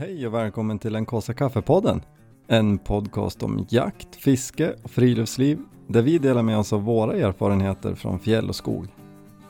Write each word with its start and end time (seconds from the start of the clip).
Hej 0.00 0.26
och 0.26 0.34
välkommen 0.34 0.78
till 0.78 0.92
den 0.92 1.06
kaffe 1.06 1.34
kaffepodden. 1.34 2.02
En 2.46 2.78
podcast 2.78 3.42
om 3.42 3.66
jakt, 3.68 4.16
fiske 4.16 4.74
och 4.82 4.90
friluftsliv 4.90 5.58
där 5.86 6.02
vi 6.02 6.18
delar 6.18 6.42
med 6.42 6.58
oss 6.58 6.72
av 6.72 6.82
våra 6.82 7.16
erfarenheter 7.16 7.94
från 7.94 8.18
fjäll 8.18 8.48
och 8.48 8.56
skog. 8.56 8.88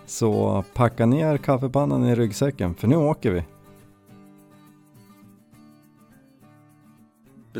Så 0.07 0.65
packa 0.75 1.07
ner 1.07 1.37
kaffepannan 1.37 2.05
i 2.05 2.15
ryggsäcken 2.15 2.75
för 2.75 2.89
nu 2.89 2.97
åker 2.97 3.31
vi. 3.31 3.45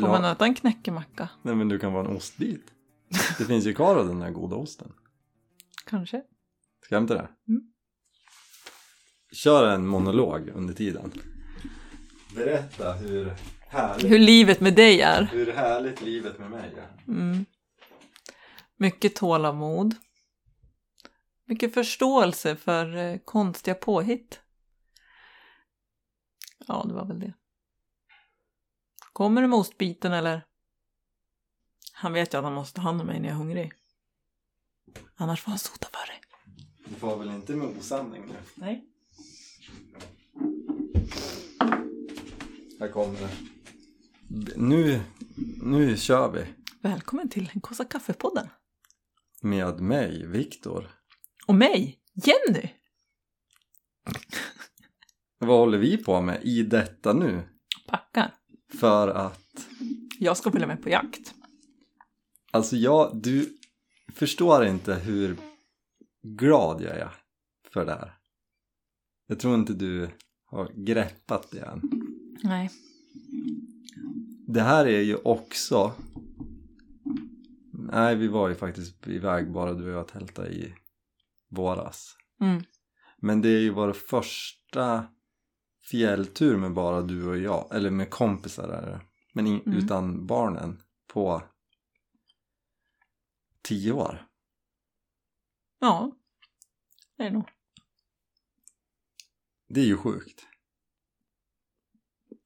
Får 0.01 0.09
man 0.09 0.25
äta 0.25 0.45
en 0.45 0.55
knäckemacka? 0.55 1.29
Nej 1.43 1.55
men 1.55 1.69
du 1.69 1.79
kan 1.79 1.93
vara 1.93 2.09
en 2.09 2.17
ostbit. 2.17 2.65
Det 3.39 3.45
finns 3.45 3.67
ju 3.67 3.75
kvar 3.75 3.97
av 3.97 4.09
den 4.09 4.19
där 4.19 4.31
goda 4.31 4.57
osten. 4.57 4.93
Kanske. 5.87 6.23
Ska 6.85 6.95
jag 6.95 7.01
hämta 7.01 7.15
det? 7.15 7.29
Mm. 7.49 7.63
Kör 9.33 9.75
en 9.75 9.87
monolog 9.87 10.49
under 10.55 10.75
tiden. 10.75 11.13
Berätta 12.35 12.93
hur 12.93 13.35
härligt, 13.69 14.11
Hur 14.11 14.19
livet 14.19 14.61
med 14.61 14.75
dig 14.75 15.01
är. 15.01 15.23
hur 15.23 15.53
härligt 15.53 16.03
livet 16.03 16.39
med 16.39 16.51
mig 16.51 16.75
är. 16.77 17.13
Mm. 17.13 17.45
Mycket 18.77 19.17
tålamod. 19.17 19.95
Mycket 21.45 21.75
förståelse 21.75 22.57
för 22.57 22.97
eh, 22.97 23.19
konstiga 23.25 23.75
påhitt. 23.75 24.41
Ja, 26.67 26.85
det 26.89 26.95
var 26.95 27.05
väl 27.07 27.21
det. 27.21 27.33
Kommer 29.13 29.43
du 29.43 29.49
med 29.49 29.59
ostbiten 29.59 30.13
eller? 30.13 30.47
Han 31.93 32.13
vet 32.13 32.35
ju 32.35 32.39
att 32.39 32.45
han 32.45 32.53
måste 32.55 32.75
ta 32.77 32.83
hand 32.83 33.01
om 33.01 33.07
mig 33.07 33.21
när 33.21 33.29
jag 33.29 33.35
är 33.35 33.39
hungrig. 33.39 33.73
Annars 35.17 35.43
får 35.43 35.51
han 35.51 35.59
sota 35.59 35.89
för 35.93 36.13
det. 36.13 36.21
Du 36.91 36.95
får 36.95 37.17
väl 37.17 37.31
inte 37.31 37.53
med 37.53 37.67
osanning 37.79 38.27
nu? 38.27 38.35
Nej. 38.55 38.85
Här 42.81 42.89
kommer 42.89 43.19
det. 43.21 43.31
Nu, 44.57 45.01
nu 45.63 45.97
kör 45.97 46.33
vi. 46.33 46.47
Välkommen 46.83 47.29
till 47.29 47.45
den 47.53 47.61
Kossa 47.61 47.85
kaffepodden. 47.85 48.47
Med 49.43 49.81
mig, 49.81 50.27
Viktor. 50.27 50.91
Och 51.47 51.55
mig, 51.55 51.99
Jenny. 52.15 52.69
Vad 55.39 55.59
håller 55.59 55.79
vi 55.79 55.97
på 55.97 56.21
med 56.21 56.41
i 56.45 56.63
detta 56.63 57.13
nu? 57.13 57.43
Packar. 57.89 58.35
För 58.81 59.09
att, 59.09 59.67
Jag 60.19 60.37
ska 60.37 60.51
följa 60.51 60.67
med 60.67 60.83
på 60.83 60.89
jakt. 60.89 61.35
alltså 62.51 62.77
jag, 62.77 63.23
du 63.23 63.59
förstår 64.15 64.65
inte 64.67 64.95
hur 64.95 65.37
glad 66.23 66.83
jag 66.83 66.97
är 66.97 67.15
för 67.73 67.87
det 67.87 67.93
här. 67.93 68.13
Jag 69.27 69.41
tror 69.41 69.55
inte 69.55 69.73
du 69.73 70.11
har 70.45 70.73
greppat 70.87 71.51
det 71.51 71.61
än. 71.61 72.00
Nej. 72.43 72.71
Det 74.47 74.61
här 74.63 74.87
är 74.87 75.01
ju 75.01 75.17
också 75.17 75.95
Nej, 77.93 78.17
vi 78.17 78.29
var 78.29 78.49
ju 78.49 78.55
faktiskt 78.55 79.07
iväg 79.09 79.53
bara 79.53 79.73
du 79.75 79.85
och 79.85 79.99
jag 79.99 80.09
tälta 80.09 80.49
i 80.49 80.75
våras. 81.49 82.17
Mm. 82.41 82.63
Men 83.19 83.43
det 83.43 83.49
är 83.49 83.61
ju 83.61 83.71
vår 83.71 83.93
första 83.93 85.07
fjälltur 85.91 86.57
med 86.57 86.75
bara 86.75 87.03
du 87.03 87.29
och 87.29 87.39
jag, 87.39 87.75
eller 87.77 87.91
med 87.91 88.11
kompisar 88.11 88.69
är 88.69 88.87
det. 88.87 89.01
Men 89.35 89.47
in, 89.47 89.61
Mm. 89.67 89.79
utan 89.79 90.27
barnen 90.27 90.83
på 91.07 91.43
tio 93.63 93.93
år. 93.93 94.27
Ja. 95.79 96.13
Det 97.17 97.23
är 97.23 97.31
nog. 97.31 97.49
Det 99.69 99.81
är 99.81 99.87
ju 99.87 99.97
sjukt. 99.97 100.47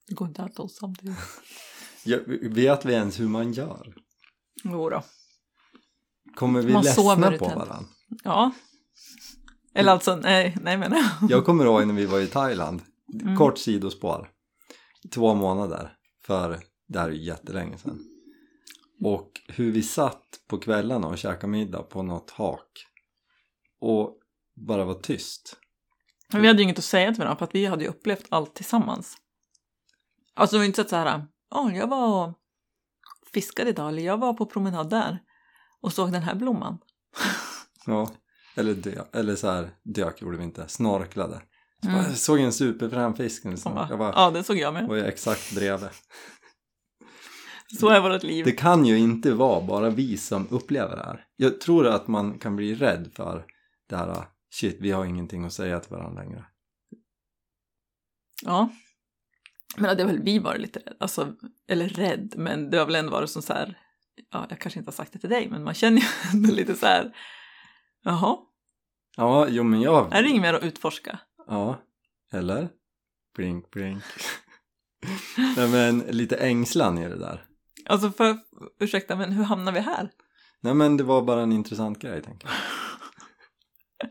Det 0.06 0.14
går 0.14 0.28
inte 0.28 0.42
att 0.42 0.58
oss 0.58 0.76
samtidigt. 0.76 1.16
Jag, 2.04 2.20
vet 2.50 2.84
vi 2.84 2.92
ens 2.92 3.20
hur 3.20 3.28
man 3.28 3.52
gör? 3.52 3.94
Jo 4.64 4.90
då. 4.90 5.02
Kommer 6.34 6.62
vi 6.62 6.72
Man 6.72 6.82
ledsna 6.84 7.38
på 7.38 7.44
varandra? 7.44 7.84
Ja. 8.24 8.52
Eller 9.74 9.92
alltså, 9.92 10.16
nej, 10.16 10.56
nej 10.62 10.76
men 10.76 10.94
Jag 11.28 11.44
kommer 11.44 11.64
ihåg 11.64 11.86
när 11.86 11.94
vi 11.94 12.06
var 12.06 12.20
i 12.20 12.26
Thailand, 12.26 12.82
Mm. 13.22 13.36
kort 13.36 13.58
sidospår, 13.58 14.30
två 15.14 15.34
månader, 15.34 15.96
för 16.26 16.60
det 16.88 16.98
här 16.98 17.08
är 17.08 17.12
ju 17.12 17.22
jättelänge 17.24 17.78
sedan. 17.78 18.04
Och 19.04 19.30
hur 19.48 19.72
vi 19.72 19.82
satt 19.82 20.24
på 20.48 20.58
kvällarna 20.58 21.06
och 21.06 21.18
käkade 21.18 21.46
middag 21.46 21.82
på 21.82 22.02
något 22.02 22.30
hak 22.30 22.86
och 23.80 24.18
bara 24.54 24.84
var 24.84 24.94
tyst. 24.94 25.56
Men 26.32 26.42
vi 26.42 26.48
hade 26.48 26.58
ju 26.58 26.64
inget 26.64 26.78
att 26.78 26.84
säga 26.84 27.12
till 27.12 27.18
varandra 27.18 27.38
för 27.38 27.44
att 27.44 27.54
vi 27.54 27.66
hade 27.66 27.84
ju 27.84 27.90
upplevt 27.90 28.26
allt 28.28 28.54
tillsammans. 28.54 29.16
Alltså 30.34 30.56
det 30.56 30.58
var 30.60 30.66
inte 30.66 30.76
så 30.76 30.82
att 30.82 30.88
så 30.88 30.96
här, 30.96 31.26
ja 31.50 31.72
jag 31.72 31.86
var 31.86 32.26
och 32.28 32.34
fiskade 33.32 33.70
idag 33.70 33.88
eller 33.88 34.02
jag 34.02 34.18
var 34.18 34.34
på 34.34 34.46
promenad 34.46 34.90
där 34.90 35.18
och 35.80 35.92
såg 35.92 36.12
den 36.12 36.22
här 36.22 36.34
blomman. 36.34 36.78
Ja, 37.86 38.10
eller, 38.56 38.74
dö, 38.74 39.04
eller 39.12 39.36
så 39.36 39.50
här, 39.50 39.70
dök 39.82 40.22
gjorde 40.22 40.36
vi 40.36 40.44
inte, 40.44 40.68
snorklade. 40.68 41.42
Så 41.82 41.88
Mm. 41.88 42.00
bara, 42.00 42.08
Jag 42.08 42.16
såg 42.18 42.40
en 42.40 42.52
superfrän 42.52 43.14
fisk 43.14 43.44
nu 43.44 43.56
snart. 43.56 43.90
Jag 43.90 43.98
bara, 43.98 44.12
Ja, 44.16 44.30
det 44.30 44.44
såg 44.44 44.56
jag 44.56 44.74
med. 44.74 44.88
var 44.88 44.96
ju 44.96 45.04
exakt 45.04 45.54
bredvid. 45.54 45.88
Så 47.80 47.88
är 47.88 48.00
vårt 48.00 48.22
liv. 48.22 48.44
Det 48.44 48.52
kan 48.52 48.86
ju 48.86 48.98
inte 48.98 49.32
vara 49.34 49.66
bara 49.66 49.90
vi 49.90 50.16
som 50.16 50.48
upplever 50.50 50.96
det 50.96 51.02
här. 51.04 51.26
Jag 51.36 51.60
tror 51.60 51.86
att 51.86 52.08
man 52.08 52.38
kan 52.38 52.56
bli 52.56 52.74
rädd 52.74 53.10
för 53.14 53.46
det 53.88 53.96
här, 53.96 54.24
shit, 54.54 54.76
vi 54.80 54.90
har 54.90 55.04
ingenting 55.04 55.44
att 55.44 55.52
säga 55.52 55.80
till 55.80 55.90
varandra 55.92 56.22
längre. 56.22 56.44
Ja. 58.44 58.68
Men 59.76 59.96
det 59.96 60.02
har 60.02 60.10
väl 60.10 60.22
vi 60.22 60.38
varit 60.38 60.60
lite 60.60 60.78
rädd, 60.78 60.96
alltså, 61.00 61.34
eller 61.68 61.88
rädd, 61.88 62.34
men 62.36 62.70
det 62.70 62.78
har 62.78 62.86
väl 62.86 62.94
ändå 62.94 63.12
varit 63.12 63.30
som 63.30 63.42
så 63.42 63.52
här, 63.52 63.78
ja 64.30 64.46
jag 64.50 64.58
kanske 64.58 64.78
inte 64.80 64.88
har 64.88 64.94
sagt 64.94 65.12
det 65.12 65.18
till 65.18 65.30
dig, 65.30 65.48
men 65.50 65.64
man 65.64 65.74
känner 65.74 66.00
ju 66.00 66.06
ändå 66.32 66.54
lite 66.54 66.74
så 66.74 66.86
här, 66.86 67.16
jaha, 68.02 68.36
Ja, 69.16 69.48
jo 69.48 69.62
men 69.62 69.80
jag... 69.80 70.14
är 70.14 70.22
det 70.22 70.28
inget 70.28 70.42
mer 70.42 70.54
att 70.54 70.62
utforska? 70.62 71.18
Ja, 71.46 71.82
eller? 72.32 72.68
Blink, 73.36 73.70
blink. 73.70 74.02
Nej 75.56 75.68
men 75.68 75.98
lite 75.98 76.36
ängslan 76.36 76.98
i 76.98 77.08
det 77.08 77.18
där. 77.18 77.44
Alltså 77.86 78.10
för, 78.10 78.38
ursäkta, 78.80 79.16
men 79.16 79.32
hur 79.32 79.44
hamnar 79.44 79.72
vi 79.72 79.80
här? 79.80 80.10
Nej 80.60 80.74
men 80.74 80.96
det 80.96 81.04
var 81.04 81.22
bara 81.22 81.42
en 81.42 81.52
intressant 81.52 81.98
grej 81.98 82.22
tänker 82.22 82.48
jag. 82.48 82.56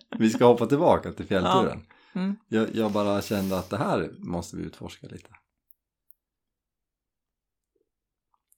Vi 0.19 0.29
ska 0.29 0.45
hoppa 0.45 0.65
tillbaka 0.65 1.11
till 1.11 1.25
fjällturen. 1.25 1.85
Mm. 2.13 2.35
Jag, 2.47 2.75
jag 2.75 2.91
bara 2.91 3.21
kände 3.21 3.57
att 3.57 3.69
det 3.69 3.77
här 3.77 4.11
måste 4.17 4.57
vi 4.57 4.63
utforska 4.63 5.07
lite. 5.07 5.29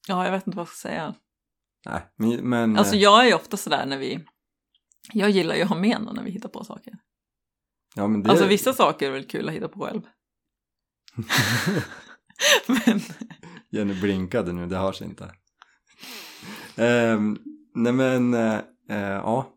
Ja, 0.07 0.25
jag 0.25 0.31
vet 0.31 0.47
inte 0.47 0.57
vad 0.57 0.63
jag 0.63 0.67
ska 0.73 0.87
säga. 0.89 1.15
Nej, 2.15 2.41
men... 2.41 2.77
Alltså 2.77 2.95
eh, 2.95 3.01
jag 3.01 3.23
är 3.23 3.27
ju 3.27 3.33
ofta 3.33 3.57
sådär 3.57 3.85
när 3.85 3.97
vi, 3.97 4.25
jag 5.13 5.29
gillar 5.29 5.55
ju 5.55 5.61
att 5.61 5.69
ha 5.69 5.77
med 5.77 6.01
någon 6.01 6.15
när 6.15 6.23
vi 6.23 6.31
hittar 6.31 6.49
på 6.49 6.63
saker. 6.63 6.93
ja, 7.95 8.07
men 8.07 8.23
det... 8.23 8.29
Alltså 8.29 8.47
vissa 8.47 8.73
saker 8.73 9.07
är 9.07 9.11
väl 9.11 9.27
kul 9.27 9.47
att 9.49 9.55
hitta 9.55 9.67
på 9.67 9.79
själv. 9.79 10.01
men, 12.67 12.99
Jenny 13.69 14.01
blinkade 14.01 14.53
nu, 14.53 14.67
det 14.67 14.77
hörs 14.77 15.01
inte. 15.01 15.31
Ehm, 16.75 17.37
nej 17.75 17.93
men, 17.93 18.33
eh, 18.33 18.59
ja. 18.89 19.51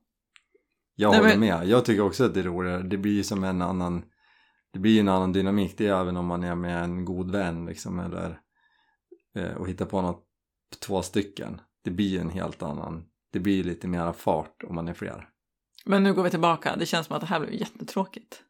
Jag 0.95 1.11
Nej, 1.11 1.19
håller 1.19 1.31
men- 1.31 1.41
med. 1.41 1.69
Jag 1.69 1.85
tycker 1.85 2.03
också 2.03 2.25
att 2.25 2.35
det 2.35 2.41
är 2.41 2.45
roligare. 2.45 2.83
Det 2.83 2.97
blir 2.97 3.13
ju 3.13 3.25
som 3.25 3.45
en 3.45 3.63
annan, 3.63 4.05
det 4.73 4.79
blir 4.79 4.93
ju 4.93 5.01
en 5.01 5.09
annan 5.09 5.33
dynamik. 5.33 5.75
Det 5.79 5.87
är 5.87 6.01
även 6.01 6.17
om 6.17 6.27
man 6.27 6.45
är 6.45 6.55
med 6.55 6.85
en 6.85 7.05
god 7.05 7.31
vän 7.31 7.67
liksom 7.67 7.99
eller 8.01 8.41
och 9.57 9.69
hittar 9.69 9.85
på 9.87 10.03
något 10.03 10.28
två 10.81 11.03
stycken. 11.03 11.61
Det 11.85 11.91
blir 11.91 12.21
en 12.21 12.31
helt 12.31 12.63
annan, 12.63 13.05
det 13.33 13.39
blir 13.41 13.65
lite 13.65 13.89
mera 13.89 14.13
fart 14.13 14.63
om 14.69 14.75
man 14.75 14.89
är 14.89 14.95
fler. 14.95 15.29
men 15.85 16.03
nu 16.03 16.15
går 16.15 16.23
vi 16.23 16.31
tillbaka, 16.31 16.77
det 16.77 16.87
känns 16.87 17.07
som 17.07 17.17
att 17.17 17.21
det 17.23 17.27
här 17.29 17.41
blev 17.41 17.55
jättetråkigt. 17.55 18.43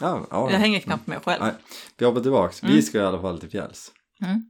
Ja, 0.00 0.26
ja. 0.30 0.50
Jag 0.50 0.58
hänger 0.58 0.80
knappt 0.80 1.06
med 1.06 1.22
själv. 1.24 1.42
Nej, 1.42 1.52
vi 1.96 2.06
hoppar 2.06 2.20
tillbaks. 2.20 2.62
Vi 2.64 2.68
Mm. 2.70 2.82
ska 2.82 2.98
i 2.98 3.02
alla 3.02 3.20
fall 3.20 3.40
till 3.40 3.50
fjälls 3.50 3.92
Mm. 4.24 4.42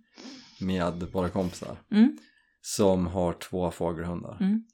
med 0.61 1.03
våra 1.13 1.29
kompisar. 1.29 1.77
Mm. 1.91 2.19
som 2.61 3.07
har 3.07 3.33
två 3.33 3.71
fågelhundar. 3.71 4.37
Mm. 4.41 4.65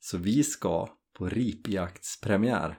Så 0.00 0.18
vi 0.18 0.44
ska 0.44 0.88
på 1.18 1.28
ripjaktspremiär. 1.28 2.78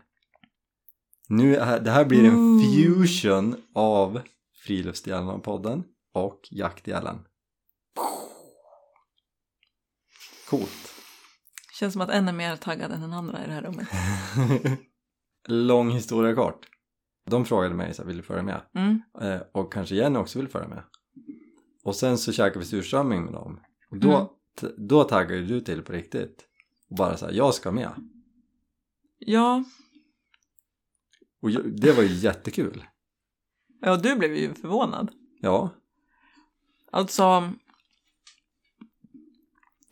Nu 1.30 1.56
är, 1.56 1.80
det 1.80 1.92
här 1.92 2.06
blir 2.06 2.25
en 2.25 2.59
fusion 2.74 3.56
av 3.75 4.21
Friluftsdjälarna-podden 4.66 5.83
och 6.13 6.39
Jaktdjälen. 6.51 7.19
Coolt. 10.58 10.94
Känns 11.80 11.94
som 11.94 12.02
att 12.02 12.10
en 12.10 12.28
är 12.28 12.34
mer 12.34 12.56
taggad 12.56 12.92
än 12.92 13.02
den 13.02 13.14
andra 13.14 13.44
i 13.44 13.48
det 13.48 13.54
här 13.54 13.62
rummet. 13.62 13.88
Lång 15.48 15.92
historia 15.92 16.36
kort. 16.36 16.66
De 17.30 17.46
frågade 17.46 17.76
mig 17.76 17.94
så 17.94 18.02
här, 18.02 18.08
vill 18.08 18.18
du 18.18 18.24
följa 18.24 18.44
med? 18.44 18.62
Mm. 18.76 19.02
Eh, 19.22 19.42
och 19.52 19.74
kanske 19.74 19.96
Jenny 19.96 20.18
också 20.20 20.40
vill 20.40 20.48
följa 20.48 20.68
med. 20.68 20.84
Och 21.84 21.96
sen 21.96 22.18
så 22.18 22.32
käkade 22.32 22.60
vi 22.60 22.66
surströmming 22.66 23.24
med 23.24 23.34
dem. 23.34 23.60
Och 23.90 23.98
då, 23.98 24.16
Mm. 24.16 24.28
t- 24.62 24.68
då 24.78 25.04
taggade 25.04 25.42
du 25.42 25.62
till 25.62 25.82
på 25.82 25.94
riktigt. 25.94 26.46
Och 26.90 26.96
bara 26.96 27.18
så 27.18 27.26
här, 27.26 27.34
jag 27.34 27.54
ska 27.54 27.72
med. 27.72 27.92
Ja, 29.20 29.64
Och 31.42 31.50
ju- 31.50 31.72
det 31.72 31.92
var 31.92 32.04
ju 32.04 32.14
jättekul. 32.14 32.86
ja 33.82 33.96
du 33.98 34.16
blev 34.16 34.36
ju 34.36 34.54
förvånad. 34.54 35.12
Ja. 35.42 35.70
Alltså, 36.92 37.52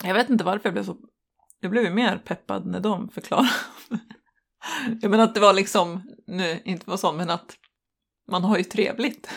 jag 0.04 0.14
vet 0.14 0.30
inte 0.30 0.44
varför 0.44 0.66
jag 0.70 0.74
blev 0.74 0.84
så, 0.84 0.98
jag 1.60 1.72
blev 1.72 1.84
ju 1.84 1.90
mer 1.90 2.18
peppad 2.18 2.66
när 2.66 2.80
de 2.80 3.10
förklarade. 3.10 3.50
jag 5.02 5.12
menar 5.12 5.24
att 5.24 5.34
det 5.34 5.40
var 5.40 5.54
liksom, 5.54 6.02
nu 6.28 6.62
inte 6.66 6.90
var 6.90 6.98
så, 6.98 7.12
men 7.14 7.30
att 7.30 7.56
man 8.32 8.44
har 8.44 8.58
ju 8.58 8.64
trevligt. 8.64 9.30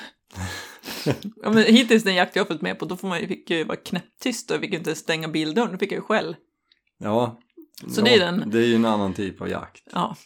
ja, 1.43 1.51
men 1.51 1.57
hittills 1.65 2.05
den 2.05 2.15
jakt 2.15 2.37
jag 2.37 2.47
följt 2.47 2.63
med 2.63 2.79
på, 2.79 2.85
då 2.85 2.97
får 2.97 3.09
man 3.09 3.21
ju, 3.21 3.27
fick 3.29 3.51
jag 3.51 3.59
ju 3.59 3.65
vara 3.65 3.77
knäpptyst 3.77 4.51
och 4.51 4.55
jag 4.55 4.61
fick 4.63 4.75
inte 4.75 4.95
stänga 4.95 5.29
bildörren, 5.29 5.73
då 5.73 5.79
fick 5.79 5.93
jag 5.93 5.97
ju 5.97 6.03
skäll. 6.03 6.37
Ja, 6.99 7.41
Så 7.89 8.01
ja, 8.01 8.05
det 8.05 8.15
är 8.15 8.19
den- 8.21 8.51
det 8.51 8.59
är 8.59 8.67
ju 8.67 8.75
en 8.75 8.85
annan 8.85 9.13
typ 9.15 9.41
av 9.41 9.49
jakt. 9.49 9.83
Ja. 9.93 10.17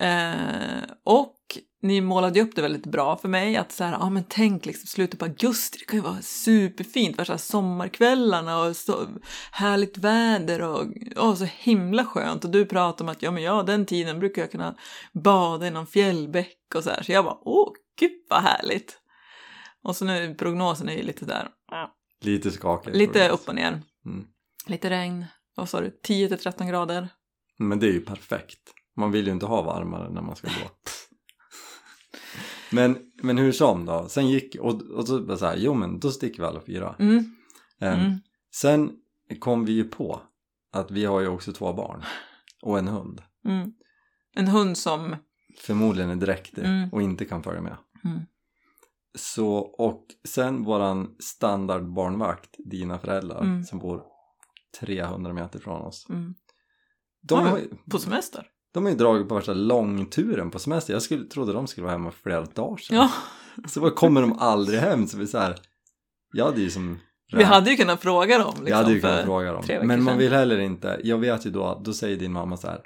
Eh, 0.00 0.82
och 1.04 1.34
ni 1.82 2.00
målade 2.00 2.38
ju 2.38 2.44
upp 2.44 2.56
det 2.56 2.62
väldigt 2.62 2.86
bra 2.86 3.16
för 3.16 3.28
mig 3.28 3.56
att 3.56 3.72
så 3.72 3.84
här, 3.84 3.92
ja 3.92 4.10
men 4.10 4.24
tänk 4.28 4.66
liksom 4.66 4.86
slutet 4.86 5.18
på 5.20 5.24
augusti, 5.24 5.78
det 5.78 5.84
kan 5.84 5.98
ju 5.98 6.02
vara 6.02 6.22
superfint, 6.22 7.18
värsta 7.18 7.38
sommarkvällarna 7.38 8.60
och 8.60 8.76
så 8.76 9.06
härligt 9.52 9.98
väder 9.98 10.62
och 10.62 10.86
ja, 11.16 11.36
så 11.36 11.44
himla 11.44 12.04
skönt 12.04 12.44
och 12.44 12.50
du 12.50 12.66
pratar 12.66 13.04
om 13.04 13.08
att 13.08 13.22
ja 13.22 13.30
men 13.30 13.42
ja 13.42 13.62
den 13.62 13.86
tiden 13.86 14.18
brukar 14.18 14.42
jag 14.42 14.50
kunna 14.50 14.74
bada 15.12 15.66
i 15.66 15.70
någon 15.70 15.86
fjällbäck 15.86 16.56
och 16.74 16.84
så 16.84 16.90
här 16.90 17.02
så 17.02 17.12
jag 17.12 17.24
bara 17.24 17.38
åh 17.40 17.72
gud 18.00 18.10
vad 18.30 18.42
härligt. 18.42 18.96
Och 19.82 19.96
så 19.96 20.04
nu 20.04 20.34
prognosen 20.34 20.88
är 20.88 20.94
ju 20.96 21.02
lite 21.02 21.24
där, 21.24 21.48
ja, 21.70 21.94
Lite 22.20 22.50
skakigt. 22.50 22.96
lite 22.96 23.28
upp 23.28 23.48
och 23.48 23.54
ner. 23.54 23.82
Mm. 24.06 24.26
Lite 24.66 24.90
regn, 24.90 25.24
vad 25.56 25.68
sa 25.68 25.80
du, 25.80 25.98
10 26.02 26.28
till 26.28 26.38
13 26.38 26.66
grader. 26.68 27.08
Men 27.58 27.78
det 27.78 27.86
är 27.86 27.92
ju 27.92 28.00
perfekt. 28.00 28.58
Man 28.96 29.10
vill 29.12 29.26
ju 29.26 29.32
inte 29.32 29.46
ha 29.46 29.62
varmare 29.62 30.10
när 30.10 30.22
man 30.22 30.36
ska 30.36 30.46
gå. 30.46 30.52
men, 32.72 32.98
men 33.22 33.38
hur 33.38 33.52
som 33.52 33.86
då? 33.86 34.08
Sen 34.08 34.28
gick, 34.28 34.56
och, 34.60 34.82
och 34.82 35.06
så 35.06 35.20
bara 35.20 35.36
så 35.36 35.46
här, 35.46 35.56
jo 35.56 35.74
men 35.74 36.00
då 36.00 36.10
sticker 36.10 36.38
vi 36.42 36.46
alla 36.48 36.60
fyra. 36.60 36.96
Mm, 36.98 37.36
Ehm, 37.80 38.00
mm. 38.00 38.18
Sen 38.54 38.92
kom 39.38 39.64
vi 39.64 39.72
ju 39.72 39.84
på 39.84 40.20
att 40.72 40.90
vi 40.90 41.04
har 41.04 41.20
ju 41.20 41.28
också 41.28 41.52
två 41.52 41.72
barn 41.72 42.02
och 42.62 42.78
en 42.78 42.88
hund. 42.88 43.22
Mm. 43.44 43.72
En 44.34 44.46
hund 44.48 44.78
som... 44.78 45.16
Förmodligen 45.58 46.10
är 46.10 46.16
dräktig 46.16 46.64
Mm. 46.64 46.88
och 46.92 47.02
inte 47.02 47.24
kan 47.24 47.42
följa 47.42 47.60
med. 47.62 47.76
Mm. 48.04 48.20
Så, 49.18 49.56
och 49.58 50.06
sen 50.28 50.64
våran 50.64 51.16
standardbarnvakt, 51.18 52.54
dina 52.58 52.98
föräldrar 52.98 53.40
Mm. 53.42 53.64
som 53.64 53.78
bor 53.78 54.02
300 54.80 55.32
meter 55.32 55.58
från 55.58 55.82
oss. 55.82 56.06
De, 56.08 57.44
Ja, 57.46 57.58
På 57.90 57.98
semester? 57.98 58.46
De 58.74 58.84
har 58.84 58.90
ju 58.90 58.96
dragit 58.96 59.28
på 59.28 59.34
värsta 59.34 59.52
långturen 59.54 60.50
på 60.50 60.58
semester. 60.58 60.92
Jag 60.92 61.02
skulle, 61.02 61.24
trodde 61.24 61.52
de 61.52 61.66
skulle 61.66 61.84
vara 61.84 61.92
hemma 61.92 62.10
för 62.10 62.20
flera 62.20 62.44
dagar 62.44 62.76
sedan. 62.76 62.96
Ja, 62.96 63.10
Så 63.68 63.80
bara 63.80 63.90
kommer 63.90 64.20
de 64.20 64.32
aldrig 64.38 64.80
hem. 64.80 65.06
Så 65.06 65.18
vi 65.18 65.26
så 65.26 65.38
här, 65.38 65.56
jag 66.32 66.44
hade 66.44 66.60
ju 66.60 66.70
som... 66.70 66.98
vi 67.32 67.42
hade 67.44 67.70
ju 67.70 67.76
kunnat 67.76 68.00
fråga 68.00 68.38
dem. 68.38 68.46
Liksom, 68.50 68.66
jag 68.66 68.76
hade 68.76 68.92
ju 68.92 69.00
för- 69.00 69.08
kunnat 69.08 69.24
fråga 69.24 69.52
dem. 69.52 69.86
Men 69.86 70.02
man 70.02 70.18
vill 70.18 70.32
heller 70.32 70.58
inte. 70.58 71.00
Jag 71.04 71.18
vet 71.18 71.46
ju 71.46 71.50
då, 71.50 71.82
då 71.84 71.92
säger 71.92 72.16
din 72.16 72.32
mamma 72.32 72.56
så 72.56 72.66
här. 72.66 72.80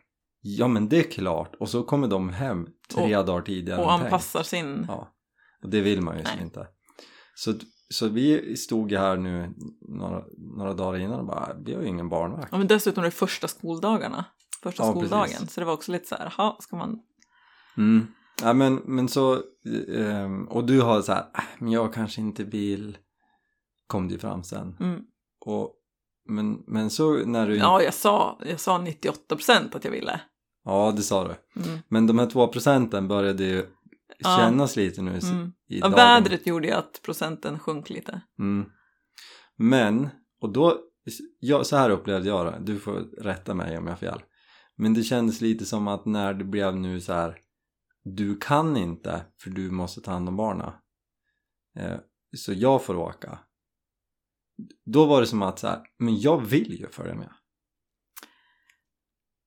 Ja 0.46 0.69
men 0.69 0.88
det 0.88 0.98
är 0.98 1.10
klart. 1.10 1.54
Och 1.60 1.69
så 1.69 1.82
kommer 1.82 2.08
de 2.08 2.28
hem 2.28 2.66
tre 2.94 3.16
dagar 3.22 3.42
tidigare 3.42 3.82
Och 3.84 3.92
än 3.92 3.98
tänkt. 3.98 4.04
anpassar 4.12 4.42
sin... 4.42 4.84
Ja, 4.88 5.08
och 5.62 5.69
det 5.70 5.81
vill 5.81 6.00
man 6.00 6.19
ju 6.19 6.25
som 6.25 6.32
Nej. 6.36 6.44
inte. 6.44 6.66
Så, 7.34 7.54
så 7.88 8.08
vi 8.08 8.56
stod 8.56 8.90
ju 8.90 8.98
här 8.98 9.16
nu 9.16 9.54
några, 9.88 10.22
några 10.56 10.72
dagar 10.75 10.98
innan 10.98 11.19
och 11.20 11.26
bara, 11.26 11.48
vi 11.64 11.75
har 11.75 11.82
ju 11.82 11.88
ingen 11.88 12.08
barnvakt. 12.08 12.48
Ja, 12.52 12.58
men 12.58 12.66
dessutom 12.66 13.00
är 13.04 13.06
det 13.08 13.10
första 13.10 13.48
skoldagarna. 13.48 14.25
Första 14.64 14.82
Ja, 14.82 14.90
skoldagen. 14.90 15.28
precis. 15.31 15.52
Så 15.52 15.61
det 15.61 15.66
var 15.66 15.72
också 15.72 15.93
lite 15.93 16.08
så 16.08 16.14
här, 16.14 16.34
jaha, 16.38 16.56
ska 16.61 16.76
man... 16.76 16.99
Mm. 17.76 18.06
Ja 18.43 18.52
men, 18.52 18.75
men 18.84 19.08
så, 19.08 19.43
ehm, 19.96 20.49
och 20.49 20.64
du 20.64 20.81
har 20.81 21.02
så 21.02 21.12
här, 21.12 21.20
"Äh, 21.34 21.44
men 21.58 21.72
jag 21.72 21.94
kanske 21.94 22.20
inte 22.20 22.44
vill, 22.44 22.99
kom 23.87 24.08
det 24.08 24.14
ju 24.14 24.20
fram 24.20 24.43
sen. 24.44 24.76
Mm. 24.81 25.00
Och, 25.40 25.70
men, 26.28 26.62
men 26.66 26.90
så 26.90 27.12
när 27.26 27.46
du, 27.46 27.56
Ja, 27.56 27.82
jag 27.82 27.94
sa, 27.94 28.38
jag 28.46 28.61
sa 28.61 28.78
98 28.78 29.37
procent 29.37 29.75
att 29.75 29.84
jag 29.84 29.90
ville. 29.90 30.20
ja 30.64 30.93
det 30.96 31.02
sa 31.02 31.28
du. 31.28 31.60
Mm. 31.62 31.78
Men 31.88 32.06
de 32.06 32.19
här 32.19 32.26
två 32.26 32.49
procenten 32.49 33.08
började 33.08 33.44
ju 33.44 33.67
Ja. 34.19 34.37
kännas 34.38 34.76
lite 34.76 35.02
nu 35.02 35.10
Mm. 35.10 35.52
i 35.69 35.78
Ja, 35.78 35.88
dagen. 35.88 35.93
vädret 35.96 36.46
gjorde 36.46 36.67
ju 36.67 36.72
att 36.72 37.00
procenten 37.02 37.58
sjönk 37.58 37.90
lite. 37.90 38.20
Mm. 38.38 38.67
Men, 39.56 40.08
och 40.40 40.52
då, 40.52 40.78
ja, 41.40 41.64
så 41.64 41.76
här 41.76 41.90
upplevde 41.90 42.28
jag 42.28 42.46
det, 42.46 42.58
du 42.72 42.78
får 42.78 42.93
rätta 43.22 43.55
mig 43.55 43.78
om 43.78 43.84
jag 43.87 43.93
har 43.93 43.99
fel. 43.99 44.22
Men 44.76 44.94
det 44.94 45.03
kändes 45.03 45.41
lite 45.41 45.65
som 45.65 45.88
att 45.88 46.05
när 46.05 46.35
det 46.35 46.44
blev 46.44 46.76
nu 46.76 47.00
så 47.00 47.12
här, 47.12 47.38
du 48.05 48.37
kan 48.37 48.76
inte 48.76 49.25
för 49.41 49.50
du 49.50 49.71
måste 49.71 50.00
ta 50.00 50.11
hand 50.11 50.29
om 50.29 50.37
barnen. 50.37 50.73
Eh, 51.79 51.99
så 52.37 52.53
jag 52.53 52.85
får 52.85 52.97
åka. 52.97 53.38
Då 54.85 55.06
var 55.06 55.21
det 55.21 55.26
som 55.26 55.43
att 55.43 55.59
så 55.59 55.67
här, 55.67 55.82
men 55.99 56.21
jag 56.21 56.41
vill 56.41 56.81
ju 56.81 56.88
följa 56.88 57.15
med. 57.15 57.31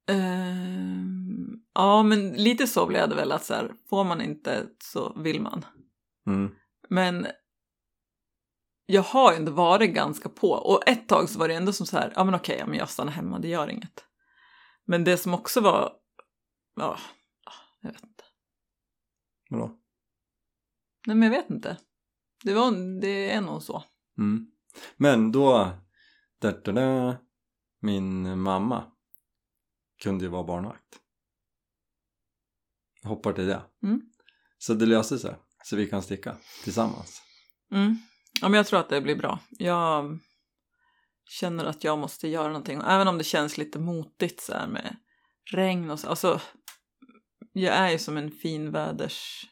Ehm, 0.09 1.59
ja, 1.73 2.03
men 2.03 2.33
lite 2.33 2.67
så 2.67 2.85
blev 2.85 3.09
det 3.09 3.15
väl 3.15 3.31
att 3.31 3.45
så 3.45 3.53
här, 3.53 3.71
får 3.89 4.03
man 4.03 4.21
inte 4.21 4.65
så 4.83 5.13
vill 5.21 5.41
man. 5.41 5.65
Mm. 6.27 6.51
Men 6.89 7.27
jag 8.85 9.03
har 9.03 9.31
ju 9.31 9.37
ändå 9.37 9.51
varit 9.51 9.93
ganska 9.93 10.29
på 10.29 10.51
och 10.51 10.87
ett 10.87 11.07
tag 11.07 11.29
så 11.29 11.39
var 11.39 11.47
det 11.47 11.55
ändå 11.55 11.73
som 11.73 11.85
så 11.85 11.97
här, 11.97 12.13
ja 12.15 12.23
men 12.23 12.35
okej, 12.35 12.55
ja, 12.59 12.65
men 12.65 12.77
jag 12.77 12.89
stannar 12.89 13.11
hemma, 13.11 13.39
det 13.39 13.47
gör 13.47 13.69
inget. 13.69 14.06
Men 14.87 15.03
det 15.03 15.17
som 15.17 15.33
också 15.33 15.61
var, 15.61 15.93
ja, 16.75 16.99
jag 17.81 17.91
vet 17.91 18.03
inte. 18.03 18.23
Vadå? 19.49 19.79
Nej 21.07 21.15
men 21.15 21.31
jag 21.31 21.41
vet 21.41 21.49
inte. 21.49 21.77
Det, 22.43 22.53
var, 22.53 22.99
det 23.01 23.31
är 23.31 23.41
nog 23.41 23.63
så. 23.63 23.83
Mm. 24.17 24.51
Men 24.97 25.31
då, 25.31 25.71
da, 26.39 26.51
da, 26.51 26.71
da, 26.71 27.17
min 27.79 28.39
mamma 28.39 28.91
kunde 30.03 30.25
ju 30.25 30.29
vara 30.31 30.43
barnvakt. 30.43 31.01
Hoppar 33.03 33.33
till 33.33 33.47
det. 33.47 33.61
Mm. 33.83 34.01
Så 34.57 34.73
det 34.73 34.85
löste 34.85 35.19
sig, 35.19 35.35
så 35.63 35.75
vi 35.75 35.89
kan 35.89 36.01
sticka 36.01 36.37
tillsammans. 36.63 37.21
Mm. 37.71 37.97
Ja 38.41 38.49
men 38.49 38.57
jag 38.57 38.67
tror 38.67 38.79
att 38.79 38.89
det 38.89 39.01
blir 39.01 39.15
bra. 39.15 39.39
Jag 39.49 40.19
känner 41.27 41.65
att 41.65 41.83
jag 41.83 41.99
måste 41.99 42.27
göra 42.27 42.47
någonting. 42.47 42.81
Och 42.81 42.91
Även 42.91 43.07
om 43.07 43.17
det 43.17 43.23
känns 43.23 43.57
lite 43.57 43.79
motigt 43.79 44.41
så 44.41 44.53
här 44.53 44.67
med 44.67 44.95
regn 45.51 45.91
och 45.91 45.99
så. 45.99 46.09
Alltså, 46.09 46.41
jag 47.53 47.75
är 47.75 47.89
ju 47.89 47.99
som 47.99 48.17
en 48.17 48.31
finväders... 48.31 49.45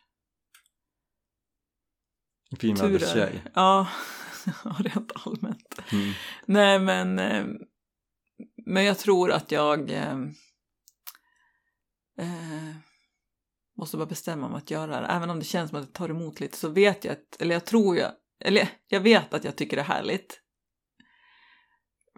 Finväderstjej. 2.59 3.43
Ja, 3.53 3.87
rent 4.79 5.11
allmänt. 5.15 5.79
Mm. 5.91 6.13
Nej, 6.45 6.79
men, 6.79 7.19
eh, 7.19 7.45
men 8.65 8.83
jag 8.83 8.99
tror 8.99 9.31
att 9.31 9.51
jag 9.51 9.91
eh, 9.91 10.19
eh, 12.19 12.75
måste 13.77 13.97
bara 13.97 14.05
bestämma 14.05 14.49
mig 14.49 14.57
att 14.57 14.71
göra 14.71 15.01
det. 15.01 15.07
Även 15.07 15.29
om 15.29 15.39
det 15.39 15.45
känns 15.45 15.69
som 15.69 15.79
att 15.79 15.87
det 15.87 15.93
tar 15.93 16.09
emot 16.09 16.39
lite 16.39 16.57
så 16.57 16.69
vet 16.69 17.05
jag 17.05 17.11
att, 17.11 17.41
eller 17.41 17.55
jag 17.55 17.65
tror 17.65 17.97
jag, 17.97 18.11
eller 18.39 18.69
jag 18.87 18.99
vet 18.99 19.33
att 19.33 19.43
jag 19.43 19.55
tycker 19.55 19.77
det 19.77 19.81
är 19.81 19.87
härligt. 19.87 20.41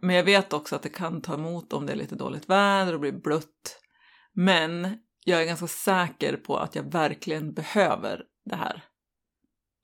Men 0.02 0.16
jag 0.16 0.24
vet 0.24 0.54
också 0.54 0.76
att 0.76 0.82
det 0.82 0.90
kan 0.90 1.22
ta 1.22 1.34
emot 1.34 1.74
om 1.74 1.86
det 1.86 1.92
är 1.92 1.98
lite 1.98 2.16
dåligt 2.16 2.50
väder 2.50 2.94
och 2.94 3.00
blir 3.00 3.12
blött. 3.12 3.82
Men 4.34 4.98
jag 5.26 5.42
är 5.42 5.46
ganska 5.46 5.68
säker 5.68 6.38
på 6.38 6.58
att 6.58 6.76
jag 6.76 6.92
verkligen 6.92 7.54
behöver 7.54 8.24
det 8.46 8.56
här. 8.56 8.84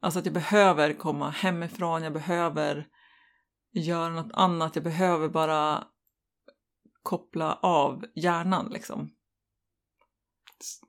Alltså 0.02 0.20
att 0.20 0.26
jag 0.26 0.34
behöver 0.34 0.94
komma 0.94 1.30
hemifrån, 1.30 2.04
jag 2.04 2.14
behöver 2.14 2.88
göra 3.74 4.10
något 4.10 4.32
annat, 4.34 4.76
jag 4.76 4.84
behöver 4.84 5.30
bara 5.30 5.88
koppla 7.04 7.54
av 7.54 8.06
hjärnan 8.16 8.70
liksom. 8.72 9.10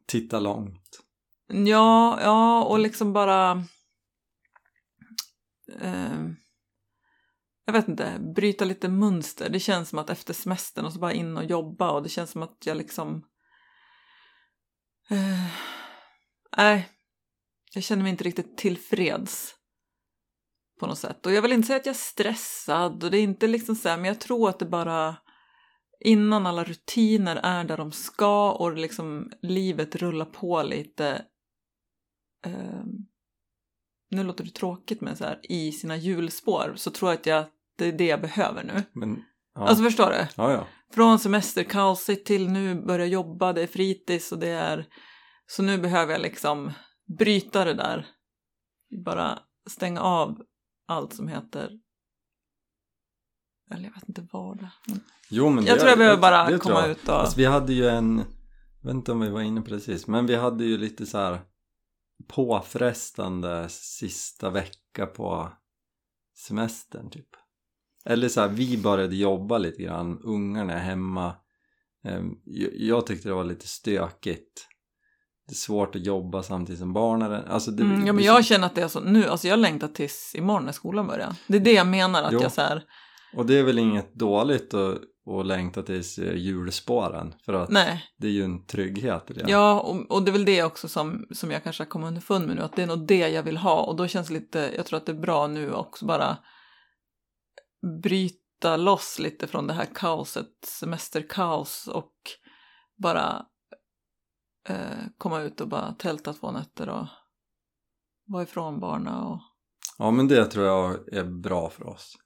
Titta 0.06 0.40
långt. 0.40 1.00
Ja, 1.46 2.18
ja 2.22 2.64
och 2.64 2.78
liksom 2.78 3.12
bara... 3.12 3.64
Eh, 5.80 6.20
jag 7.64 7.72
vet 7.72 7.88
inte, 7.88 8.18
bryta 8.34 8.64
lite 8.64 8.88
mönster. 8.88 9.48
Det 9.48 9.60
känns 9.60 9.88
som 9.88 9.98
att 9.98 10.10
efter 10.10 10.34
semestern 10.34 10.84
och 10.84 10.92
så 10.92 10.98
bara 10.98 11.12
in 11.12 11.36
och 11.36 11.44
jobba 11.44 11.90
och 11.90 12.02
det 12.02 12.08
känns 12.08 12.30
som 12.30 12.42
att 12.42 12.66
jag 12.66 12.76
liksom... 12.76 13.24
eh, 15.10 15.46
Nej, 16.56 16.88
jag 17.74 17.84
känner 17.84 18.02
mig 18.02 18.10
inte 18.10 18.24
riktigt 18.24 18.56
tillfreds 18.56 19.54
på 20.80 20.86
något 20.86 20.98
sätt. 20.98 21.26
Och 21.26 21.32
jag 21.32 21.42
vill 21.42 21.52
inte 21.52 21.66
säga 21.66 21.76
att 21.76 21.86
jag 21.86 21.94
är 21.94 21.98
stressad 21.98 23.04
och 23.04 23.10
det 23.10 23.18
är 23.18 23.22
inte 23.22 23.46
liksom 23.46 23.76
så 23.76 23.88
här, 23.88 23.96
men 23.96 24.04
jag 24.04 24.20
tror 24.20 24.48
att 24.48 24.58
det 24.58 24.66
bara 24.66 25.16
innan 26.00 26.46
alla 26.46 26.64
rutiner 26.64 27.36
är 27.36 27.64
där 27.64 27.76
de 27.76 27.92
ska 27.92 28.52
och 28.52 28.76
liksom 28.76 29.32
livet 29.42 29.96
rullar 29.96 30.24
på 30.26 30.62
lite 30.62 31.24
eh, 32.46 32.84
nu 34.10 34.24
låter 34.24 34.44
det 34.44 34.50
tråkigt 34.50 35.00
men 35.00 35.16
så 35.16 35.24
här 35.24 35.40
i 35.42 35.72
sina 35.72 35.96
hjulspår 35.96 36.72
så 36.76 36.90
tror 36.90 37.10
jag 37.10 37.18
att 37.18 37.26
jag, 37.26 37.44
det 37.76 37.84
är 37.84 37.92
det 37.92 38.06
jag 38.06 38.20
behöver 38.20 38.64
nu. 38.64 38.82
Men, 38.92 39.24
ja. 39.54 39.68
Alltså 39.68 39.84
förstår 39.84 40.10
du? 40.10 40.26
ja, 40.36 40.52
ja. 40.52 40.66
Från 40.92 41.18
semesterkaoset 41.18 42.24
till 42.24 42.48
nu 42.48 42.74
börja 42.74 43.06
jobba, 43.06 43.52
det 43.52 43.62
är 43.62 43.66
fritids 43.66 44.32
och 44.32 44.38
det 44.38 44.48
är... 44.48 44.86
Så 45.46 45.62
nu 45.62 45.78
behöver 45.78 46.12
jag 46.12 46.22
liksom 46.22 46.72
bryta 47.18 47.64
det 47.64 47.74
där. 47.74 48.06
Bara 49.04 49.38
stänga 49.70 50.00
av 50.00 50.42
allt 50.88 51.12
som 51.14 51.28
heter 51.28 51.70
eller 53.70 53.84
jag 53.84 53.94
vet 53.94 54.08
inte 54.08 54.26
vad 54.32 54.58
det 54.58 54.70
men 54.86 55.00
Jo, 55.28 55.50
men 55.50 55.64
Jag 55.64 55.76
det, 55.76 55.80
tror 55.80 55.88
jag 55.90 55.98
behöver 55.98 56.16
det 56.16 56.20
bara 56.20 56.46
tror 56.46 56.58
komma 56.58 56.80
jag. 56.80 56.90
ut 56.90 57.08
och... 57.08 57.14
Alltså, 57.14 57.36
vi 57.36 57.44
hade 57.44 57.72
ju 57.72 57.88
en, 57.88 58.18
jag 58.80 58.86
vet 58.86 58.94
inte 58.94 59.12
om 59.12 59.20
vi 59.20 59.30
var 59.30 59.40
inne 59.40 59.60
det 59.60 59.80
sist, 59.80 60.06
men 60.06 60.26
vi 60.26 60.34
hade 60.34 60.64
ju 60.64 60.78
lite 60.78 61.06
så 61.06 61.18
här 61.18 61.40
påfrestande 62.28 63.68
sista 63.68 64.50
vecka 64.50 65.06
på 65.06 65.52
semestern 66.36 67.10
typ. 67.10 67.28
Eller 68.06 68.28
så 68.28 68.40
här, 68.40 68.48
vi 68.48 68.78
började 68.78 69.16
jobba 69.16 69.58
lite 69.58 69.82
grann, 69.82 70.20
ungarna 70.24 70.72
är 70.72 70.78
hemma. 70.78 71.32
Ehm, 72.04 72.30
Jag, 72.74 73.06
tyckte 73.06 73.28
det 73.28 73.34
var 73.34 73.44
lite 73.44 73.68
stökigt. 73.68 74.68
Det 75.46 75.52
är 75.52 75.56
svårt 75.56 75.96
att 75.96 76.06
jobba 76.06 76.42
samtidigt 76.42 76.78
som 76.80 76.92
barnen 76.92 77.32
alltså 77.32 77.70
det, 77.70 77.82
Mm, 77.82 78.06
ja, 78.06 78.12
men 78.12 78.24
jag 78.24 78.44
känner 78.44 78.66
att 78.66 78.74
det 78.74 78.82
är 78.82 78.88
så 78.88 79.00
nu, 79.00 79.26
alltså 79.26 79.48
jag 79.48 79.58
längtar 79.58 79.88
tills 79.88 80.34
imorgon 80.34 80.64
när 80.64 80.72
skolan 80.72 81.06
börjar. 81.06 81.34
Det 81.46 81.56
är 81.56 81.60
det 81.60 81.72
jag 81.72 81.86
menar 81.86 82.22
att 82.22 82.32
Jo. 82.32 82.42
jag 82.42 82.52
så 82.52 82.60
här, 82.60 82.82
Och 83.36 83.46
det 83.46 83.58
är 83.58 83.62
väl 83.62 83.78
inget 83.78 84.14
dåligt 84.14 84.74
att, 84.74 84.98
att 85.38 85.46
längta 85.46 85.82
tills 85.82 86.18
eh, 86.18 86.36
julspåren 86.36 87.34
för 87.44 87.52
att 87.52 87.70
nej. 87.70 88.04
det 88.18 88.26
är 88.26 88.30
ju 88.30 88.44
en 88.44 88.66
trygghet 88.66 89.30
i 89.30 89.34
det. 89.34 89.44
Ja, 89.50 89.80
och, 89.80 90.10
och 90.10 90.22
det 90.22 90.30
är 90.30 90.32
väl 90.32 90.44
det 90.44 90.62
också 90.62 90.88
som, 90.88 91.26
som 91.30 91.50
jag 91.50 91.62
kanske 91.64 91.82
har 91.82 91.88
kommit 91.88 92.08
underfund 92.08 92.46
med 92.46 92.56
nu, 92.56 92.62
att 92.62 92.76
det 92.76 92.82
är 92.82 92.86
nog 92.86 93.06
det 93.06 93.28
jag 93.28 93.42
vill 93.42 93.56
ha 93.56 93.82
och 93.82 93.96
då 93.96 94.06
känns 94.06 94.28
det 94.28 94.34
lite, 94.34 94.72
jag 94.76 94.86
tror 94.86 94.96
att 94.96 95.06
det 95.06 95.12
är 95.12 95.20
bra 95.20 95.46
nu 95.46 95.72
också 95.72 96.06
bara 96.06 96.36
bryta 98.02 98.76
loss 98.76 99.18
lite 99.18 99.46
från 99.46 99.66
det 99.66 99.74
här 99.74 99.88
kaoset, 99.94 100.50
semesterkaos 100.66 101.88
och 101.88 102.14
bara 102.96 103.46
eh, 104.68 105.06
komma 105.18 105.40
ut 105.40 105.60
och 105.60 105.68
bara 105.68 105.92
tälta 105.92 106.32
två 106.32 106.50
nätter 106.50 106.88
och 106.88 107.06
vara 108.26 108.42
ifrån 108.42 108.80
barna 108.80 109.24
och 109.24 109.40
Ja 109.98 110.10
men 110.10 110.28
det 110.28 110.44
tror 110.44 110.66
jag 110.66 111.12
är 111.14 111.24
bra 111.24 111.70
för 111.70 111.86
oss. 111.86 112.16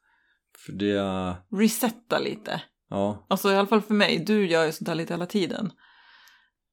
För 0.58 0.72
det, 0.72 1.36
resetta 1.58 2.18
lite. 2.18 2.62
ja, 2.88 3.26
Alltså 3.28 3.52
i 3.52 3.56
alla 3.56 3.66
fall 3.68 3.82
för 3.82 3.94
mig, 3.94 4.18
du 4.18 4.46
gör 4.50 4.66
ju 4.66 4.72
sånt 4.72 4.88
här 4.88 4.94
lite 4.94 5.12
hela 5.14 5.26
tiden. 5.26 5.66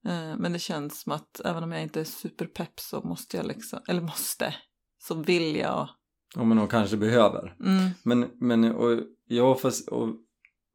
Eh, 0.08 0.36
Men 0.38 0.54
det 0.54 0.60
känns 0.60 1.02
som 1.02 1.12
att 1.12 1.40
även 1.46 1.64
om 1.64 1.72
jag 1.72 1.82
inte 1.82 2.00
är 2.00 2.04
superpepp 2.04 2.80
så 2.80 3.02
måste 3.02 3.38
jag 3.38 3.46
liksom, 3.46 3.80
eller 3.88 4.02
måste, 4.02 4.56
så 4.98 5.16
vill 5.16 5.56
jag. 5.56 5.90
Ja 6.36 6.44
men 6.44 6.58
de 6.58 6.68
kanske 6.68 6.98
behöver. 6.98 7.56
Mm, 7.60 7.90
Men, 8.04 8.30
men 8.40 8.76
och, 8.76 9.00
ja, 9.28 9.56
fast, 9.56 9.90
och 9.90 10.10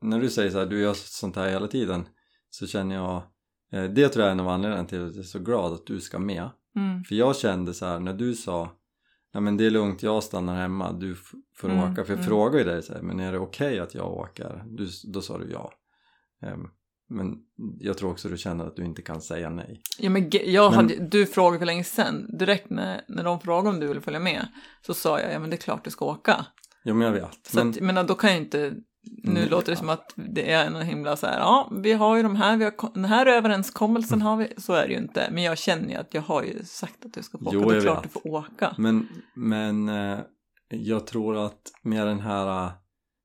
när 0.03 0.21
du 0.21 0.31
säger 0.31 0.51
så 0.51 0.59
här, 0.59 0.67
du 0.67 0.81
gör 0.81 0.95
sånt 0.95 1.37
här 1.37 1.49
hela 1.49 1.67
tiden 1.69 2.09
så 2.51 2.67
känner 2.67 2.95
jag, 2.95 3.23
eh, 3.73 3.91
det 3.91 4.09
tror 4.09 4.23
jag 4.23 4.29
är 4.29 4.33
en 4.33 4.41
av 4.41 4.49
anledningarna 4.49 4.89
till 4.89 5.07
att 5.07 5.15
jag 5.15 5.25
är 5.25 5.27
så 5.29 5.39
glad 5.39 5.73
att 5.73 5.87
du 5.87 6.01
ska 6.01 6.19
med. 6.19 6.51
mm, 6.77 7.05
För 7.05 7.15
jag 7.15 7.37
kände 7.37 7.75
så 7.75 7.87
här 7.87 8.01
när 8.01 8.15
du 8.15 8.35
sa 8.35 8.77
Ja 9.33 9.41
men 9.41 9.57
det 9.57 9.67
är 9.67 9.71
lugnt, 9.71 10.03
jag 10.03 10.23
stannar 10.23 10.57
hemma, 10.57 10.93
du 10.93 11.15
får 11.57 11.69
Mm, 11.69 11.93
åka. 11.93 12.05
För 12.05 12.13
jag 12.13 12.19
mm. 12.19 12.27
frågade 12.27 12.59
ju 12.59 12.65
dig 12.65 12.83
så 12.83 12.93
här, 12.95 13.03
men 13.03 13.21
är 13.21 13.33
det 13.33 13.39
okej 13.39 13.79
att 13.81 13.95
jag 13.95 14.13
åker? 14.13 14.65
Du, 14.67 14.89
då 15.05 15.21
sa 15.21 15.39
du 15.39 15.51
ja. 15.51 15.73
Ehm, 16.43 16.69
men 17.11 17.37
jag 17.79 17.99
tror 17.99 18.11
också 18.11 18.29
du 18.29 18.37
känner 18.39 18.65
att 18.67 18.77
du 18.77 18.85
inte 18.85 19.03
kan 19.03 19.21
säga 19.21 19.51
nej. 19.51 19.83
Ja, 19.99 20.11
men 20.11 20.31
jag 20.45 20.71
Men- 20.71 20.75
hade, 20.77 20.97
du 20.97 21.27
frågade 21.27 21.59
för 21.59 21.67
länge 21.67 21.85
sedan, 21.85 22.39
direkt 22.39 22.71
när, 22.71 23.01
när 23.09 23.25
de 23.25 23.41
frågade 23.41 23.69
om 23.69 23.81
du 23.81 23.87
ville 23.87 24.01
följa 24.01 24.21
med, 24.21 24.49
så 24.87 24.95
sa 24.95 25.21
jag 25.21 25.33
ja 25.33 25.39
men 25.39 25.51
det 25.51 25.57
är 25.57 25.61
klart 25.61 25.85
du 25.85 25.91
ska 25.91 26.05
åka. 26.05 26.47
Ja 26.83 26.95
men 26.95 27.07
jag 27.07 27.13
vet. 27.15 27.47
Så 27.47 27.59
Men, 27.59 27.71
att, 27.71 27.81
menar, 27.81 28.05
då 28.05 28.15
kan 28.15 28.31
jag 28.31 28.39
inte, 28.39 28.73
nu 29.23 29.31
Mm, 29.41 29.49
låter 29.51 29.73
det 29.73 29.77
som 29.77 29.89
att 29.89 30.13
det 30.17 30.51
är 30.53 30.67
en 30.67 30.77
himla 30.83 31.17
så 31.17 31.27
här, 31.27 31.39
ja 31.39 31.73
vi 31.83 31.93
har 31.93 32.17
ju 32.17 32.23
de 32.23 32.37
här, 32.37 32.57
vi 32.57 32.65
har, 32.65 32.95
den 32.95 33.05
här 33.05 33.27
överenskommelsen 33.27 34.23
har 34.23 34.37
vi, 34.37 34.53
så 34.57 34.73
är 34.73 34.87
det 34.87 34.93
ju 34.93 34.99
inte. 34.99 35.29
Men 35.33 35.43
jag 35.43 35.59
känner 35.59 35.89
ju 35.89 35.95
att 35.95 36.15
jag 36.15 36.23
har 36.23 36.43
ju 36.43 36.65
sagt 36.65 37.05
att 37.05 37.13
du 37.15 37.23
ska 37.23 37.39
få 37.39 37.45
åka, 37.45 37.57
Jo, 37.63 37.71
det 37.71 37.77
är 37.77 37.81
klart 37.81 37.97
vet. 38.05 38.13
du 38.13 38.21
får 38.21 38.31
åka. 38.31 38.75
men, 38.79 39.09
men 39.35 39.89
eh, 39.89 40.19
jag 40.69 41.07
tror 41.07 41.47
att 41.47 41.61
med 41.83 42.07
den 42.07 42.21
här 42.21 42.65
eh, 42.65 42.71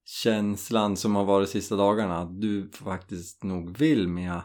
känslan 0.06 0.98
som 0.98 1.16
har 1.16 1.26
varit 1.26 1.48
de 1.48 1.52
sista 1.52 1.76
dagarna, 1.76 2.18
att 2.18 2.42
du 2.42 2.70
faktiskt 2.72 3.44
nog 3.44 3.78
vill 3.78 4.08
med 4.08 4.42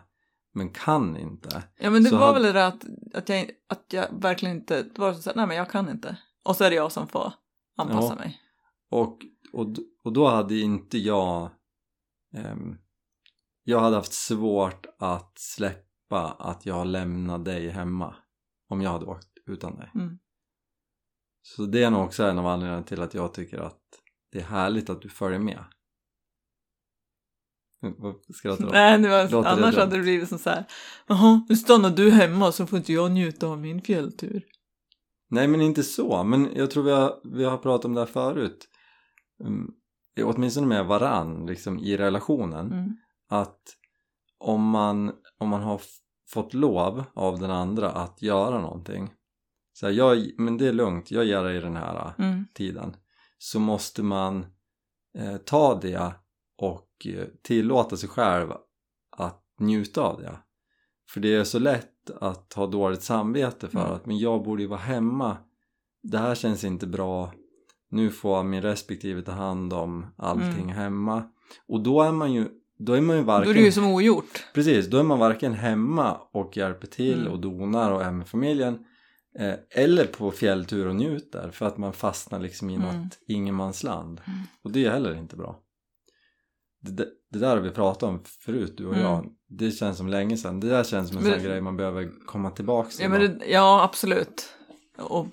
men 0.54 0.68
kan 0.72 1.16
inte. 1.16 1.62
Ja 1.78 1.90
men 1.90 2.02
det 2.04 2.10
Så 2.10 2.18
var 2.18 2.26
hade- 2.26 2.34
väl 2.40 2.42
det 2.54 2.60
där 2.60 2.68
att, 2.68 2.84
att, 3.14 3.28
jag, 3.28 3.50
att 3.68 3.92
jag 3.92 4.06
verkligen 4.20 4.56
inte, 4.56 4.82
det 4.82 4.98
var 4.98 5.12
så 5.14 5.30
här, 5.30 5.36
nej 5.36 5.46
men 5.46 5.56
jag 5.56 5.70
kan 5.70 5.88
inte. 5.88 6.16
Och 6.44 6.56
så 6.56 6.64
är 6.64 6.70
det 6.70 6.76
jag 6.76 6.92
som 6.92 7.08
får 7.08 7.32
anpassa 7.76 8.08
Ja. 8.08 8.14
mig. 8.14 8.40
Och, 8.90 9.18
och, 9.52 9.66
och 10.04 10.12
då 10.12 10.28
hade 10.28 10.58
inte 10.58 10.98
jag 10.98 11.50
ehm, 12.34 12.76
Jag 13.64 13.80
hade 13.80 13.96
haft 13.96 14.12
svårt 14.12 14.86
att 14.98 15.32
släppa 15.38 16.30
att 16.38 16.66
jag 16.66 16.86
lämnade 16.86 17.44
dig 17.50 17.68
hemma 17.68 18.14
om 18.68 18.80
jag 18.82 18.90
hade 18.90 19.06
åkt 19.06 19.28
utan 19.46 19.76
dig. 19.76 19.90
Mm. 19.94 20.18
Så 21.42 21.66
det 21.66 21.82
är 21.82 21.90
nog 21.90 22.04
också 22.04 22.24
en 22.24 22.38
av 22.38 22.46
anledningarna 22.46 22.82
till 22.86 23.02
att 23.02 23.14
jag 23.14 23.34
tycker 23.34 23.58
att 23.58 23.79
det 24.32 24.38
är 24.38 24.44
härligt 24.44 24.90
att 24.90 25.02
du 25.02 25.08
följer 25.08 25.38
med. 25.38 25.64
Skrattar 28.34 28.64
du? 28.64 28.70
Nej, 28.70 28.98
det 28.98 29.08
var, 29.08 29.22
Låter 29.22 29.42
det 29.42 29.48
annars 29.48 29.74
dumt? 29.74 29.80
hade 29.80 29.96
det 29.96 30.02
blivit 30.02 30.28
som 30.28 30.38
så 30.38 30.50
här, 30.50 30.64
jaha, 31.06 31.46
nu 31.48 31.56
stannar 31.56 31.90
du 31.90 32.10
hemma 32.10 32.52
så 32.52 32.66
får 32.66 32.78
inte 32.78 32.92
jag 32.92 33.10
njuta 33.10 33.46
av 33.46 33.58
min 33.58 33.82
fjälltur. 33.82 34.44
Nej 35.30 35.48
men 35.48 35.60
inte 35.60 35.82
så, 35.82 36.24
men 36.24 36.48
jag 36.54 36.70
tror 36.70 36.82
vi 36.82 36.90
har, 36.90 37.20
vi 37.24 37.44
har 37.44 37.58
pratat 37.58 37.84
om 37.84 37.94
det 37.94 38.00
här 38.00 38.06
förut. 38.06 38.68
Um, 39.44 39.74
åtminstone 40.22 40.66
med 40.66 40.86
varann, 40.86 41.46
liksom 41.46 41.78
i 41.78 41.96
relationen. 41.96 42.72
Mm. 42.72 42.96
att 43.28 43.60
om 44.38 44.68
man, 44.70 45.12
om 45.38 45.48
man 45.48 45.62
har 45.62 45.80
fått 46.28 46.54
lov 46.54 47.04
av 47.14 47.38
den 47.38 47.50
andra 47.50 47.90
att 47.90 48.22
göra 48.22 48.60
någonting 48.60 49.10
så 49.72 49.86
här, 49.86 49.92
jag, 49.92 50.30
men 50.38 50.56
det 50.56 50.68
är 50.68 50.72
lugnt, 50.72 51.10
jag 51.10 51.24
ger 51.24 51.44
dig 51.44 51.60
den 51.60 51.76
här 51.76 51.96
äh, 51.96 52.26
Mm. 52.26 52.46
tiden 52.54 52.96
så 53.42 53.60
måste 53.60 54.02
man 54.02 54.46
eh, 55.18 55.36
ta 55.36 55.74
det 55.82 56.12
och 56.58 57.06
eh, 57.06 57.24
tillåta 57.42 57.96
sig 57.96 58.08
själv 58.08 58.52
att 59.16 59.44
njuta 59.60 60.02
av 60.02 60.20
det 60.22 60.38
för 61.10 61.20
det 61.20 61.34
är 61.34 61.44
så 61.44 61.58
lätt 61.58 62.10
att 62.20 62.52
ha 62.52 62.66
dåligt 62.66 63.02
samvete 63.02 63.68
för 63.68 63.78
Mm. 63.80 63.92
att 63.92 64.06
men 64.06 64.18
jag 64.18 64.42
borde 64.44 64.62
ju 64.62 64.68
vara 64.68 64.80
hemma 64.80 65.36
det 66.02 66.18
här 66.18 66.34
känns 66.34 66.64
inte 66.64 66.86
bra 66.86 67.32
nu 67.90 68.10
får 68.10 68.42
min 68.42 68.62
respektive 68.62 69.22
ta 69.22 69.32
hand 69.32 69.72
om 69.72 70.06
allting 70.16 70.62
Mm. 70.62 70.68
hemma 70.68 71.22
och 71.68 71.80
då 71.80 72.02
är 72.02 72.12
man 72.12 72.32
ju 72.32 72.48
då 72.78 72.92
är 72.92 73.00
man 73.00 73.16
ju 73.16 73.22
Då 73.22 73.26
varken 73.26 73.50
är 73.50 73.54
det 73.54 73.60
ju 73.60 73.72
som 73.72 73.86
ogjort. 73.94 74.44
Precis, 74.54 74.86
då 74.86 74.98
är 74.98 75.02
man 75.02 75.18
varken 75.18 75.52
hemma 75.54 76.16
och 76.32 76.56
hjälper 76.56 76.86
till 76.86 77.20
Mm. 77.20 77.32
och 77.32 77.38
donar 77.40 77.90
och 77.90 78.02
är 78.02 78.10
med 78.12 78.28
familjen 78.28 78.84
eller 79.70 80.04
på 80.06 80.30
fjälltur 80.30 80.86
och 80.86 80.96
njuter 80.96 81.50
för 81.50 81.66
att 81.66 81.78
man 81.78 81.92
fastnar 81.92 82.40
liksom 82.40 82.70
i 82.70 82.74
Mm. 82.74 82.86
något 83.02 83.18
ingenmansland 83.28 84.20
Mm. 84.26 84.38
och 84.62 84.70
det 84.72 84.84
är 84.86 84.90
heller 84.90 85.14
inte 85.14 85.36
bra 85.36 85.58
det, 86.82 87.08
det, 87.30 87.38
där 87.38 87.48
har 87.56 87.62
vi 87.62 87.70
pratat 87.70 88.02
om 88.02 88.22
förut 88.44 88.74
du 88.76 88.86
och 88.86 88.94
Mm. 88.94 89.04
jag 89.06 89.26
det 89.48 89.70
känns 89.70 89.96
som 89.98 90.08
länge 90.08 90.36
sedan 90.36 90.60
det 90.60 90.68
där 90.68 90.84
känns 90.84 91.08
som 91.08 91.18
en 91.18 91.24
Men- 91.24 91.32
sån 91.32 91.42
grej 91.42 91.60
man 91.60 91.76
behöver 91.76 92.26
komma 92.26 92.50
tillbaks 92.50 92.96
till 92.96 93.02
Ja, 93.04 93.08
men 93.10 93.20
det, 93.38 93.46
ja, 93.46 93.82
absolut. 93.84 94.54
Och 94.98 95.26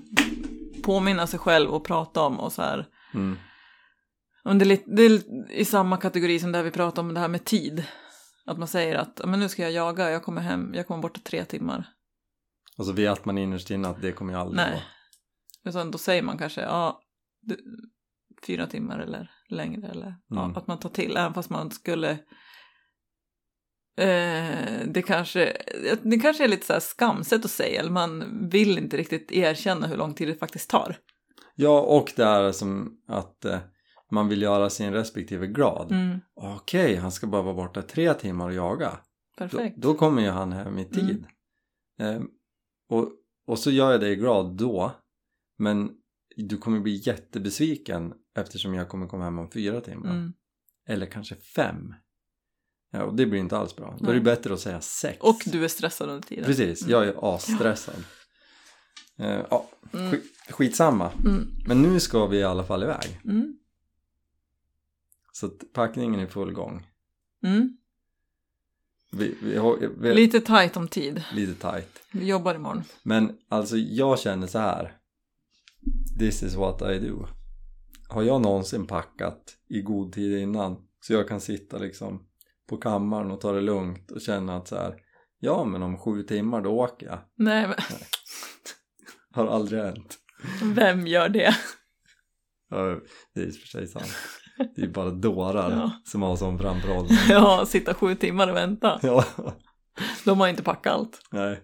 påminna 0.84 1.28
sig 1.28 1.40
själv 1.40 1.70
och 1.70 1.84
prata 1.84 2.22
om 2.22 2.40
och 2.40 2.52
så 2.52 2.62
här. 2.62 2.88
mm. 3.14 3.38
Det, 4.44 4.64
är 4.64 4.66
lite, 4.66 4.92
det 4.92 5.02
är 5.04 5.22
i 5.52 5.66
samma 5.66 5.98
kategori 5.98 6.40
som 6.40 6.52
där 6.52 6.64
vi 6.64 6.72
pratade 6.72 7.08
om 7.08 7.14
det 7.14 7.20
här 7.20 7.28
med 7.28 7.46
tid. 7.46 7.84
Att 8.46 8.58
man 8.58 8.68
säger 8.68 8.96
att 8.96 9.20
"Ja, 9.24 9.28
men 9.28 9.40
nu 9.40 9.50
ska 9.50 9.62
jag 9.62 9.72
jaga, 9.72 10.10
jag 10.12 10.24
kommer 10.24 10.42
hem, 10.42 10.74
jag 10.74 10.88
kommer 10.88 11.02
bort 11.02 11.18
i 11.18 11.22
tre 11.22 11.46
timmar. 11.46 11.88
Och 12.78 12.86
så 12.86 12.92
vet 12.92 13.26
man 13.26 13.38
innerst 13.38 13.72
inne 13.72 13.88
att 13.88 14.02
det 14.02 14.12
kommer 14.12 14.34
ju 14.34 14.40
aldrig 14.40 14.56
Nej. 14.58 14.84
gå 15.64 15.70
Utan 15.70 15.92
då 15.92 15.98
säger 15.98 16.22
man 16.22 16.38
kanske 16.38 16.62
ja, 16.62 17.02
du, 17.42 17.58
fyra 18.48 18.68
timmar 18.68 19.00
eller 19.00 19.32
längre. 19.50 19.88
Eller, 19.88 20.16
ja, 20.28 20.44
Mm. 20.44 20.56
att 20.58 20.68
man 20.68 20.80
tar 20.80 20.90
till, 20.90 21.18
även 21.18 21.34
fast 21.34 21.50
man 21.50 21.72
skulle... 21.72 22.12
Eh, 23.98 24.88
det, 24.88 25.02
kanske, 25.08 25.58
det 26.04 26.20
kanske 26.20 26.44
är 26.44 26.48
lite 26.48 26.66
så 26.66 26.74
här 26.74 26.80
skamset 26.80 27.46
att 27.46 27.52
säga, 27.52 27.80
eller 27.80 27.92
man 27.92 28.24
vill 28.50 28.78
inte 28.78 28.98
riktigt 28.98 29.32
erkänna 29.32 29.88
hur 29.88 29.98
lång 29.98 30.14
tid 30.14 30.28
det 30.28 30.36
faktiskt 30.36 30.70
tar. 30.70 30.98
ja 31.56 31.82
och 31.82 32.14
det 32.16 32.24
är 32.24 32.52
som 32.52 32.98
att 33.08 33.46
eh, 33.46 33.60
man 34.12 34.28
vill 34.28 34.42
göra 34.42 34.70
sin 34.70 34.94
respektive 34.94 35.48
glad 35.48 35.92
Mm, 35.92 36.20
okej 36.36 36.96
han 36.96 37.12
ska 37.12 37.28
bara 37.28 37.42
vara 37.42 37.54
borta 37.54 37.82
tre 37.82 38.14
timmar 38.14 38.46
och 38.46 38.54
jaga 38.54 38.90
Då, 38.90 38.98
perfekt. 39.38 39.78
då 39.78 39.94
kommer 39.94 40.22
ju 40.22 40.30
han 40.30 40.52
hem 40.52 40.78
i 40.80 40.86
tid. 40.86 41.26
Ehm, 42.00 42.28
och, 42.88 43.12
och 43.48 43.60
så 43.60 43.72
gör 43.72 43.92
jag 43.92 44.02
dig 44.02 44.16
glad 44.16 44.58
då. 44.58 44.92
Men 45.58 45.92
du 46.36 46.58
kommer 46.58 46.80
bli 46.80 47.02
jättebesviken 47.06 48.14
eftersom 48.36 48.74
jag 48.74 48.90
kommer 48.90 49.08
komma 49.08 49.24
hem 49.24 49.40
om 49.40 49.52
fyra 49.52 49.82
timmar. 49.82 50.10
Mm. 50.12 50.34
Eller 50.88 51.06
kanske 51.06 51.36
fem. 51.36 51.94
Ja, 52.92 53.04
och 53.04 53.16
det 53.16 53.26
blir 53.26 53.40
inte 53.40 53.58
alls 53.58 53.76
bra. 53.76 53.98
Då 54.00 54.10
är 54.10 54.14
det 54.16 54.22
bättre 54.22 54.54
att 54.54 54.60
säga 54.60 54.82
sex. 54.82 55.18
Och 55.22 55.42
du 55.46 55.64
är 55.64 55.68
stressad 55.68 56.10
under 56.10 56.28
tiden. 56.28 56.46
Precis, 56.46 56.82
Mm. 56.82 56.92
jag 56.92 57.08
är 57.08 57.36
asstressad. 57.36 57.96
Ehm, 59.18 59.44
ja, 59.50 59.70
Mm. 59.94 60.12
sk- 60.12 60.22
skitsamma. 60.52 61.12
Mm. 61.26 61.48
Men 61.68 61.82
nu 61.82 62.00
ska 62.00 62.26
vi 62.28 62.38
i 62.38 62.44
alla 62.44 62.64
fall 62.64 62.84
iväg. 62.84 63.20
Så 65.32 65.50
packningen 65.50 66.20
är 66.20 66.24
i 66.24 66.28
full 66.28 66.54
gång. 66.54 66.88
Vi, 69.12 69.38
vi, 69.42 69.60
vi, 69.98 70.14
Lite 70.14 70.42
tajt 70.42 70.78
om 70.78 70.88
tid. 70.88 71.24
lite 71.34 71.54
tight. 71.72 71.90
Vi 72.12 72.26
jobbar 72.28 72.56
imorgon. 72.56 72.84
Men 73.04 73.38
alltså 73.50 73.78
jag 73.78 74.20
känner 74.20 74.48
så 74.48 74.60
här. 74.60 74.98
This 76.20 76.44
is 76.44 76.56
what 76.56 76.82
I 76.82 77.00
do. 77.00 77.28
har 78.10 78.24
jag 78.24 78.42
någonsin 78.42 78.88
packat 78.88 79.56
i 79.70 79.82
god 79.82 80.14
tid 80.14 80.38
innan 80.40 80.78
så 81.00 81.14
jag 81.14 81.28
kan 81.28 81.42
sitta 81.42 81.78
liksom 81.78 82.28
på 82.70 82.78
kammaren 82.78 83.32
och 83.32 83.42
ta 83.42 83.52
det 83.52 83.62
lugnt 83.62 84.12
och 84.12 84.22
känna 84.22 84.58
att 84.58 84.68
så 84.68 84.76
här, 84.76 84.96
ja 85.40 85.66
men 85.66 85.84
om 85.84 85.98
sju 85.98 86.24
timmar 86.24 86.62
då 86.62 86.70
åker 86.70 87.06
jag. 87.06 87.20
Nej, 87.36 87.68
men 87.68 87.76
Har 89.32 89.48
aldrig 89.48 89.82
hänt. 89.82 90.18
vem 90.64 91.08
gör 91.08 91.30
det? 91.30 91.56
Ja, 92.70 93.00
det 93.34 93.42
är 93.42 93.46
i 93.46 93.50
och 93.50 93.56
för 93.56 93.68
sig 93.68 93.88
sant. 93.88 94.12
Det 94.76 94.82
är 94.82 94.88
bara 94.88 95.10
dårar 95.12 95.72
Ja. 95.72 95.92
som 96.06 96.22
har 96.22 96.36
sån 96.36 96.60
framförhållning. 96.60 97.18
Ja, 97.30 97.66
sitta 97.68 97.94
sju 97.94 98.16
timmar 98.16 98.48
och 98.48 98.56
vänta. 98.56 99.00
Ja, 99.02 99.26
De 100.26 100.40
har 100.40 100.48
inte 100.48 100.64
packat 100.64 100.94
allt. 100.94 101.20
nej. 101.32 101.62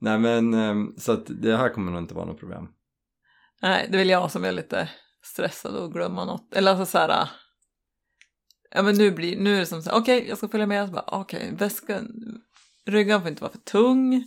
Nej 0.00 0.18
men 0.18 0.54
ehm, 0.54 0.94
så 0.98 1.12
att 1.12 1.24
det 1.26 1.56
här 1.56 1.68
kommer 1.68 1.92
nog 1.92 2.00
inte 2.02 2.14
vara 2.14 2.24
något 2.26 2.38
problem. 2.40 2.68
Nej, 3.62 3.86
det 3.90 3.96
är 3.96 3.98
väl 3.98 4.08
jag 4.08 4.30
som 4.30 4.44
är 4.44 4.52
lite 4.52 4.88
stressad 5.22 5.74
och 5.76 5.92
glömma 5.92 6.24
något. 6.24 6.54
Eller 6.54 6.70
alltså 6.70 6.86
så 6.86 6.98
här. 6.98 7.28
Ja 8.70 8.82
men 8.82 8.94
nu 8.94 9.10
blir 9.10 9.38
nu 9.40 9.54
är 9.56 9.60
det 9.60 9.66
som 9.66 9.82
så 9.82 9.90
här, 9.90 9.98
okej 9.98 10.26
jag 10.28 10.38
ska 10.38 10.48
följa 10.48 10.66
med. 10.66 10.98
Okej, 11.06 11.54
väskan, 11.58 12.08
ryggen 12.86 13.20
får 13.20 13.30
inte 13.30 13.42
vara 13.42 13.52
för 13.52 13.58
tung. 13.58 14.24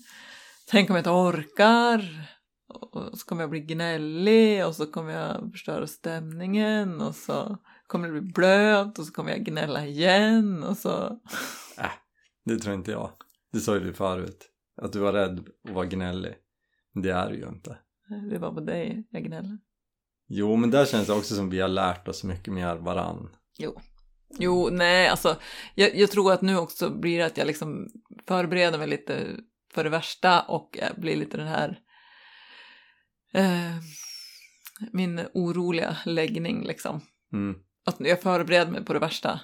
Tänk 0.69 0.89
om 0.89 0.95
jag 0.95 0.99
inte 1.01 1.09
orkar. 1.09 2.27
Och 2.73 3.17
så 3.19 3.25
kommer 3.27 3.41
jag 3.43 3.49
bli 3.49 3.59
gnällig 3.59 4.65
och 4.65 4.75
så 4.75 4.85
kommer 4.91 5.11
jag 5.11 5.51
förstöra 5.51 5.87
stämningen 5.87 7.01
och 7.01 7.15
så 7.15 7.57
kommer 7.87 8.07
det 8.07 8.21
bli 8.21 8.31
blöt 8.31 8.99
och 8.99 9.05
så 9.05 9.13
kommer 9.13 9.31
jag 9.31 9.43
gnälla 9.43 9.85
igen 9.85 10.63
och 10.63 10.77
så. 10.77 11.19
Det 12.45 12.57
tror 12.57 12.75
inte 12.75 12.91
jag. 12.91 13.11
Det 13.53 13.59
sa 13.59 13.73
ju 13.73 13.79
du 13.79 13.93
förut. 13.93 14.49
Att 14.81 14.93
du 14.93 14.99
var 14.99 15.13
rädd 15.13 15.47
och 15.69 15.75
var 15.75 15.85
gnällig. 15.85 16.35
Men 16.93 17.03
det 17.03 17.11
är 17.11 17.29
du 17.29 17.35
ju 17.35 17.47
inte. 17.47 17.77
Det 18.31 18.37
var 18.37 18.53
på 18.53 18.59
dig 18.59 19.07
jag 19.09 19.23
gnäller. 19.23 19.57
Jo 20.27 20.55
men 20.55 20.71
där 20.71 20.85
känns 20.85 21.07
det 21.07 21.13
också 21.13 21.35
som 21.35 21.49
vi 21.49 21.59
har 21.59 21.67
lärt 21.67 22.07
oss 22.07 22.23
mycket 22.23 22.53
mer 22.53 22.75
varann. 22.75 23.29
Jo. 23.57 23.81
Jo, 24.39 24.69
nej, 24.71 25.07
alltså 25.07 25.35
jag, 25.75 25.95
jag 25.95 26.11
tror 26.11 26.33
att 26.33 26.41
nu 26.41 26.57
också 26.57 26.89
blir 26.89 27.17
det 27.17 27.25
att 27.25 27.37
jag 27.37 27.47
liksom 27.47 27.87
förbereder 28.27 28.77
mig 28.77 28.87
lite 28.87 29.27
för 29.73 29.83
det 29.83 29.89
värsta 29.89 30.41
och 30.41 30.79
blir 30.97 31.15
lite 31.15 31.37
den 31.37 31.47
här 31.47 31.79
eh, 33.33 33.75
min 34.91 35.21
oroliga 35.33 35.97
läggning 36.05 36.63
liksom. 36.63 37.01
Mm. 37.33 37.55
Att 37.87 37.95
jag 37.99 38.21
förbereder 38.21 38.71
mig 38.71 38.85
på 38.85 38.93
det 38.93 38.99
värsta 38.99 39.39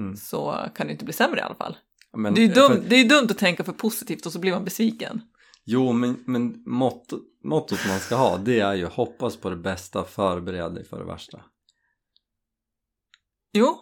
Mm. 0.00 0.16
så 0.16 0.68
kan 0.74 0.86
det 0.86 0.92
inte 0.92 1.04
bli 1.04 1.14
sämre 1.14 1.40
i 1.40 1.42
alla 1.42 1.54
fall. 1.54 1.76
Men, 2.16 2.34
det, 2.34 2.40
är 2.40 2.46
ju 2.48 2.52
för- 2.54 2.68
dumt, 2.68 2.84
det 2.88 2.96
är 2.96 3.08
dumt 3.08 3.26
att 3.30 3.38
tänka 3.38 3.64
för 3.64 3.72
positivt 3.72 4.26
och 4.26 4.32
så 4.32 4.38
blir 4.38 4.52
man 4.52 4.64
besviken. 4.64 5.20
Jo 5.64 5.92
men, 5.92 6.24
men 6.26 6.62
motto, 6.66 7.20
mottot 7.44 7.78
man 7.88 7.98
ska 7.98 8.16
ha 8.16 8.36
det 8.38 8.60
är 8.60 8.74
ju 8.74 8.86
hoppas 8.86 9.36
på 9.36 9.50
det 9.50 9.56
bästa, 9.56 10.04
förbered 10.04 10.74
dig 10.74 10.84
för 10.84 10.98
det 10.98 11.04
värsta. 11.04 11.44
Jo, 13.52 13.78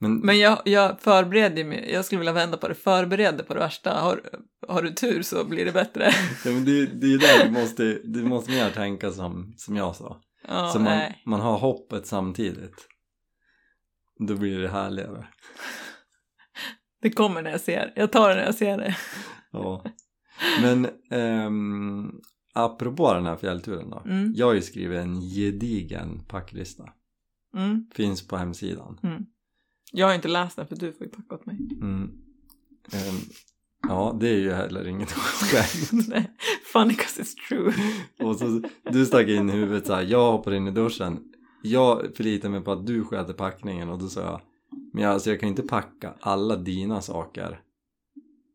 Men, 0.00 0.20
men 0.20 0.38
jag, 0.38 0.62
jag 0.64 1.00
förbereder 1.00 1.64
mig, 1.64 1.92
jag 1.92 2.04
skulle 2.04 2.18
vilja 2.18 2.32
vända 2.32 2.56
på 2.56 2.68
det, 2.68 2.74
förbered 2.74 3.36
dig 3.36 3.46
på 3.46 3.54
det 3.54 3.60
värsta. 3.60 4.00
Har, 4.00 4.40
har 4.68 4.82
du 4.82 4.90
tur 4.92 5.22
så 5.22 5.44
blir 5.44 5.64
det 5.64 5.72
bättre. 5.72 6.10
ja, 6.44 6.50
men 6.50 6.64
det, 6.64 6.86
det 6.86 7.06
är 7.06 7.10
ju 7.10 7.18
där 7.18 7.44
du 7.44 7.50
måste, 7.50 7.82
du 8.04 8.24
måste 8.24 8.50
mer 8.50 8.70
tänka 8.70 9.12
som, 9.12 9.54
som 9.56 9.76
jag 9.76 9.96
sa. 9.96 10.20
Ja, 10.48 10.70
så 10.72 10.78
man, 10.78 10.98
nej. 10.98 11.22
man 11.24 11.40
har 11.40 11.58
hoppet 11.58 12.06
samtidigt. 12.06 12.88
Då 14.18 14.36
blir 14.36 14.58
det 14.58 14.68
härligare. 14.68 15.26
Det 17.02 17.10
kommer 17.10 17.42
när 17.42 17.50
jag 17.50 17.60
ser. 17.60 17.92
Jag 17.96 18.12
tar 18.12 18.28
det 18.28 18.34
när 18.34 18.44
jag 18.44 18.54
ser 18.54 18.78
det. 18.78 18.96
Ja. 19.50 19.84
Men 20.62 20.88
ehm, 21.10 22.20
apropå 22.54 23.14
den 23.14 23.26
här 23.26 23.36
fjällturen 23.36 23.90
då. 23.90 24.02
Mm. 24.06 24.32
Jag 24.36 24.46
har 24.46 24.54
ju 24.54 24.62
skrivit 24.62 24.98
en 24.98 25.20
gedigen 25.20 26.24
packlista. 26.28 26.92
Mm. 27.56 27.86
Finns 27.94 28.28
på 28.28 28.36
hemsidan. 28.36 28.98
Mm. 29.02 29.26
Jag 29.92 30.06
har 30.06 30.14
inte 30.14 30.28
läst 30.28 30.56
den 30.56 30.66
för 30.66 30.76
du 30.76 30.92
får 30.92 31.06
ju 31.06 31.12
packa 31.12 31.34
åt 31.34 31.46
mig. 31.46 31.56
Mm. 31.82 32.10
Ja, 33.82 34.16
det 34.20 34.28
är 34.28 34.36
ju 34.38 34.52
heller 34.52 34.88
inget 34.88 35.12
skämt. 35.12 36.08
Nej, 36.08 36.30
funny 36.72 36.94
'cause 36.94 37.22
it's 37.22 37.34
true. 37.48 37.72
Och 38.28 38.36
så, 38.36 38.62
du 38.90 39.06
stack 39.06 39.28
in 39.28 39.48
i 39.50 39.52
huvudet 39.52 39.86
så 39.86 39.94
här, 39.94 40.02
jag 40.02 40.32
hoppar 40.32 40.54
in 40.54 40.66
i 40.68 40.70
duschen. 40.70 41.18
Jag 41.62 42.06
förlitar 42.16 42.48
mig 42.48 42.60
på 42.60 42.72
att 42.72 42.86
du 42.86 43.04
sköter 43.04 43.32
packningen 43.32 43.88
och 43.88 43.98
då 43.98 44.08
sa 44.08 44.20
jag, 44.20 44.40
men 44.92 45.02
jag, 45.02 45.12
alltså 45.12 45.30
jag 45.30 45.40
kan 45.40 45.46
ju 45.48 45.50
inte 45.50 45.62
packa 45.62 46.14
alla 46.20 46.56
dina 46.56 47.02
saker. 47.02 47.60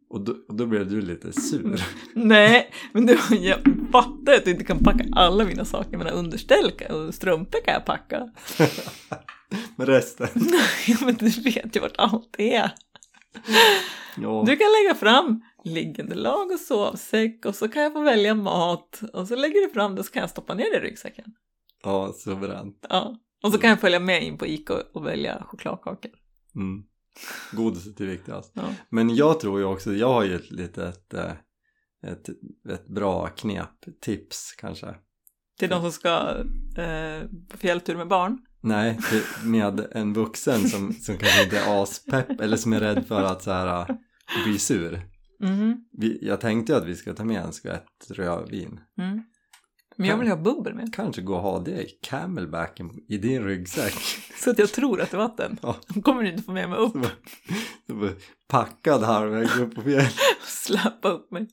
Och 0.09 0.21
då, 0.21 0.36
och 0.47 0.55
då 0.55 0.65
blev 0.65 0.89
du 0.89 1.01
lite 1.01 1.33
sur. 1.41 1.83
Nej, 2.13 2.71
men 2.91 3.05
du, 3.05 3.17
jag 3.29 3.59
fattar 3.91 4.33
att 4.33 4.45
du 4.45 4.51
inte 4.51 4.63
kan 4.63 4.79
packa 4.79 5.05
alla 5.12 5.45
mina 5.45 5.65
saker. 5.65 5.97
Men 5.97 6.07
underställ 6.07 6.71
och 6.89 7.13
strumpor 7.13 7.59
kan 7.65 7.73
jag 7.73 7.86
packa. 7.86 8.29
Men 9.75 9.88
resten? 9.88 10.27
ja, 10.88 10.97
men 11.05 11.15
du 11.15 11.29
vet 11.29 11.75
ju 11.75 11.79
vart 11.79 11.97
allt 11.97 12.36
är. 12.38 12.71
Ja, 14.17 14.43
Du 14.47 14.55
kan 14.55 14.67
lägga 14.81 14.95
fram 14.95 15.41
liggande 15.63 16.15
lag 16.15 16.51
och 16.51 16.59
sovsäck 16.59 17.45
och 17.45 17.55
så 17.55 17.67
kan 17.67 17.81
jag 17.81 17.93
få 17.93 18.01
välja 18.01 18.35
mat. 18.35 19.01
Och 19.13 19.27
så 19.27 19.35
lägger 19.35 19.67
du 19.67 19.73
fram 19.73 19.95
det 19.95 20.03
så 20.03 20.11
kan 20.11 20.21
jag 20.21 20.29
stoppa 20.29 20.53
ner 20.53 20.71
det 20.71 20.77
i 20.77 20.79
ryggsäcken. 20.79 21.25
ja 21.83 22.13
suveränt. 22.13 22.85
Ja. 22.89 23.17
Och 23.43 23.51
så 23.51 23.57
kan 23.57 23.69
jag 23.69 23.79
följa 23.81 23.99
med 23.99 24.23
in 24.23 24.37
på 24.37 24.45
Ica 24.47 24.73
och 24.93 25.05
välja 25.05 25.43
chokladkakor. 25.47 26.11
Mm. 26.55 26.83
Godiset 27.51 28.01
är 28.01 28.05
viktigast. 28.05 28.51
Ja. 28.55 28.61
Men 28.89 29.15
jag 29.15 29.39
tror 29.39 29.59
ju 29.59 29.65
också, 29.65 29.93
jag 29.93 30.07
har 30.13 30.23
ju 30.23 30.35
ett 30.35 30.51
litet 30.51 31.13
eh, 31.13 31.31
ett, 32.07 32.29
ett 32.69 32.87
bra 32.87 33.27
knep, 33.27 33.69
tips 34.01 34.55
kanske. 34.57 34.95
Till 35.59 35.69
de 35.69 35.81
som 35.81 35.91
ska 35.91 36.09
eh, 36.77 37.27
på 37.49 37.57
fjälltur 37.57 37.95
med 37.95 38.07
barn. 38.07 38.37
Nej, 38.63 38.99
med 39.43 39.88
en 39.91 40.13
vuxen 40.13 40.69
som, 40.69 40.93
som 40.93 41.17
kanske 41.17 41.43
inte 41.43 41.60
är 41.60 41.84
aspepp 41.84 42.41
eller 42.41 42.58
som 42.58 42.73
är 42.73 42.80
rädd 42.80 43.08
för 43.08 43.23
att 43.23 43.43
så 43.43 43.52
här 43.52 43.89
äh, 43.89 43.95
bli 44.45 44.60
sur. 44.60 45.02
Mhm. 45.39 45.86
Vi, 45.91 46.19
jag 46.21 46.41
tänkte 46.41 46.73
ju 46.73 46.78
att 46.78 46.86
vi 46.86 46.95
ska 46.95 47.13
ta 47.13 47.23
med 47.23 47.41
en 47.41 47.54
skvätt 47.54 48.08
rödvin. 48.10 48.80
Mm. 48.97 49.23
Men 49.97 50.08
jag 50.08 50.17
vill 50.17 50.28
ha 50.28 50.38
bubbel 50.38 50.73
med. 50.73 50.93
Kanske 50.93 51.21
gå 51.21 51.36
och 51.36 51.41
ha 51.41 51.60
det 51.60 51.82
i 51.82 51.99
camelbacken 52.02 52.91
i 53.08 53.17
din 53.17 53.43
ryggsäck. 53.43 53.93
Så 54.39 54.49
att 54.49 54.60
jag 54.60 54.69
tror 54.69 55.02
att 55.02 55.12
det 55.12 55.17
är 55.17 55.19
vatten. 55.19 55.58
Ja. 55.62 55.76
Då 55.88 56.02
kommer 56.02 56.23
du 56.23 56.30
inte 56.30 56.43
få 56.43 56.52
med 56.52 56.69
mig 56.69 56.80
upp 56.80 56.93
Så 56.93 57.10
så 57.88 57.93
bara 57.93 58.12
Packad 58.47 59.04
halvvägs 59.04 59.58
upp 59.58 59.76
på 59.76 59.82
fjället. 59.82 60.13
och 60.41 60.47
släppa 60.47 61.10
upp 61.10 61.32
mig. 61.32 61.47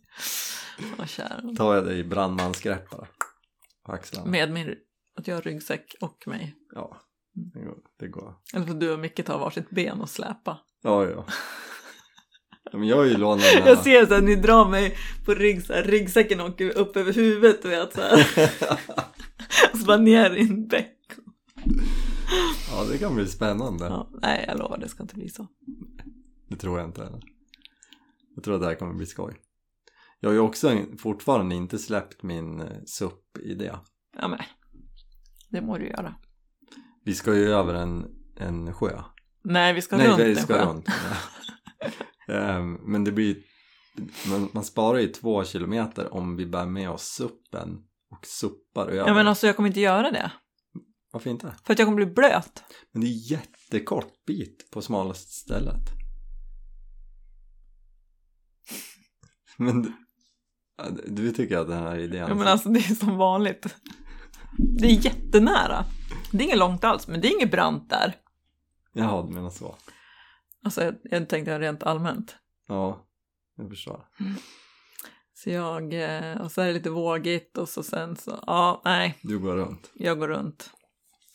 Åh 0.99 1.07
kära. 1.07 1.55
Tar 1.57 1.75
jag 1.75 1.85
dig 1.85 1.99
i 1.99 2.05
brandmansgrepp 2.05 2.90
bara. 2.90 3.07
På 3.87 3.92
axlarna. 3.92 4.31
Med 4.31 4.53
min, 4.53 4.75
att 5.16 5.29
jag 5.29 5.35
har 5.35 5.42
ryggsäck 5.42 5.94
och 6.01 6.25
mig. 6.27 6.57
Ja, 6.75 7.01
det 7.33 7.61
går. 7.61 7.79
Det 7.99 8.09
går. 8.09 8.35
Eller 8.55 8.66
får 8.66 8.75
du 8.75 8.92
och 8.92 8.99
Micke 8.99 9.27
ta 9.27 9.38
varsitt 9.38 9.70
ben 9.70 10.01
och 10.01 10.09
släpa. 10.11 10.59
Ja, 10.83 11.05
ja. 11.09 11.27
ja 12.73 12.79
men 12.79 12.88
jag 12.88 12.96
har 12.96 13.05
ju 13.05 13.16
lånat 13.16 13.44
den 13.55 13.62
här. 13.62 13.68
Jag 13.68 13.79
ser 13.79 14.07
så 14.07 14.14
att 14.14 14.25
ni 14.25 14.37
drar 14.37 14.68
mig 14.68 14.96
på 15.25 15.35
rygg, 15.35 15.64
så 15.64 15.73
här, 15.73 15.83
ryggsäcken 15.83 16.40
åker 16.40 16.79
upp 16.79 16.96
över 16.96 17.12
huvudet 17.12 17.64
och 17.64 17.70
vet 17.70 17.92
så 17.94 18.01
här. 18.01 18.27
och 19.73 19.79
så 19.79 19.85
bara 19.85 19.96
ner 19.96 20.31
i 20.31 20.40
en 20.40 20.66
bäck. 20.68 20.96
Ja, 22.70 22.85
det 22.90 22.99
kan 22.99 23.14
bli 23.14 23.27
spännande. 23.27 23.85
Ja, 23.85 24.11
nej, 24.23 24.44
jag 24.49 24.59
lovar 24.59 24.79
det 24.79 24.88
ska 24.88 25.03
inte 25.03 25.14
bli 25.14 25.29
så. 25.29 25.46
Det 26.49 26.57
tror 26.57 26.79
jag 26.79 26.88
inte 26.88 27.05
heller. 27.05 27.20
Jag 28.35 28.44
tror 28.44 28.55
att 28.55 28.61
det 28.61 28.66
här 28.66 28.75
kommer 28.75 28.94
bli 28.94 29.07
skoj. 29.07 29.37
Jag 30.20 30.31
har 30.31 30.35
ju 30.35 30.40
också 30.40 30.79
fortfarande 30.99 31.55
inte 31.55 31.79
släppt 31.79 32.23
min 32.23 32.61
eh, 32.61 32.66
SUP-idé. 32.87 33.73
Ja, 34.16 34.29
men 34.29 34.38
det 35.50 35.60
må 35.60 35.78
du 35.78 35.86
göra. 35.86 36.14
Vi 37.04 37.14
ska 37.14 37.34
ju 37.34 37.52
över 37.52 37.74
en, 37.74 38.06
en 38.36 38.74
sjö. 38.74 39.02
Nej, 39.44 39.72
vi 39.72 39.82
ska 39.82 39.96
Nej, 39.96 40.08
runt 40.08 40.20
vi 40.20 40.30
en 40.30 40.36
ska 40.36 40.54
sjö. 40.54 40.64
runt. 40.64 40.88
Ehm, 42.28 42.74
Men 42.74 43.04
det 43.04 43.12
blir... 43.12 43.36
Man, 44.28 44.48
man 44.52 44.64
sparar 44.64 44.98
ju 44.98 45.08
två 45.08 45.44
kilometer 45.44 46.14
om 46.14 46.36
vi 46.36 46.46
bär 46.46 46.66
med 46.66 46.90
oss 46.90 47.02
SUPen 47.02 47.82
och 48.10 48.26
suppar 48.26 48.86
över. 48.86 49.08
Ja, 49.08 49.14
men 49.14 49.28
alltså 49.28 49.46
jag 49.46 49.56
kommer 49.56 49.66
inte 49.66 49.80
göra 49.80 50.10
det. 50.10 50.32
Varför 51.12 51.30
inte? 51.30 51.54
För 51.64 51.72
att 51.72 51.78
jag 51.78 51.86
kommer 51.86 51.96
bli 51.96 52.06
blöt. 52.06 52.62
Men 52.92 53.00
det 53.02 53.06
är 53.06 53.32
jättekort 53.32 54.24
bit 54.26 54.68
på 54.70 54.82
smalaste 54.82 55.32
stället. 55.32 55.80
Men 59.56 59.82
du, 59.82 59.92
du 61.06 61.32
tycker 61.32 61.58
att 61.58 61.68
den 61.68 61.82
här 61.82 61.98
idén... 61.98 62.28
Ja, 62.28 62.34
men 62.34 62.46
alltså 62.46 62.68
det 62.68 62.78
är 62.78 62.94
som 62.94 63.16
vanligt. 63.16 63.76
Det 64.79 64.87
är 64.87 65.05
jättenära. 65.05 65.85
Det 66.33 66.38
är 66.38 66.42
inget 66.42 66.59
långt 66.59 66.85
alls, 66.85 67.09
men 67.09 67.20
det 67.20 67.29
är 67.29 67.37
inget 67.37 67.51
brant 67.51 67.90
där. 67.90 68.16
Jaha, 68.92 69.23
du 69.27 69.35
menar 69.35 69.51
så. 69.51 69.77
Alltså 70.64 70.83
jag, 70.85 70.94
jag 71.03 71.29
tänkte 71.29 71.59
rent 71.59 71.83
allmänt. 71.83 72.37
Ja, 72.68 73.07
jag 73.57 73.68
förstår. 73.68 74.09
Så 75.35 75.51
jag, 75.51 75.94
eh, 75.94 76.40
och 76.40 76.53
så 76.53 76.61
är 76.62 76.66
det 76.66 76.73
lite 76.73 76.90
vågigt 76.90 77.59
och 77.59 77.68
så 77.68 77.83
sen 77.83 78.16
så, 78.16 78.44
ja, 78.46 78.83
nej, 78.85 79.18
Du 79.23 79.38
går 79.38 79.57
runt. 79.57 79.90
jag 79.94 80.18
går 80.18 80.29
runt. 80.29 80.70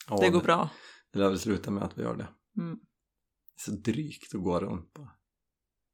Ja, 0.09 0.17
Det 0.21 0.29
går 0.29 0.41
bra. 0.41 0.69
Det 1.13 1.19
lär 1.19 1.29
väl 1.29 1.39
sluta 1.39 1.71
med 1.71 1.83
att 1.83 1.97
vi 1.97 2.01
gör 2.01 2.15
det. 2.15 2.27
Mm. 2.61 2.75
Det 3.55 3.71
är 3.71 3.75
så 3.75 3.81
drygt 3.91 4.35
att 4.35 4.43
gå 4.43 4.59
runt 4.59 4.93
bara. 4.93 5.11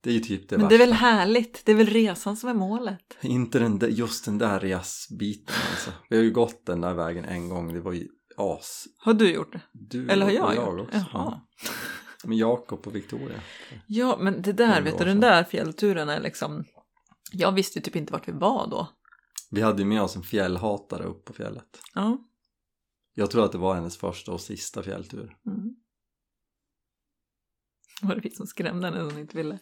Det 0.04 0.10
är 0.10 0.14
ju 0.14 0.20
typ 0.20 0.50
det 0.50 0.58
Men 0.58 0.64
värsta. 0.68 0.78
det 0.78 0.84
är 0.84 0.88
väl 0.88 0.94
härligt? 0.96 1.66
Det 1.66 1.72
är 1.72 1.76
väl 1.76 1.88
resan 1.88 2.38
som 2.38 2.50
är 2.50 2.54
målet? 2.54 3.18
Inte 3.22 3.60
den 3.60 3.80
där, 3.80 3.88
just 3.88 4.26
den 4.26 4.38
där 4.38 4.60
resbiten 4.60 5.56
alltså. 5.72 5.92
Vi 6.10 6.16
har 6.18 6.24
ju 6.24 6.32
gått 6.32 6.66
den 6.66 6.82
där 6.82 6.94
vägen 6.94 7.26
en 7.26 7.50
gång, 7.50 7.74
det 7.74 7.82
var 7.82 7.92
ju 7.94 8.08
as. 8.38 8.88
Har 8.98 9.14
du 9.14 9.34
gjort 9.34 9.52
det? 9.54 9.62
Du 9.72 10.10
Eller 10.10 10.26
har 10.26 10.32
och 10.32 10.56
jag, 10.56 10.56
gjort 10.56 10.78
det? 10.78 10.82
också. 10.84 10.98
Jaha. 10.98 11.08
Ja. 11.14 11.42
Men 12.24 12.38
Jakob 12.38 12.88
och 12.88 12.96
Victoria. 12.96 13.42
Ja, 13.88 14.18
men 14.22 14.42
det 14.42 14.54
där, 14.54 14.82
vet 14.82 14.98
du, 14.98 15.06
den 15.06 15.20
där 15.20 15.44
fjällturen 15.44 16.10
är 16.10 16.22
liksom... 16.22 16.66
Jag 17.32 17.52
visste 17.52 17.80
ju 17.80 17.84
typ 17.84 17.96
inte 17.96 18.14
vart 18.14 18.28
vi 18.28 18.32
var 18.32 18.68
då. 18.68 18.88
Vi 19.52 19.62
hade 19.62 19.82
ju 19.82 19.86
med 19.88 20.02
oss 20.02 20.16
en 20.16 20.24
fjällhatare 20.24 21.04
upp 21.04 21.26
på 21.26 21.34
fjället. 21.34 21.80
Ja. 21.94 22.18
Jag 23.14 23.32
tror 23.32 23.46
att 23.46 23.52
det 23.52 23.58
var 23.58 23.76
hennes 23.76 23.98
första 23.98 24.32
och 24.32 24.42
sista 24.42 24.84
fjälltur. 24.84 25.38
Mm. 25.46 25.76
Var 28.02 28.16
det 28.16 28.22
vi 28.22 28.30
som 28.32 28.48
skrämde 28.48 28.88
henne 28.88 29.10
som 29.10 29.20
inte 29.20 29.38
ville? 29.38 29.60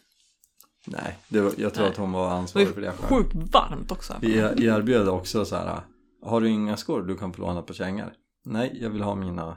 Nej, 0.86 1.18
det 1.28 1.40
var, 1.40 1.52
jag 1.56 1.74
tror 1.74 1.84
Nej. 1.84 1.92
att 1.92 1.98
hon 1.98 2.12
var 2.12 2.22
Det 2.24 2.30
var 2.30 2.36
ansvarig 2.38 2.66
ju 2.66 2.72
för 2.72 2.80
det 2.80 2.92
själv. 2.92 3.08
sjukt 3.22 3.52
varmt 3.52 3.90
också. 3.92 4.14
Vi 4.20 4.36
erbjöd 4.38 5.08
också 5.08 5.44
så 5.44 5.56
här. 5.56 5.80
Har 6.22 6.40
du 6.40 6.48
inga 6.48 6.76
skor 6.76 7.02
du 7.02 7.16
kan 7.16 7.32
få 7.32 7.42
låna 7.42 7.62
på 7.62 7.72
kängor? 7.72 8.12
Nej, 8.44 8.78
jag 8.82 8.90
vill 8.90 9.02
ha 9.02 9.14
mina 9.14 9.56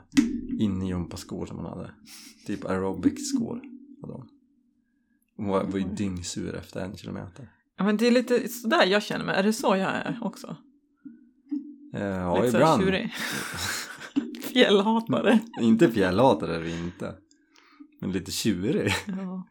innejumpaskor 0.58 1.46
som 1.46 1.56
hon 1.56 1.66
hade. 1.66 1.90
Typ 2.46 2.64
aerobic-skor. 2.64 3.60
hade 4.00 4.12
hon. 4.12 4.28
Hon 5.36 5.48
var, 5.48 5.64
var 5.64 5.78
ju 5.78 5.84
dyngsur 5.84 6.54
efter 6.54 6.80
en 6.80 6.96
kilometer. 6.96 7.48
Ja, 7.78 7.84
men 7.84 7.96
det 7.96 8.06
är 8.06 8.10
lite 8.10 8.48
sådär 8.48 8.86
jag 8.86 9.02
känner 9.02 9.24
mig. 9.24 9.36
Är 9.36 9.42
det 9.42 9.52
så 9.52 9.66
jag 9.76 9.90
är 9.90 10.18
också? 10.22 10.56
Eh, 11.94 12.02
ja, 12.04 12.42
lite 12.42 12.56
ibland. 12.56 12.82
Fjällhatare. 14.52 15.38
Inte 15.60 15.90
fjällhatare 15.90 16.56
är 16.56 16.60
vi 16.60 16.78
inte. 16.78 17.14
Men 18.00 18.12
lite 18.12 18.30
tjurig. 18.30 18.92
Ja. 19.06 19.46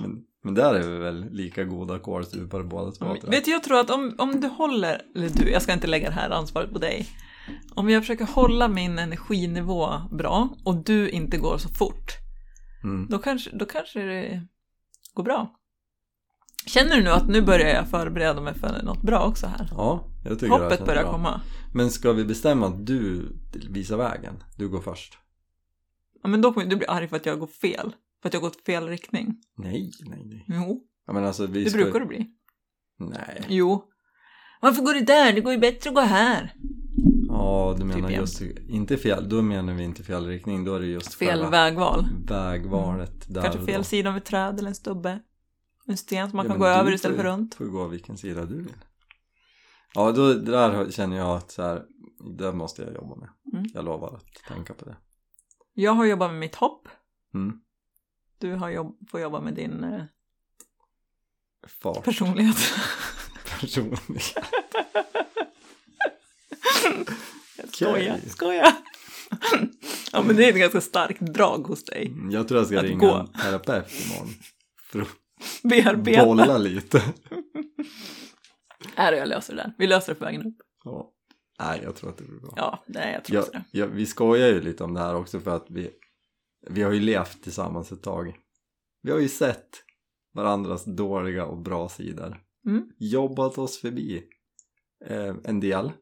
Men, 0.00 0.24
men 0.44 0.54
där 0.54 0.74
är 0.74 0.88
vi 0.88 0.98
väl 0.98 1.30
lika 1.30 1.64
goda 1.64 1.98
kålstupare 1.98 2.64
båda 2.64 2.90
två. 2.92 3.04
Om, 3.06 3.16
vet 3.30 3.44
du, 3.44 3.50
jag 3.50 3.62
tror 3.62 3.80
att 3.80 3.90
om, 3.90 4.14
om 4.18 4.40
du 4.40 4.48
håller, 4.48 5.02
eller 5.16 5.28
du, 5.28 5.50
jag 5.50 5.62
ska 5.62 5.72
inte 5.72 5.86
lägga 5.86 6.08
det 6.08 6.14
här 6.14 6.30
ansvaret 6.30 6.72
på 6.72 6.78
dig. 6.78 7.06
Om 7.74 7.90
jag 7.90 8.02
försöker 8.02 8.24
hålla 8.24 8.68
min 8.68 8.98
energinivå 8.98 9.92
bra 10.12 10.48
och 10.64 10.76
du 10.84 11.08
inte 11.10 11.36
går 11.36 11.58
så 11.58 11.68
fort, 11.68 12.12
Mm. 12.84 13.06
då 13.10 13.18
kanske, 13.18 13.50
då 13.56 13.64
kanske 13.66 14.00
det 14.02 14.42
går 15.14 15.22
bra. 15.22 15.54
Känner 16.66 16.96
du 16.96 17.02
nu 17.02 17.10
att 17.10 17.28
nu 17.28 17.42
börjar 17.42 17.68
jag 17.74 17.88
förbereda 17.90 18.40
mig 18.40 18.54
för 18.54 18.82
något 18.82 19.02
bra 19.02 19.26
också 19.26 19.46
här? 19.46 19.68
Ja, 19.70 20.04
jag 20.24 20.38
tycker 20.38 20.46
det 20.58 20.62
Hoppet 20.62 20.78
känns 20.78 20.86
börjar 20.86 21.02
bra. 21.02 21.12
komma. 21.12 21.40
Men 21.74 21.90
ska 21.90 22.12
vi 22.12 22.24
bestämma 22.24 22.66
att 22.66 22.86
du 22.86 23.28
visar 23.70 23.96
vägen? 23.96 24.42
Du 24.56 24.68
går 24.68 24.80
först. 24.80 25.18
Ja, 26.22 26.28
men 26.28 26.40
då 26.42 26.52
kommer 26.52 26.66
du 26.66 26.76
bli 26.76 26.86
arg 26.86 27.08
för 27.08 27.16
att 27.16 27.26
jag 27.26 27.38
går 27.40 27.46
fel. 27.46 27.92
För 28.22 28.28
att 28.28 28.32
jag 28.34 28.40
har 28.40 28.48
gått 28.48 28.64
fel 28.66 28.88
riktning. 28.88 29.36
Nej, 29.56 29.90
nej, 30.06 30.22
nej. 30.24 30.44
Jo, 30.48 30.84
Ja, 31.06 31.12
men 31.12 31.24
alltså, 31.24 31.46
vi 31.46 31.64
det 31.64 31.70
ska... 31.70 31.78
brukar 31.82 32.00
du 32.00 32.06
bli. 32.06 32.30
Nej. 32.98 33.44
Jo. 33.48 33.84
Varför 34.60 34.82
går 34.82 34.94
du 34.94 35.00
där? 35.00 35.32
Det 35.32 35.40
går 35.40 35.52
ju 35.52 35.58
bättre 35.58 35.90
att 35.90 35.94
gå 35.94 36.00
här. 36.00 36.54
Ja, 37.28 37.74
du 37.78 37.84
menar 37.84 38.08
Typ 38.08 38.16
just 38.18 38.40
inte 38.68 38.96
fel. 38.96 39.28
Då 39.28 39.42
menar 39.42 39.74
vi 39.74 39.82
inte 39.84 40.02
fel 40.02 40.26
riktning. 40.26 40.64
Då 40.64 40.74
är 40.74 40.80
det 40.80 40.86
just 40.86 41.14
Fel 41.14 41.50
vägval. 41.50 42.06
vägvalet. 42.28 43.34
Där 43.34 43.42
Kanske 43.42 43.66
fel 43.66 43.76
då. 43.80 43.84
sida 43.84 44.10
av 44.10 44.16
ett 44.16 44.24
träd 44.24 44.58
eller 44.58 44.68
en 44.68 44.74
stubbe. 44.74 45.20
En 45.86 45.96
sten 45.96 46.30
som 46.30 46.36
man 46.36 46.46
Ja, 46.46 46.52
kan 46.52 46.58
gå 46.60 46.66
du 46.66 46.70
över 46.72 46.92
istället 46.94 47.16
för 47.16 47.24
runt. 47.24 47.54
får 47.54 47.64
gå 47.64 47.86
vilken 47.86 48.16
sida 48.16 48.44
du 48.46 48.56
vill. 48.56 48.74
Ja, 49.94 50.12
då, 50.12 50.26
det 50.34 50.50
där 50.50 50.90
känner 50.90 51.16
jag 51.16 51.36
att 51.36 51.50
så 51.50 51.62
här, 51.62 51.82
det 52.38 52.52
måste 52.52 52.82
jag 52.82 52.94
jobba 52.94 53.16
med. 53.16 53.28
Mm. 53.52 53.64
Jag 53.74 53.84
lovar 53.84 54.14
att 54.16 54.48
tänka 54.48 54.74
på 54.74 54.84
det. 54.84 54.96
Jag 55.74 55.92
har 55.92 56.04
jobbat 56.04 56.30
med 56.30 56.40
mitt 56.40 56.54
hopp. 56.54 56.88
Mm. 57.34 57.60
Du 58.38 58.54
har 58.54 58.70
jobb, 58.70 58.98
får 59.10 59.20
jobba 59.20 59.40
med 59.40 59.54
din 59.54 59.84
eh, 59.84 60.02
Fart. 61.66 62.04
personlighet. 62.04 62.56
Personlig. 63.60 64.22
Skoja, 67.72 68.14
Okej. 68.14 68.30
skoja. 68.30 68.76
ja 70.12 70.22
men 70.22 70.36
det 70.36 70.44
är 70.44 70.48
ett 70.52 70.58
ganska 70.58 70.80
starkt 70.80 71.20
drag 71.20 71.58
hos 71.66 71.84
dig. 71.84 72.12
Jag 72.30 72.48
tror 72.48 72.60
jag 72.60 72.66
ska 72.66 72.78
Att 72.78 72.84
ringa 72.84 72.98
gå. 73.08 73.14
en 73.14 73.26
terapeut 73.26 73.86
imorgon. 74.06 74.34
För 74.82 75.00
att 75.00 75.08
Bearbeta. 75.62 76.24
bolla 76.24 76.58
lite. 76.58 77.02
Är 78.96 79.12
det 79.12 79.18
jag 79.18 79.28
löser 79.28 79.54
det 79.56 79.62
där. 79.62 79.72
Vi 79.78 79.86
löser 79.86 80.12
det 80.12 80.18
på 80.18 80.24
vägen 80.24 80.46
upp. 80.46 80.56
Ja. 80.84 81.10
Nej, 81.60 81.80
jag 81.84 81.96
tror 81.96 82.10
att 82.10 82.18
det 82.18 82.24
blir 82.24 82.40
bra. 82.40 82.52
Ja, 82.56 82.84
nej 82.86 83.12
jag 83.12 83.24
tror 83.24 83.34
Ja, 83.36 83.40
också 83.40 83.52
det. 83.52 83.64
ja, 83.70 83.86
vi 83.86 84.06
skojar 84.06 84.48
ju 84.48 84.60
lite 84.60 84.84
om 84.84 84.94
det 84.94 85.00
här 85.00 85.14
också 85.14 85.40
för 85.40 85.56
att 85.56 85.66
vi, 85.68 85.90
vi 86.70 86.82
har 86.82 86.92
ju 86.92 87.00
levt 87.00 87.42
tillsammans 87.42 87.92
ett 87.92 88.02
tag. 88.02 88.36
Vi 89.02 89.10
har 89.10 89.18
ju 89.18 89.28
sett 89.28 89.84
varandras 90.34 90.84
dåliga 90.84 91.44
och 91.44 91.58
bra 91.58 91.88
sidor. 91.88 92.42
Mm. 92.66 92.90
Jobbat 92.98 93.58
oss 93.58 93.80
förbi 93.80 94.24
eh, 95.06 95.34
en 95.44 95.60
del. 95.60 95.92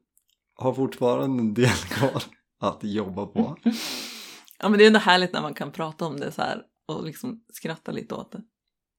Har 0.55 0.75
fortfarande 0.75 1.43
en 1.43 1.55
del 1.55 1.69
kvar 1.91 2.23
att 2.61 2.85
jobba 2.85 3.27
på. 3.27 3.57
Ja 4.59 4.69
men 4.69 4.79
det 4.79 4.85
är 4.85 4.87
ändå 4.87 4.99
härligt 4.99 5.33
när 5.33 5.43
man 5.43 5.55
kan 5.55 5.73
prata 5.73 6.07
om 6.07 6.21
det 6.21 6.33
så 6.33 6.43
här 6.43 6.63
och 6.87 7.05
liksom 7.05 7.45
skratta 7.53 7.93
lite 7.93 8.15
åt 8.15 8.33
det. 8.33 8.43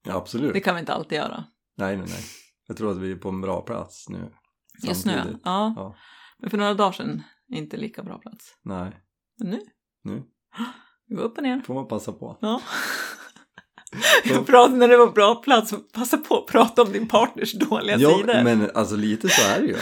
Ja, 0.07 0.15
absolut. 0.15 0.53
Det 0.53 0.59
kan 0.59 0.75
vi 0.75 0.79
inte 0.79 0.93
alltid 0.93 1.17
göra. 1.17 1.43
Nej, 1.77 1.97
nej, 1.97 2.05
nej. 2.09 2.23
Jag 2.67 2.77
tror 2.77 2.91
att 2.91 2.97
vi 2.97 3.11
är 3.11 3.15
på 3.15 3.29
en 3.29 3.41
bra 3.41 3.61
plats 3.61 4.09
nu. 4.09 4.33
Just 4.83 5.05
nu 5.05 5.39
ja. 5.43 5.73
Ja. 5.75 5.95
Men 6.37 6.49
för 6.49 6.57
några 6.57 6.73
dagar 6.73 6.91
sedan 6.91 7.23
inte 7.47 7.77
lika 7.77 8.03
bra 8.03 8.17
plats. 8.17 8.57
Nej, 8.63 8.97
Men 9.39 9.49
nu, 9.49 9.59
nu 10.03 10.23
går 11.09 11.21
upp 11.23 11.37
och 11.37 11.43
ner. 11.43 11.61
får 11.65 11.73
man 11.73 11.87
passa 11.87 12.11
på. 12.13 12.37
Ja. 12.41 12.61
Pratade 14.45 14.75
när 14.77 14.87
det 14.87 14.97
var 14.97 15.11
bra 15.11 15.35
plats, 15.35 15.73
passa 15.93 16.17
på 16.17 16.37
att 16.37 16.45
prata 16.47 16.81
om 16.81 16.91
din 16.91 17.07
partners 17.07 17.53
dåliga 17.53 17.97
Ja, 17.97 18.17
sidor. 18.17 18.43
men 18.43 18.71
alltså 18.73 18.95
lite 18.95 19.29
så 19.29 19.41
är 19.51 19.61
det 19.61 19.67
ju. 19.67 19.75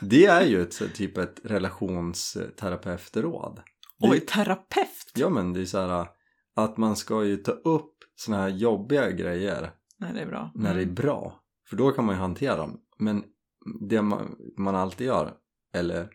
Det 0.00 0.26
är 0.26 0.44
ju 0.46 0.62
ett 0.62 0.94
typ 0.94 1.18
ett 1.18 1.40
relationsterapeutråd. 1.44 3.60
Oj, 4.00 4.20
terapeut! 4.20 5.12
Ja 5.14 5.28
men 5.28 5.52
det 5.52 5.60
är 5.60 5.64
så 5.64 5.86
här 5.86 6.06
att 6.56 6.76
man 6.76 6.96
ska 6.96 7.24
ju 7.24 7.36
ta 7.36 7.52
upp 7.52 7.94
såna 8.16 8.36
här 8.36 8.48
jobbiga 8.48 9.10
grejer 9.10 9.70
Nej, 9.98 10.10
det 10.14 10.20
är 10.20 10.26
bra. 10.26 10.50
när 10.54 10.74
det 10.74 10.80
är 10.80 10.82
Mm. 10.82 10.94
bra. 10.94 11.40
För 11.68 11.76
då 11.76 11.90
kan 11.90 12.04
man 12.04 12.14
ju 12.14 12.20
hantera 12.20 12.56
dem. 12.56 12.80
Men 12.98 13.24
det 13.88 14.02
man, 14.02 14.36
man 14.58 14.74
alltid 14.76 15.06
gör, 15.06 15.32
eller 15.74 16.08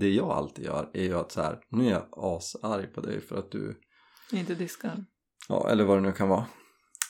det 0.00 0.10
jag 0.10 0.30
alltid 0.30 0.64
gör, 0.64 0.90
är 0.94 1.02
ju 1.04 1.14
att 1.18 1.32
så 1.32 1.42
här, 1.42 1.58
nu 1.70 1.86
är 1.86 1.90
jag 1.90 2.02
asarg 2.12 2.86
på 2.86 3.00
dig 3.00 3.20
för 3.20 3.36
att 3.36 3.50
du, 3.50 3.76
Inte 4.32 4.54
diskar. 4.54 5.04
ja 5.48 5.70
eller 5.70 5.84
vad 5.84 5.96
det 5.96 6.00
nu 6.00 6.12
kan 6.12 6.28
vara. 6.28 6.46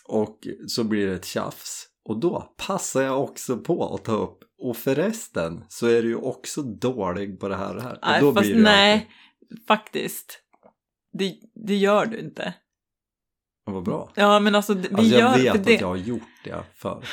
Och 0.04 0.38
så 0.68 0.85
blir 0.85 1.06
det 1.06 1.14
ett 1.14 1.24
tjafs. 1.24 1.87
Och 2.04 2.20
då 2.20 2.54
passar 2.66 3.02
jag 3.02 3.22
också 3.22 3.56
på 3.56 3.94
att 3.94 4.04
ta 4.04 4.12
upp, 4.12 4.38
och 4.62 4.76
förresten 4.76 5.64
så 5.68 5.87
är 5.87 6.02
du 6.02 6.09
ju 6.09 6.16
också 6.16 6.62
dålig 6.62 7.40
på 7.40 7.48
det 7.48 7.56
här 7.56 7.68
och 7.68 7.74
det 7.76 7.83
här. 7.83 7.98
Nej, 8.02 8.20
och 8.20 8.26
då 8.26 8.35
fast 8.35 8.46
blir 8.46 8.56
det 8.56 8.62
nej, 8.62 9.11
faktiskt. 9.68 10.42
Det, 11.12 11.35
det 11.66 11.76
gör 11.76 12.06
du 12.06 12.18
inte. 12.18 12.42
alltid, 12.44 13.74
vad 13.74 13.85
bra. 13.85 14.12
Ja, 14.14 14.40
men 14.40 14.54
alltså, 14.54 14.74
vi 14.74 14.88
Alltså 14.94 15.02
gör 15.18 15.18
jag 15.20 15.38
vet 15.38 15.54
att 15.54 15.64
det. 15.64 15.80
jag 15.80 15.88
har 15.88 15.96
gjort 15.96 16.22
det 16.44 16.64
förr. 16.74 17.04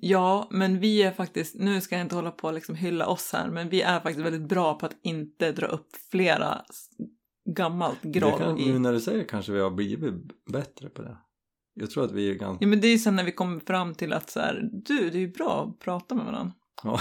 Ja, 0.00 0.48
men 0.50 0.78
vi 0.80 1.02
är 1.02 1.12
faktiskt, 1.12 1.54
nu 1.54 1.80
ska 1.80 1.94
jag 1.94 2.04
inte 2.04 2.14
hålla 2.16 2.30
på 2.30 2.46
och 2.46 2.54
liksom 2.54 2.74
hylla 2.74 3.06
oss 3.06 3.32
här, 3.32 3.50
men 3.50 3.68
vi 3.68 3.82
är 3.82 4.00
faktiskt 4.00 4.26
väldigt 4.26 4.48
bra 4.48 4.74
på 4.74 4.86
att 4.86 4.96
inte 5.02 5.52
dra 5.52 5.66
upp 5.66 5.88
flera 6.10 6.64
gammalt 7.46 8.02
groll 8.02 8.38
kan, 8.38 8.58
i. 8.58 8.72
nu 8.72 8.78
när 8.78 8.92
du 8.92 9.00
säger 9.00 9.24
kanske 9.24 9.52
vi 9.52 9.60
har 9.60 9.70
blivit 9.70 10.14
bättre 10.52 10.88
på 10.88 11.02
det. 11.02 11.18
Jag 11.74 11.90
tror 11.90 12.04
att 12.04 12.12
vi 12.12 12.30
är 12.30 12.34
ganska... 12.34 12.64
Ja, 12.64 12.68
men 12.68 12.80
det 12.80 12.88
är 12.88 12.92
ju 12.92 12.98
sen 12.98 13.16
när 13.16 13.24
vi 13.24 13.32
kommer 13.32 13.60
fram 13.60 13.94
till 13.94 14.12
att 14.12 14.30
så 14.30 14.40
här, 14.40 14.68
du, 14.72 15.10
det 15.10 15.18
är 15.18 15.20
ju 15.20 15.32
bra 15.32 15.64
att 15.64 15.84
prata 15.84 16.14
med 16.14 16.24
varandra. 16.24 16.54
Ja. 16.82 17.00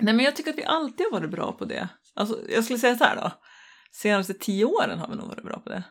Nej, 0.00 0.14
men 0.14 0.24
jag 0.24 0.36
tycker 0.36 0.50
att 0.50 0.58
vi 0.58 0.64
alltid 0.64 1.06
har 1.06 1.20
varit 1.20 1.30
bra 1.30 1.52
på 1.52 1.64
det. 1.64 1.88
Alltså, 2.14 2.38
jag 2.48 2.64
skulle 2.64 2.78
säga 2.78 2.96
så 2.96 3.04
här 3.04 3.16
då. 3.16 3.32
Senaste 3.92 4.34
tio 4.34 4.64
åren 4.64 4.98
har 4.98 5.08
vi 5.08 5.16
nog 5.16 5.28
varit 5.28 5.44
bra 5.44 5.60
på 5.60 5.68
det. 5.68 5.84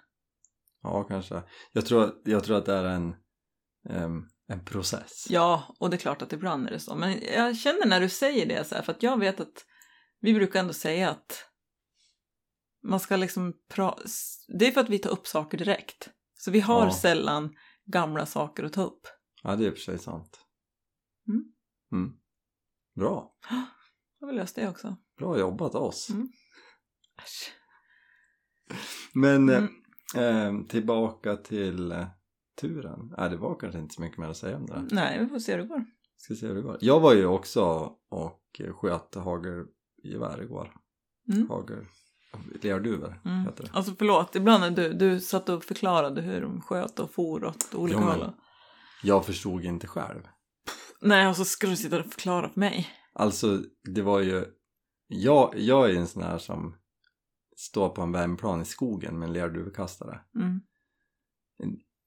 Ja, 0.83 1.03
kanske. 1.03 1.43
Jag 1.71 1.85
tror, 1.85 2.11
jag 2.25 2.43
tror 2.43 2.57
att 2.57 2.65
det 2.65 2.73
är 2.73 2.83
en, 2.83 3.15
em, 3.89 4.27
en 4.47 4.65
process. 4.65 5.27
Ja, 5.29 5.75
och 5.79 5.89
det 5.89 5.95
är 5.95 5.99
klart 5.99 6.21
att 6.21 6.33
ibland 6.33 6.67
är 6.67 6.71
det 6.71 6.79
så. 6.79 6.95
Men 6.95 7.19
jag 7.35 7.57
känner 7.57 7.85
när 7.85 8.01
du 8.01 8.09
säger 8.09 8.45
det 8.45 8.67
så 8.67 8.75
här, 8.75 8.81
för 8.81 8.91
att 8.91 9.03
jag 9.03 9.19
vet 9.19 9.39
att 9.39 9.65
vi 10.21 10.33
brukar 10.33 10.59
ändå 10.59 10.73
säga 10.73 11.09
att 11.09 11.49
man 12.89 12.99
ska 12.99 13.15
liksom 13.15 13.53
pra- 13.73 13.99
Det 14.59 14.67
är 14.67 14.71
för 14.71 14.81
att 14.81 14.89
vi 14.89 14.99
tar 14.99 15.09
upp 15.09 15.27
saker 15.27 15.57
direkt. 15.57 16.09
Så 16.33 16.51
vi 16.51 16.59
har 16.59 16.85
Ja. 16.85 16.91
sällan 16.93 17.55
gamla 17.85 18.25
saker 18.25 18.63
att 18.63 18.73
ta 18.73 18.83
upp. 18.83 19.07
Ja, 19.43 19.55
det 19.55 19.63
är 19.63 19.67
i 19.67 19.69
och 19.69 19.73
för 19.73 19.81
sig 19.81 19.99
sant. 19.99 20.39
Mm. 21.27 21.43
Mm. 21.91 22.15
Bra. 22.95 23.35
Jag 24.19 24.27
vill 24.27 24.35
lösa 24.35 24.61
det 24.61 24.69
också. 24.69 24.97
Bra 25.17 25.39
jobbat 25.39 25.75
oss. 25.75 26.09
Mm. 26.09 26.29
Men 29.13 29.49
Mm. 29.49 29.67
eh, 30.61 30.67
tillbaka 30.67 31.35
till 31.37 31.91
eh, 31.91 32.07
turen. 32.61 33.13
Nej, 33.17 33.29
det 33.29 33.37
var 33.37 33.59
kanske 33.59 33.79
inte 33.79 33.95
så 33.95 34.01
mycket 34.01 34.17
mer 34.17 34.27
att 34.27 34.37
säga 34.37 34.57
om 34.57 34.65
det 34.65 34.73
där. 34.73 34.87
Nej, 34.91 35.19
vi 35.19 35.27
får 35.27 35.39
se 35.39 35.51
hur 35.51 35.59
det 35.61 35.67
går. 35.67 35.85
Ska 36.17 36.35
se 36.35 36.47
hur 36.47 36.55
det 36.55 36.61
går. 36.61 36.77
Jag 36.81 36.99
var 36.99 37.13
ju 37.13 37.25
också 37.25 37.63
och 38.09 38.61
sköt 38.75 39.15
hagelgevär 39.15 40.41
igår. 40.43 40.73
Mm. 41.33 41.49
Hagel... 41.49 41.85
Lerduvor 42.61 43.21
Mm. 43.25 43.45
heter 43.45 43.63
det. 43.63 43.69
Alltså 43.73 43.95
förlåt, 43.97 44.35
ibland 44.35 44.61
när 44.61 44.71
du, 44.71 44.93
du 44.93 45.19
satt 45.19 45.49
och 45.49 45.63
förklarade 45.63 46.21
hur 46.21 46.41
de 46.41 46.61
sköt 46.61 46.99
och 46.99 47.11
for 47.11 47.45
åt 47.45 47.73
olika 47.75 47.99
Jo, 48.01 48.05
håll. 48.07 48.31
Jag 49.03 49.25
förstod 49.25 49.63
inte 49.63 49.87
själv. 49.87 50.21
Nej, 51.01 51.27
och 51.27 51.35
så 51.35 51.45
ska 51.45 51.67
du 51.67 51.75
sitta 51.75 51.99
och 51.99 52.05
förklara 52.05 52.49
för 52.49 52.59
mig. 52.59 52.89
Alltså, 53.13 53.61
det 53.93 54.01
var 54.01 54.19
ju... 54.19 54.45
Jag, 55.07 55.53
jag 55.57 55.89
är 55.91 55.95
en 55.95 56.07
sån 56.07 56.23
här 56.23 56.37
som 56.37 56.75
står 57.57 57.89
på 57.89 58.01
en 58.01 58.11
värmplan 58.11 58.61
i 58.61 58.65
skogen 58.65 59.19
med 59.19 59.27
en 59.27 59.33
lerduvekastare. 59.33 60.19
Mm. 60.35 60.61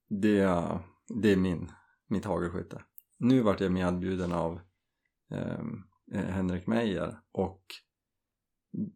Det, 0.08 0.38
är- 0.40 0.80
det 1.22 1.32
är 1.32 1.36
min, 1.36 1.70
mitt 2.08 2.24
hagelskytte. 2.24 2.82
Nu 3.18 3.40
vart 3.40 3.60
jag 3.60 3.72
medbjuden 3.72 4.32
av 4.32 4.60
eh, 5.32 5.64
Henrik 6.14 6.66
Meijer 6.66 7.18
och 7.32 7.62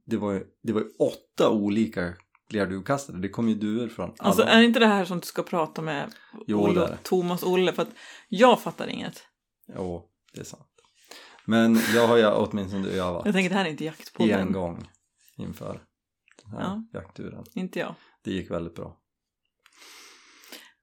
det 0.06 0.16
var, 0.16 0.44
det 0.62 0.72
var 0.72 0.84
åtta 0.98 1.50
olika 1.50 2.14
lerduvekastare. 2.48 3.16
Det 3.16 3.28
kom 3.28 3.48
ju 3.48 3.54
duvor 3.54 3.88
från 3.88 4.04
alla. 4.18 4.28
Alltså 4.28 4.42
är 4.42 4.62
inte 4.62 4.80
det 4.80 4.86
här 4.86 5.04
som 5.04 5.20
du 5.20 5.26
ska 5.26 5.42
prata 5.42 5.82
med 5.82 6.12
Jo, 6.46 6.60
Olle, 6.60 6.80
det. 6.80 6.98
Thomas 7.02 7.42
Olle? 7.42 7.72
För 7.72 7.82
att 7.82 7.90
jag 8.28 8.60
fattar 8.62 8.86
inget. 8.86 9.22
Jo, 9.74 10.08
det 10.34 10.40
är 10.40 10.44
sant. 10.44 10.68
Men 11.44 11.78
jag 11.94 12.08
har 12.08 12.16
ju 12.16 12.26
åtminstone 12.26 12.88
övat 12.88 13.22
Jag 13.26 13.34
tänker 13.34 13.50
det 13.50 13.56
här 13.56 13.64
är 13.64 13.68
inte 13.70 13.84
jaktpodden. 13.84 14.40
en 14.40 14.52
gång 14.52 14.88
inför 15.36 15.82
den 16.42 16.52
här 16.52 16.60
Ja. 16.60 16.84
jaktturen. 16.92 17.44
Inte 17.54 17.78
jag. 17.78 17.94
Det 18.22 18.30
gick 18.32 18.50
väldigt 18.50 18.74
bra. 18.74 18.98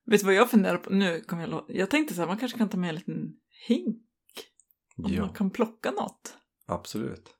Vet 0.06 0.20
du 0.20 0.26
vad 0.26 0.36
jag 0.36 0.50
funderar 0.52 0.78
på? 0.78 0.90
Nu 0.94 1.22
kommer 1.22 1.48
jag 1.48 1.66
Jag 1.68 1.90
tänkte 1.90 2.14
så 2.14 2.22
här, 2.22 2.28
man 2.28 2.38
kanske 2.38 2.58
kan 2.58 2.70
ta 2.70 2.78
med 2.78 2.90
en 2.90 2.96
liten 2.96 3.34
hink. 3.68 3.98
Om 4.98 5.14
Ja, 5.14 5.22
man 5.26 5.34
kan 5.34 5.50
plocka 5.50 5.92
något. 5.92 6.38
absolut. 6.66 7.36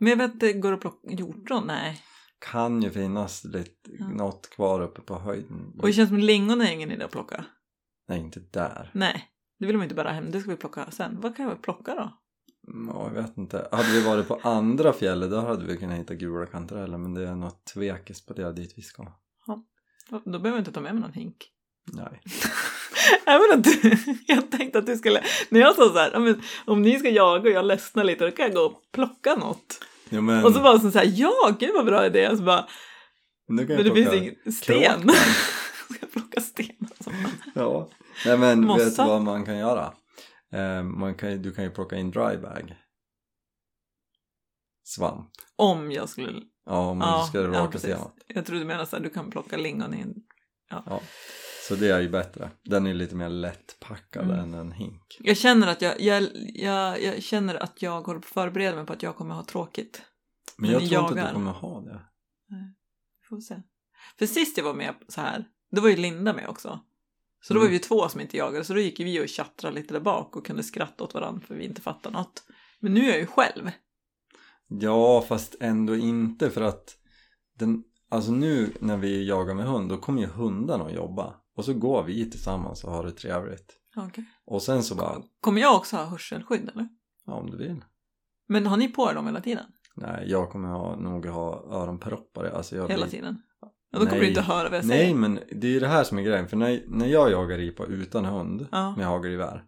Men 0.00 0.08
jag 0.10 0.16
vet 0.16 0.32
inte, 0.34 0.52
går 0.52 0.68
det 0.70 0.74
att 0.74 0.80
plocka 0.80 1.10
hjortron? 1.10 1.66
Nej. 1.66 2.00
Kan 2.52 2.82
ju 2.82 2.90
finnas 2.90 3.44
lite, 3.44 3.90
Ja. 3.98 4.08
något 4.08 4.50
kvar 4.50 4.80
uppe 4.80 5.00
på 5.00 5.18
höjden. 5.18 5.72
Och 5.78 5.86
det 5.86 5.92
känns 5.92 6.08
som 6.08 6.18
lingon 6.18 6.60
är 6.60 6.72
ingen 6.72 6.90
idé 6.90 7.04
att 7.04 7.10
plocka. 7.10 7.44
Nej, 8.08 8.20
inte 8.20 8.40
där. 8.40 8.90
Nej, 8.94 9.24
det 9.58 9.66
vill 9.66 9.76
man 9.76 9.82
inte 9.84 9.94
bara 9.94 10.12
hem. 10.12 10.30
Det 10.30 10.40
ska 10.40 10.50
vi 10.50 10.56
plocka 10.56 10.90
sen. 10.90 11.20
Vad 11.20 11.36
kan 11.36 11.48
jag 11.48 11.62
plocka 11.62 11.94
då? 11.94 12.12
Mm, 12.72 12.88
Ja, 12.94 13.04
jag 13.14 13.22
vet 13.22 13.38
inte. 13.38 13.68
Hade 13.72 13.92
vi 13.92 14.04
varit 14.04 14.28
på 14.28 14.40
andra 14.42 14.92
fjället 14.92 15.30
då 15.30 15.40
hade 15.40 15.64
vi 15.64 15.76
kunnat 15.76 15.98
hitta 15.98 16.14
gula 16.14 16.46
kantareller 16.46 16.98
men 16.98 17.14
det 17.14 17.28
är 17.28 17.34
något 17.34 17.64
tvekis 17.74 18.26
på 18.26 18.32
det 18.34 18.52
dit 18.52 18.72
vi 18.76 18.82
ska. 18.82 19.06
Då 20.10 20.20
behöver 20.24 20.48
jag 20.50 20.58
inte 20.58 20.72
ta 20.72 20.80
med 20.80 20.94
mig 20.94 21.02
någon 21.02 21.12
hink. 21.12 21.36
Nej. 21.92 22.20
Även 23.26 23.58
att 23.58 23.64
du, 23.64 23.96
jag 24.26 24.50
tänkte 24.50 24.78
att 24.78 24.86
du 24.86 24.96
skulle, 24.96 25.22
när 25.48 25.60
jag 25.60 25.74
sa 25.74 25.88
så 25.88 25.98
här, 25.98 26.10
"Ja, 26.14 26.34
om 26.66 26.82
ni 26.82 26.98
ska 26.98 27.08
jaga 27.10 27.40
och 27.42 27.54
jag 27.56 27.64
ledsnar 27.64 28.04
lite 28.04 28.24
då 28.24 28.30
kan 28.30 28.44
jag 28.46 28.54
gå 28.54 28.60
och 28.60 28.82
plocka 28.92 29.34
något. 29.34 29.80
Jo, 30.10 30.20
men, 30.20 30.44
Och 30.44 30.52
så 30.52 30.60
var 30.60 30.78
det 30.78 30.90
så 30.92 30.98
här, 30.98 31.12
ja 31.14 31.56
gud 31.60 31.70
vad 31.74 31.86
bra 31.86 32.06
idé. 32.06 32.28
Och 32.28 32.38
så 32.38 32.42
bara, 32.44 32.68
nu 33.48 33.66
kan 33.66 33.76
men 33.76 33.84
det 33.84 33.94
finns 33.94 34.12
ingen 34.14 34.52
sten. 34.52 34.92
kråkbär. 34.92 35.14
ska 35.90 35.94
jag 36.00 36.12
plocka 36.12 36.40
sten? 36.40 36.76
Alltså. 36.80 37.10
Ja. 37.54 37.88
Nej 38.26 38.38
men 38.38 38.60
vet 38.60 38.66
Mossa. 38.86 39.02
du 39.02 39.08
vad 39.08 39.22
man 39.22 39.44
kan 39.44 39.58
göra? 39.58 39.92
Eh, 40.52 40.82
man 40.82 41.14
kan, 41.14 41.42
du 41.42 41.52
kan 41.54 41.64
ju 41.64 41.70
plocka 41.70 41.96
in 41.96 42.10
drybag. 42.10 42.76
Svamp. 44.84 45.30
Om 45.56 45.92
jag 45.92 46.08
skulle, 46.08 46.42
Ja, 46.66 46.78
om 46.90 47.00
Ja, 47.00 47.22
du 47.22 47.28
ska 47.28 47.40
ja, 47.42 47.60
raka 47.60 47.72
precis. 47.72 47.90
stenat. 47.90 48.14
jag 48.26 48.46
tror 48.46 48.58
du 48.58 48.64
menar 48.64 48.84
så 48.84 48.96
här, 48.96 49.02
du 49.02 49.10
kan 49.10 49.30
plocka 49.30 49.56
lingon 49.56 49.94
i 49.94 50.00
en, 50.00 50.14
Ja. 50.70 51.00
Så 51.68 51.74
det 51.74 51.88
är 51.90 52.00
ju 52.00 52.08
bättre. 52.08 52.50
Den 52.62 52.86
är 52.86 52.94
lite 52.94 53.14
mer 53.14 53.28
lättpackad 53.28 54.24
Mm. 54.24 54.38
än 54.38 54.54
en 54.54 54.72
hink. 54.72 55.18
jag 55.20 55.36
känner 55.36 55.66
att 55.66 55.82
jag, 55.82 56.00
jag, 56.00 56.28
jag, 56.54 57.02
jag 57.02 57.22
känner 57.22 57.54
att 57.62 57.82
jag 57.82 58.00
håller 58.02 58.20
på 58.20 58.26
att 58.26 58.32
förbereda 58.32 58.76
mig 58.76 58.86
på 58.86 58.92
att 58.92 59.02
jag 59.02 59.16
kommer 59.16 59.34
ha 59.34 59.44
tråkigt. 59.44 60.02
Men 60.56 60.70
jag 60.70 60.80
tror 60.80 60.92
inte 60.92 60.98
att 61.00 61.10
jagar. 61.10 61.26
du 61.28 61.32
kommer 61.34 61.52
ha 61.52 61.80
det. 61.80 62.00
Vi 63.20 63.26
får 63.28 63.40
se. 63.40 63.62
För 64.18 64.26
sist 64.26 64.56
jag 64.58 64.64
var 64.64 64.74
med 64.74 64.94
så 65.08 65.20
här, 65.20 65.44
då 65.70 65.80
var 65.80 65.88
ju 65.88 65.96
Linda 65.96 66.32
med 66.32 66.48
också. 66.48 66.80
Så 67.42 67.54
då 67.54 67.60
Mm. 67.60 67.66
var 67.66 67.68
vi 67.70 67.74
ju 67.76 67.82
två 67.82 68.08
som 68.08 68.20
inte 68.20 68.36
jagade, 68.36 68.64
så 68.64 68.74
då 68.74 68.80
gick 68.80 69.00
vi 69.00 69.20
och 69.24 69.28
tjattrade 69.28 69.74
lite 69.74 69.94
där 69.94 70.00
bak 70.00 70.36
och 70.36 70.46
kunde 70.46 70.62
skratta 70.62 71.04
åt 71.04 71.14
varandra 71.14 71.46
för 71.46 71.54
vi 71.54 71.64
inte 71.64 71.80
fattade 71.80 72.16
något. 72.18 72.42
Men 72.80 72.94
nu 72.94 73.00
är 73.04 73.08
jag 73.08 73.18
ju 73.18 73.26
själv. 73.26 73.70
Ja, 74.68 75.24
fast 75.28 75.56
ändå 75.60 75.96
inte 75.96 76.50
för 76.50 76.60
att 76.60 76.96
den, 77.58 77.84
alltså 78.08 78.30
nu 78.32 78.72
när 78.80 78.96
vi 78.96 79.28
jagar 79.28 79.54
med 79.54 79.64
hund 79.66 79.88
då 79.88 79.96
kommer 79.98 80.20
ju 80.20 80.26
hundarna 80.26 80.84
att 80.84 80.94
jobba 80.94 81.34
och 81.58 81.64
så 81.64 81.74
går 81.74 82.02
vi 82.02 82.30
tillsammans 82.30 82.84
och 82.84 82.92
har 82.92 83.04
det 83.04 83.12
trevligt. 83.12 83.76
Okay. 84.08 84.24
Och 84.46 84.62
sen 84.62 84.82
så 84.82 84.94
bara, 84.94 85.22
Kommer 85.40 85.60
jag 85.60 85.76
också 85.76 85.96
ha 85.96 86.04
hörselskydd 86.04 86.68
eller? 86.68 86.88
ja 87.26 87.32
om 87.32 87.50
du 87.50 87.56
vill. 87.56 87.84
Men 88.48 88.66
har 88.66 88.76
ni 88.76 88.88
på 88.88 89.10
er 89.10 89.14
dem 89.14 89.26
hela 89.26 89.40
tiden? 89.40 89.64
Nej, 89.96 90.24
jag 90.30 90.50
kommer 90.50 90.68
ha, 90.68 90.96
nog 90.96 91.26
ha 91.26 91.64
öronproppar. 91.70 92.44
Alltså 92.44 92.76
jag 92.76 92.88
Hela 92.88 93.02
blir- 93.06 93.10
tiden? 93.10 93.42
Ja, 93.60 93.72
då 93.90 93.98
kommer 93.98 94.10
Nej. 94.12 94.20
du 94.20 94.28
inte 94.28 94.40
höra 94.40 94.68
vad 94.68 94.78
jag 94.78 94.86
Nej, 94.86 94.98
säger. 94.98 95.14
men 95.14 95.34
det 95.52 95.66
är 95.66 95.70
ju 95.70 95.80
det 95.80 95.88
här 95.88 96.04
som 96.04 96.18
är 96.18 96.22
grejen. 96.22 96.48
För 96.48 96.56
när, 96.56 96.84
när 96.88 97.06
jag 97.06 97.30
jagar 97.30 97.56
ripa 97.58 97.84
utan 97.84 98.24
hund 98.24 98.66
Ja. 98.72 98.96
med 98.96 99.06
hagelgevär 99.06 99.64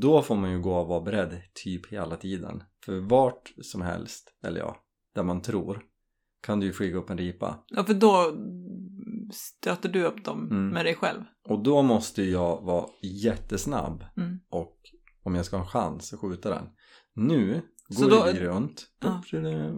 då 0.00 0.22
får 0.22 0.36
man 0.36 0.50
ju 0.50 0.60
gå 0.60 0.74
och 0.80 0.86
vara 0.88 1.00
beredd 1.00 1.40
typ 1.64 1.86
hela 1.92 2.16
tiden. 2.16 2.62
För 2.84 3.00
vart 3.00 3.52
som 3.62 3.82
helst, 3.82 4.34
eller 4.44 4.60
ja, 4.60 4.76
där 5.14 5.22
man 5.22 5.42
tror 5.42 5.82
kan 6.42 6.60
du 6.60 6.66
ju 6.66 6.72
flyga 6.72 6.98
upp 6.98 7.10
en 7.10 7.18
ripa. 7.18 7.64
Ja, 7.68 7.84
för 7.84 7.94
då 7.94 8.36
stöter 9.32 9.88
du 9.88 10.04
upp 10.04 10.24
dem 10.24 10.48
Mm. 10.50 10.68
med 10.68 10.84
dig 10.86 10.94
själv. 10.94 11.20
Och 11.48 11.62
då 11.62 11.82
måste 11.82 12.22
jag 12.22 12.62
vara 12.62 12.86
jättesnabb 13.02 14.04
Mm. 14.16 14.40
och 14.50 14.76
om 15.22 15.34
jag 15.34 15.44
ska 15.44 15.56
ha 15.56 15.64
en 15.64 15.70
chans 15.70 16.12
att 16.12 16.20
skjuta 16.20 16.50
den. 16.50 16.64
Nu 17.14 17.62
går 17.88 18.10
då- 18.10 18.24
vi 18.32 18.40
runt, 18.40 18.86
Ja. 19.00 19.22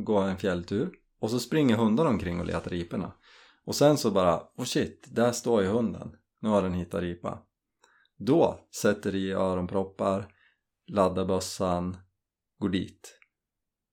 går 0.04 0.22
en 0.24 0.36
fjälltur 0.36 0.90
och 1.20 1.30
så 1.30 1.38
springer 1.38 1.76
hundarna 1.76 2.10
omkring 2.10 2.40
och 2.40 2.46
letar 2.46 2.70
riporna. 2.70 3.12
Och 3.64 3.74
sen 3.74 3.96
så 3.96 4.10
bara, 4.10 4.40
oh 4.56 4.64
shit, 4.64 5.08
där 5.14 5.32
står 5.32 5.62
ju 5.62 5.68
hunden. 5.68 6.12
Nu 6.40 6.48
har 6.48 6.62
den 6.62 6.72
hittat 6.74 7.00
ripa. 7.00 7.38
Då 8.18 8.60
sätter 8.80 9.14
i 9.14 9.32
öronproppar, 9.32 10.28
laddar 10.86 11.24
bössan, 11.24 11.96
går 12.58 12.68
dit. 12.68 13.18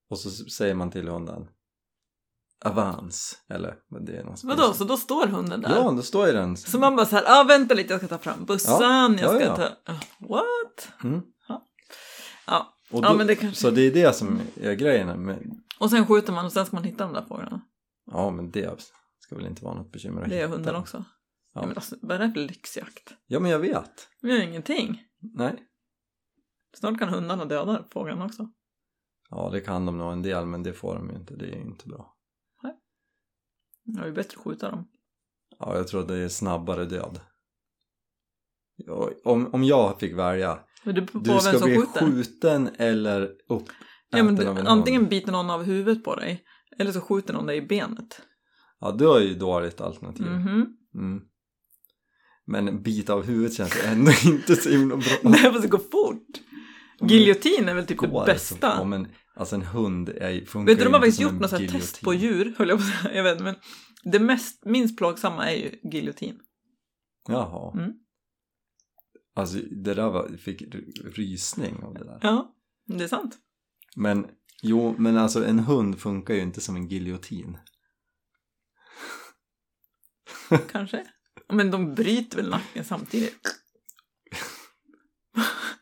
Och 0.09 0.17
så 0.19 0.29
säger 0.29 0.75
man 0.75 0.91
till 0.91 1.07
hunden 1.07 1.47
Avance, 2.65 3.35
eller 3.49 3.75
vad 3.87 4.05
det 4.05 4.17
är 4.17 4.23
någon 4.23 4.35
Vadå, 4.43 4.73
så 4.73 4.83
då 4.83 4.97
står 4.97 5.27
hunden 5.27 5.61
där? 5.61 5.69
Ja, 5.75 5.91
då 5.91 6.01
står 6.01 6.27
ju 6.27 6.33
den. 6.33 6.57
Så 6.57 6.79
man 6.79 6.95
bara 6.95 7.05
så 7.05 7.15
här, 7.15 7.23
ah, 7.27 7.43
vänta 7.43 7.73
lite, 7.73 7.93
jag 7.93 7.99
ska 8.01 8.07
ta 8.07 8.17
fram 8.17 8.45
bussen, 8.45 8.73
jag 8.81 9.19
Ja, 9.21 9.27
ska 9.29 9.41
ja. 9.41 9.55
ta... 9.55 9.63
Ah, 9.85 9.95
What? 10.19 10.91
Mm. 11.03 11.21
Ja, 11.47 12.75
Och 12.91 13.03
Ja, 13.05 13.09
då, 13.11 13.17
men 13.17 13.27
det 13.27 13.35
kanske- 13.35 13.61
Så 13.61 13.69
det 13.71 13.81
är 13.81 13.91
det 13.93 14.15
som 14.15 14.41
är 14.61 14.73
grejen. 14.73 15.25
Med, 15.25 15.59
och 15.79 15.89
sen 15.89 16.07
skjuter 16.07 16.33
man 16.33 16.45
och 16.45 16.51
sen 16.51 16.65
ska 16.65 16.75
man 16.75 16.83
hitta 16.83 17.03
de 17.03 17.13
där 17.13 17.25
fåglarna. 17.25 17.61
ja, 18.11 18.29
men 18.31 18.51
det 18.51 18.81
ska 19.19 19.35
väl 19.35 19.45
inte 19.45 19.63
vara 19.65 19.73
något 19.75 19.91
bekymmer 19.91 20.21
att 20.21 20.29
Det 20.29 20.35
gör 20.35 20.41
hitta. 20.47 20.55
hunden 20.57 20.75
också. 20.75 20.97
Ja. 20.97 21.03
Ja. 21.61 21.67
men 21.67 21.75
alltså, 21.75 21.95
vad 22.01 22.21
är 22.21 22.27
det 22.27 22.33
för 22.33 22.39
lyxjakt? 22.41 23.13
Ja, 23.27 23.39
men 23.39 23.51
jag 23.51 23.59
vet. 23.59 24.07
Vi 24.21 24.29
gör 24.33 24.41
ingenting. 24.41 25.01
Nej. 25.19 25.63
Snart 26.77 26.99
kan 26.99 27.09
hundarna 27.09 27.45
döda 27.45 27.83
fåglarna 27.91 28.25
också. 28.25 28.49
Ja, 29.29 29.49
det 29.53 29.61
kan 29.61 29.85
de 29.85 29.97
nog 29.97 30.11
en 30.13 30.21
del, 30.21 30.45
men 30.45 30.63
det 30.63 30.73
får 30.73 30.95
de 30.95 31.09
ju 31.09 31.15
inte. 31.15 31.35
Det 31.35 31.45
är 31.45 31.55
ju 31.55 31.61
inte 31.61 31.87
bra. 31.87 32.15
Det 33.93 34.07
är 34.07 34.11
bättre 34.11 34.37
att 34.37 34.43
skjuta 34.43 34.71
dem. 34.71 34.87
Ja, 35.59 35.77
jag 35.77 35.87
tror 35.87 36.01
att 36.01 36.07
det 36.07 36.17
är 36.17 36.29
snabbare 36.29 36.85
död. 36.85 37.19
Ja, 38.75 39.09
om, 39.23 39.53
om 39.53 39.63
jag 39.63 39.99
fick 39.99 40.13
välja, 40.13 40.59
du 40.83 41.07
ska 41.39 41.59
bli 41.65 41.77
skjuter. 41.77 41.99
skjuten 41.99 42.69
eller 42.77 43.31
uppäten 43.49 43.75
Ja, 44.09 44.23
men 44.23 44.35
du, 44.35 44.47
antingen 44.47 45.07
biter 45.07 45.31
någon 45.31 45.49
av 45.49 45.63
huvudet 45.63 46.03
på 46.03 46.15
dig 46.15 46.43
eller 46.77 46.91
så 46.91 47.01
skjuter 47.01 47.33
någon 47.33 47.45
dig 47.45 47.57
i 47.57 47.61
benet. 47.61 48.21
Ja, 48.79 48.91
du 48.91 49.07
har 49.07 49.19
ju 49.19 49.33
dåligt 49.33 49.81
alternativ. 49.81 50.25
Mhm. 50.25 50.67
Mm. 50.95 51.21
Men 52.45 52.67
en 52.67 52.83
bit 52.83 53.09
av 53.09 53.25
huvudet 53.25 53.53
känns 53.53 53.83
ändå 53.85 54.11
inte 54.25 54.55
så 54.55 54.69
himla 54.69 54.95
bra. 54.95 55.05
Nej, 55.21 55.41
fast 55.41 55.61
det 55.61 55.67
går 55.67 55.77
fort. 55.91 56.27
Giljotin 57.09 57.69
är 57.69 57.75
väl 57.75 57.85
typ 57.85 58.01
det 58.01 58.23
bästa. 58.25 58.71
Så, 58.71 58.77
ja, 58.77 58.83
men 58.83 59.07
alltså 59.41 59.55
en 59.55 59.61
hund 59.61 60.09
är, 60.09 60.45
funkar 60.45 60.71
Vet 60.71 60.79
du, 60.79 60.85
de 60.85 60.93
har 60.93 60.99
faktiskt 60.99 61.21
gjort 61.21 61.33
något 61.33 61.51
här 61.51 61.57
test 61.59 61.73
giljotin. 61.73 62.03
på 62.03 62.13
djur, 62.13 62.55
höll 62.57 62.69
jag 62.69 62.77
på 62.77 62.83
att 62.83 63.01
säga. 63.01 63.15
Jag 63.15 63.23
vet 63.23 63.31
inte, 63.31 63.43
men 63.43 63.55
det 64.03 64.19
mest, 64.19 64.65
minst 64.65 64.97
plågsamma 64.97 65.51
är 65.51 65.55
ju 65.55 65.79
giljotin. 65.91 66.39
Jaha. 67.27 67.79
Mm. 67.79 67.93
Alltså 69.35 69.57
det 69.57 69.93
där 69.93 70.09
var, 70.09 70.37
fick 70.37 70.61
rysning 71.03 71.83
av 71.83 71.93
det 71.93 72.03
där. 72.03 72.19
Ja, 72.21 72.55
det 72.87 73.03
är 73.03 73.07
sant. 73.07 73.37
Men 73.95 74.27
jo, 74.63 74.95
men 74.97 75.17
alltså 75.17 75.45
en 75.45 75.59
hund 75.59 75.99
funkar 75.99 76.33
ju 76.33 76.41
inte 76.41 76.61
som 76.61 76.75
en 76.75 76.87
giljotin. 76.87 77.57
Kanske. 80.71 81.05
Men 81.49 81.71
de 81.71 81.95
bryter 81.95 82.37
väl 82.37 82.49
nacken 82.49 82.85
samtidigt. 82.85 83.41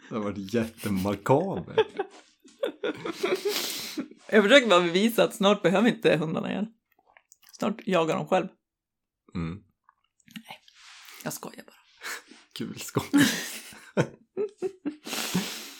Det 0.09 0.15
har 0.15 0.23
varit 0.23 0.53
jättemakabert. 0.53 1.87
Jag 4.31 4.43
försöker 4.43 4.67
bara 4.69 4.81
bevisa 4.81 5.23
att 5.23 5.35
snart 5.35 5.61
behöver 5.61 5.89
inte 5.89 6.17
hundarna 6.17 6.53
er. 6.53 6.67
Snart 7.51 7.87
jagar 7.87 8.15
de 8.15 8.27
själv. 8.27 8.47
Mm. 9.35 9.59
Jag 11.23 11.33
skojar 11.33 11.63
bara. 11.65 11.75
Kul 12.53 12.79
skott. 12.79 13.09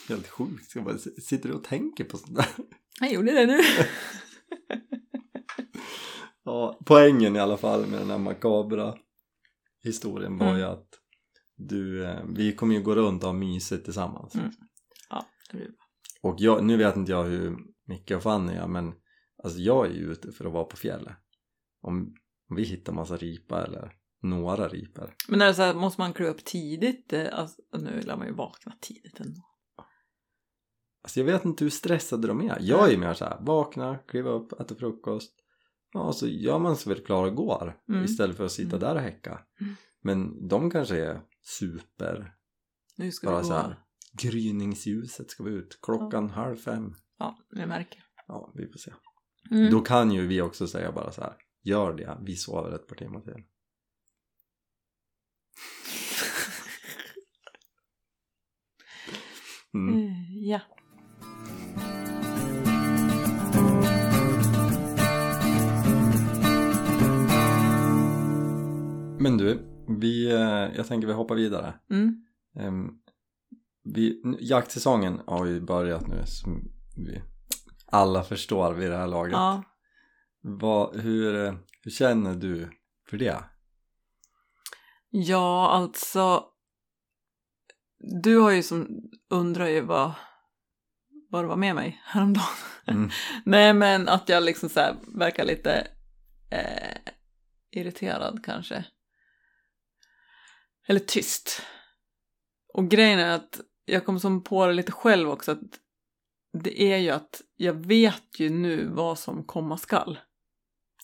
Helt 0.10 0.28
sjukt. 0.28 0.76
Jag 0.76 0.84
bara 0.84 0.98
sitter 0.98 1.50
du 1.50 1.56
och 1.56 1.64
tänker 1.64 2.04
på 2.04 2.18
sånt 2.18 2.36
där? 2.36 2.46
Jag 3.00 3.14
gjorde 3.14 3.32
det 3.32 3.46
nu. 3.46 3.60
Ja, 6.44 6.80
poängen 6.86 7.36
i 7.36 7.40
alla 7.40 7.58
fall 7.58 7.88
med 7.88 8.00
den 8.00 8.10
här 8.10 8.18
makabra 8.18 8.96
historien 9.84 10.38
var 10.38 10.48
Mm. 10.48 10.60
ju 10.60 10.66
att 10.66 10.88
du, 11.56 12.06
eh, 12.06 12.24
vi 12.36 12.56
kommer 12.56 12.76
ju 12.76 12.82
gå 12.82 12.96
runt 12.96 13.24
och 13.24 13.30
ha 13.30 13.34
mysigt 13.34 13.84
tillsammans. 13.86 14.36
Mm. 14.36 14.52
Ja, 15.10 15.26
det 15.52 15.58
blir. 15.58 15.70
Och 16.22 16.36
jag, 16.38 16.64
nu 16.64 16.78
vet 16.78 16.96
inte 16.96 17.12
jag 17.12 17.24
hur 17.24 17.58
Micke 17.88 18.12
och 18.12 18.24
Fanny 18.24 18.54
är 18.54 18.68
men 18.68 18.94
alltså 19.44 19.60
jag 19.60 19.86
är 19.86 19.90
ju 19.92 20.12
ute 20.12 20.32
för 20.32 20.46
att 20.46 20.54
vara 20.54 20.64
på 20.64 20.78
fjället. 20.78 21.16
Om, 21.82 22.16
om 22.50 22.56
vi 22.56 22.64
hittar 22.64 22.94
massa 22.94 23.18
ripa 23.18 23.64
eller 23.66 23.94
några 24.22 24.68
ripor. 24.68 25.16
Men 25.28 25.42
är 25.42 25.46
det 25.46 25.54
så 25.54 25.62
här, 25.62 25.74
måste 25.74 26.02
man 26.02 26.14
kliva 26.14 26.32
upp 26.32 26.46
tidigt? 26.46 27.14
Eh, 27.14 27.28
Alltså, 27.32 27.62
nu 27.74 28.02
lär 28.02 28.18
man 28.18 28.28
ju 28.28 28.34
vakna 28.34 28.74
tidigt 28.82 29.20
ändå. 29.20 29.42
Alltså 31.04 31.20
jag 31.20 31.26
vet 31.26 31.46
inte 31.46 31.64
hur 31.64 31.72
stressade 31.72 32.28
de 32.28 32.42
är. 32.42 32.58
Jag 32.62 32.88
är 32.88 32.92
ju 32.92 32.98
mer 32.98 33.14
så 33.14 33.26
här, 33.26 33.38
vakna, 33.42 33.98
kliva 33.98 34.30
upp, 34.30 34.60
äta 34.62 34.76
frukost. 34.76 35.34
Ja, 35.94 36.12
så 36.14 36.28
gör 36.28 36.60
man 36.60 36.76
sig 36.76 36.94
väl 36.94 37.04
klar 37.06 37.26
och 37.28 37.36
går 37.36 37.78
Mm. 37.90 38.04
istället 38.06 38.38
för 38.38 38.46
att 38.46 38.52
sitta 38.52 38.76
Mm. 38.76 38.80
där 38.80 38.96
och 38.96 39.02
häcka. 39.02 39.42
Mm. 39.62 39.76
Men 40.02 40.48
de 40.48 40.72
kanske 40.72 40.98
är 41.06 41.22
super, 41.42 42.36
Nu 42.98 43.12
ska 43.12 43.28
bara 43.28 43.38
vi 43.38 43.42
gå. 43.42 43.48
så 43.48 43.54
här, 43.54 43.80
gryningsljuset 44.12 45.30
ska 45.32 45.44
vi 45.44 45.52
ut, 45.52 45.80
klockan 45.82 46.30
halv 46.30 46.56
fem. 46.56 46.94
Ja, 47.18 47.38
jag 47.50 47.70
märker. 47.70 48.04
Ja, 48.28 48.52
vi 48.56 48.68
får 48.68 48.80
se. 48.80 48.92
Mm. 49.52 49.72
Då 49.72 49.82
kan 49.82 50.12
ju 50.12 50.28
vi 50.28 50.42
också 50.42 50.68
säga 50.68 50.92
bara 50.92 51.12
så 51.12 51.22
här, 51.22 51.34
gör 51.64 51.94
det, 51.94 52.18
vi 52.22 52.36
sover 52.36 52.76
ett 52.76 52.88
par 52.88 52.96
timmar 52.96 53.22
till. 53.22 53.34
Mm. 59.74 59.96
Eh, 59.96 60.14
Ja. 60.30 60.62
Men 69.20 69.38
du, 69.38 69.60
vi, 69.88 70.32
eh, 70.32 70.76
jag 70.78 70.88
tänker 70.88 71.08
vi 71.08 71.14
hoppar 71.14 71.36
vidare. 71.36 71.74
Mm. 71.90 72.26
Ehm, 72.56 72.90
vi, 73.94 74.22
jaktsäsongen 74.40 75.22
har 75.28 75.46
ju 75.46 75.62
börjat 75.62 76.08
nu 76.08 76.24
som 76.26 76.72
vi 76.96 77.22
alla 77.86 78.24
förstår 78.24 78.74
vid 78.74 78.92
det 78.92 78.98
här 78.98 79.08
laget. 79.08 79.34
Ja. 79.34 79.64
Vad, 80.42 81.00
hur, 81.00 81.46
eh, 81.46 81.54
hur 81.84 81.92
känner 81.92 82.36
du 82.36 82.70
för 83.10 83.18
det? 83.18 83.44
ja, 85.10 85.70
alltså. 85.70 86.46
Du 88.22 88.38
har 88.38 88.52
ju 88.52 88.64
som 88.64 88.88
undrar 89.30 89.68
ju 89.68 89.82
vad, 89.82 90.12
vad 91.30 91.44
det 91.44 91.48
var 91.48 91.56
med 91.56 91.76
mig 91.76 92.02
häromdagen. 92.06 92.48
Mm. 92.88 93.10
Nej, 93.46 93.74
men 93.74 94.08
att 94.08 94.30
jag 94.30 94.44
liksom 94.44 94.70
så 94.70 94.80
här 94.80 94.96
verkar 95.20 95.46
lite 95.46 95.88
eh, 96.52 97.14
irriterad 97.72 98.46
kanske. 98.46 98.86
Eller 100.88 101.00
tyst. 101.00 101.62
Och 102.74 102.90
grejen 102.90 103.20
är 103.20 103.36
att 103.36 103.60
jag 103.92 104.06
kom 104.06 104.20
som 104.20 104.44
på 104.44 104.66
det 104.66 104.74
lite 104.74 104.92
själv 104.92 105.30
också 105.30 105.52
att 105.52 105.80
det 106.54 106.82
är 106.82 106.98
ju 106.98 107.10
att 107.10 107.42
jag 107.56 107.74
vet 107.74 108.40
ju 108.40 108.50
nu 108.50 108.88
vad 108.88 109.20
som 109.20 109.44
komma 109.44 109.78
skall. 109.78 110.20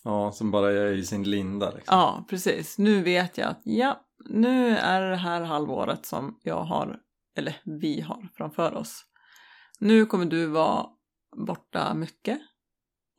Ja, 0.04 0.32
som 0.32 0.50
bara 0.50 0.72
är 0.72 0.92
i 0.92 1.04
sin 1.04 1.30
linda 1.30 1.70
liksom. 1.70 1.98
Ja, 1.98 2.24
precis. 2.28 2.78
Nu 2.78 3.02
vet 3.02 3.38
jag 3.38 3.48
att 3.48 3.60
ja, 3.64 4.00
nu 4.24 4.76
är 4.76 5.10
det 5.10 5.16
här 5.16 5.42
halvåret 5.42 6.06
som 6.06 6.38
jag 6.42 6.64
har, 6.64 6.98
eller 7.36 7.56
vi 7.64 8.00
har 8.00 8.28
framför 8.34 8.74
oss. 8.74 9.04
Nu 9.78 10.06
kommer 10.06 10.24
du 10.24 10.46
vara 10.46 10.86
borta 11.46 11.94
mycket. 11.94 12.40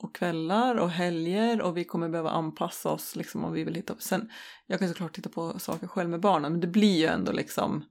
Och 0.04 0.16
kvällar 0.16 0.76
och 0.76 0.90
helger 0.90 1.62
och 1.62 1.78
vi 1.78 1.84
kommer 1.84 2.10
behöva 2.10 2.30
anpassa 2.30 2.90
oss 2.90 3.16
liksom 3.16 3.46
om 3.46 3.54
vi 3.54 3.64
vill 3.64 3.76
hitta... 3.76 3.96
Sen, 4.00 4.30
jag 4.66 4.80
kan 4.80 4.88
såklart 4.88 5.14
titta 5.14 5.30
på 5.30 5.60
saker 5.60 5.88
själv 5.88 6.10
med 6.10 6.20
barnen 6.20 6.52
men 6.52 6.62
det 6.62 6.68
blir 6.68 6.98
ju 6.98 7.06
ändå 7.06 7.32
liksom... 7.32 7.86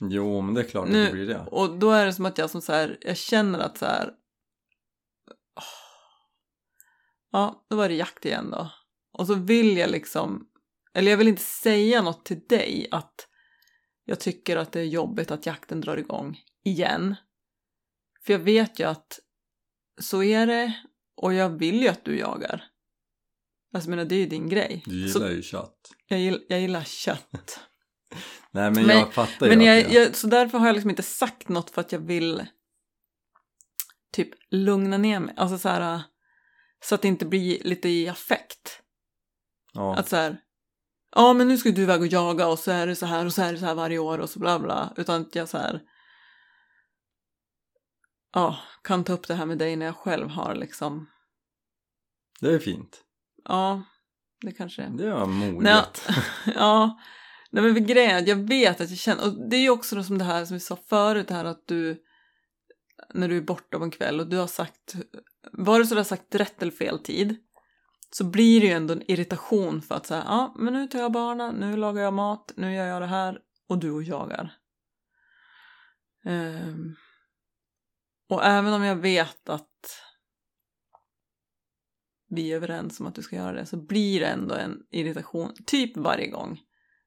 Jo, 0.00 0.40
men 0.40 0.54
det 0.54 0.60
är 0.60 0.64
klart 0.68 0.88
Nu- 0.88 1.02
att 1.02 1.06
det 1.08 1.12
blir 1.12 1.26
det. 1.26 1.40
Och 1.50 1.78
då 1.78 1.90
är 1.90 2.06
det 2.06 2.12
som 2.12 2.26
att 2.26 2.38
jag 2.38 2.50
som 2.50 2.62
så 2.62 2.72
här, 2.72 2.98
jag 3.00 3.16
känner 3.16 3.58
att 3.58 3.78
så 3.78 3.86
här... 3.86 4.08
åh. 5.56 5.64
Ja, 7.32 7.66
då 7.70 7.76
var 7.76 7.88
det 7.88 7.94
jakt 7.94 8.24
igen 8.24 8.50
då. 8.50 8.70
Och 9.12 9.26
så 9.26 9.34
vill 9.34 9.76
jag 9.76 9.90
liksom, 9.90 10.46
eller 10.94 11.10
jag 11.10 11.18
vill 11.18 11.28
inte 11.28 11.42
säga 11.42 12.02
något 12.02 12.24
till 12.24 12.40
dig 12.48 12.88
att 12.90 13.26
jag 14.04 14.20
tycker 14.20 14.56
att 14.56 14.72
det 14.72 14.80
är 14.80 14.84
jobbigt 14.84 15.30
att 15.30 15.46
jakten 15.46 15.80
drar 15.80 15.96
igång 15.96 16.38
igen. 16.64 17.16
För 18.26 18.32
jag 18.32 18.40
vet 18.40 18.78
ju 18.80 18.84
att 18.84 19.20
så 20.00 20.22
är 20.22 20.46
det 20.46 20.72
och 21.16 21.34
jag 21.34 21.48
vill 21.50 21.80
ju 21.82 21.88
att 21.88 22.04
du 22.04 22.18
jagar. 22.18 22.64
Alltså 23.74 23.90
jag 23.90 23.96
menar, 23.96 24.04
det 24.04 24.14
är 24.14 24.18
ju 24.20 24.26
din 24.26 24.48
grej. 24.48 24.82
Du 24.86 25.08
Så 25.08 25.18
gillar 25.18 25.30
ju 25.32 25.42
kött. 25.42 25.90
jag, 26.06 26.20
gillar, 26.20 26.40
jag 26.48 26.60
gillar 26.60 26.84
kött. 26.84 27.60
Nej, 28.50 28.70
men, 28.70 28.86
Men- 28.86 28.98
jag 28.98 29.12
fattar 29.12 29.46
ju 29.46 29.56
Men 29.56 29.66
jag, 29.66 29.84
det... 29.84 29.92
jag, 29.94 30.16
så 30.16 30.26
därför 30.26 30.58
har 30.58 30.66
jag 30.66 30.74
liksom 30.74 30.90
inte 30.90 31.02
sagt 31.02 31.48
något 31.48 31.70
för 31.70 31.80
att 31.80 31.92
jag 31.92 31.98
vill 31.98 32.46
typ 34.12 34.28
lugna 34.50 34.98
ner 34.98 35.20
mig. 35.20 35.34
Alltså 35.36 35.58
så 35.58 35.68
här, 35.68 36.02
så 36.84 36.94
att 36.94 37.02
det 37.02 37.08
inte 37.08 37.26
blir 37.26 37.62
lite 37.64 37.88
i 37.88 38.08
affekt. 38.08 38.82
ja. 39.72 39.96
Att 39.96 40.08
så 40.08 40.16
här, 40.16 40.40
ja 41.16 41.32
men 41.32 41.48
nu 41.48 41.58
ska 41.58 41.70
du 41.70 41.82
iväg 41.82 42.00
och 42.00 42.06
jaga 42.06 42.46
och 42.48 42.58
så 42.58 42.70
är 42.70 42.86
det 42.86 42.96
så 42.96 43.06
här 43.06 43.26
och 43.26 43.32
så 43.34 43.42
är 43.42 43.52
det 43.52 43.58
så 43.58 43.66
här 43.66 43.74
varje 43.74 43.98
år 43.98 44.18
och 44.18 44.30
så 44.30 44.38
bla 44.38 44.58
bla. 44.58 44.94
Utan 44.96 45.20
att 45.22 45.34
jag 45.34 45.48
så 45.48 45.58
här, 45.58 45.80
ja, 48.32 48.58
kan 48.82 49.04
ta 49.04 49.12
upp 49.12 49.28
det 49.28 49.34
här 49.34 49.46
med 49.46 49.58
dig 49.58 49.76
när 49.76 49.86
jag 49.86 49.96
själv 49.96 50.28
har 50.28 50.54
liksom, 50.54 51.10
Det 52.40 52.54
är 52.54 52.58
fint. 52.58 53.00
ja, 53.44 53.82
det 54.40 54.52
kanske 54.52 54.82
Det 54.82 55.06
är 55.08 55.26
modigt. 55.26 55.62
Nej, 55.62 55.84
ja, 56.56 57.00
nej 57.50 57.62
men 57.62 57.86
grejen 57.86 58.10
är 58.10 58.18
att 58.18 58.28
jag 58.28 58.48
vet 58.48 58.80
att 58.80 58.90
jag 58.90 58.98
känner, 58.98 59.26
och 59.26 59.50
det 59.50 59.56
är 59.56 59.60
ju 59.60 59.70
också 59.70 60.02
som 60.02 60.18
det 60.18 60.24
här 60.24 60.44
som 60.44 60.54
vi 60.54 60.60
sa 60.60 60.76
förut, 60.76 61.28
det 61.28 61.34
här 61.34 61.44
att 61.44 61.66
du, 61.66 62.02
när 63.14 63.28
du 63.28 63.36
är 63.36 63.42
borta 63.42 63.78
på 63.78 63.84
en 63.84 63.90
kväll 63.90 64.20
och 64.20 64.28
du 64.28 64.36
har 64.36 64.46
sagt, 64.46 64.94
vare 65.52 65.86
sig 65.86 65.94
du 65.94 65.98
har 65.98 66.04
sagt 66.04 66.34
rätt 66.34 66.62
eller 66.62 66.72
fel 66.72 66.98
tid, 66.98 67.36
så 68.10 68.24
blir 68.24 68.60
det 68.60 68.66
ju 68.66 68.72
ändå 68.72 68.94
en 68.94 69.10
irritation 69.10 69.82
för 69.82 69.94
att 69.94 70.06
säga, 70.06 70.22
ja 70.26 70.54
men 70.58 70.72
nu 70.72 70.86
tar 70.88 70.98
jag 70.98 71.12
barnen, 71.12 71.54
nu 71.54 71.76
lagar 71.76 72.02
jag 72.02 72.14
mat, 72.14 72.52
nu 72.56 72.74
gör 72.74 72.86
jag 72.86 73.02
det 73.02 73.06
här 73.06 73.38
och 73.68 73.78
du 73.78 73.90
och 73.90 74.02
jagar. 74.02 74.56
Um, 76.24 76.96
och 78.28 78.44
även 78.44 78.72
om 78.72 78.82
jag 78.82 78.96
vet 78.96 79.48
att 79.48 80.02
vi 82.28 82.52
är 82.52 82.56
överens 82.56 83.00
om 83.00 83.06
att 83.06 83.14
du 83.14 83.22
ska 83.22 83.36
göra 83.36 83.52
det 83.52 83.66
så 83.66 83.76
blir 83.76 84.20
det 84.20 84.26
ändå 84.26 84.54
en 84.54 84.78
irritation 84.90 85.52
typ 85.66 85.96
varje 85.96 86.26
gång. 86.26 86.60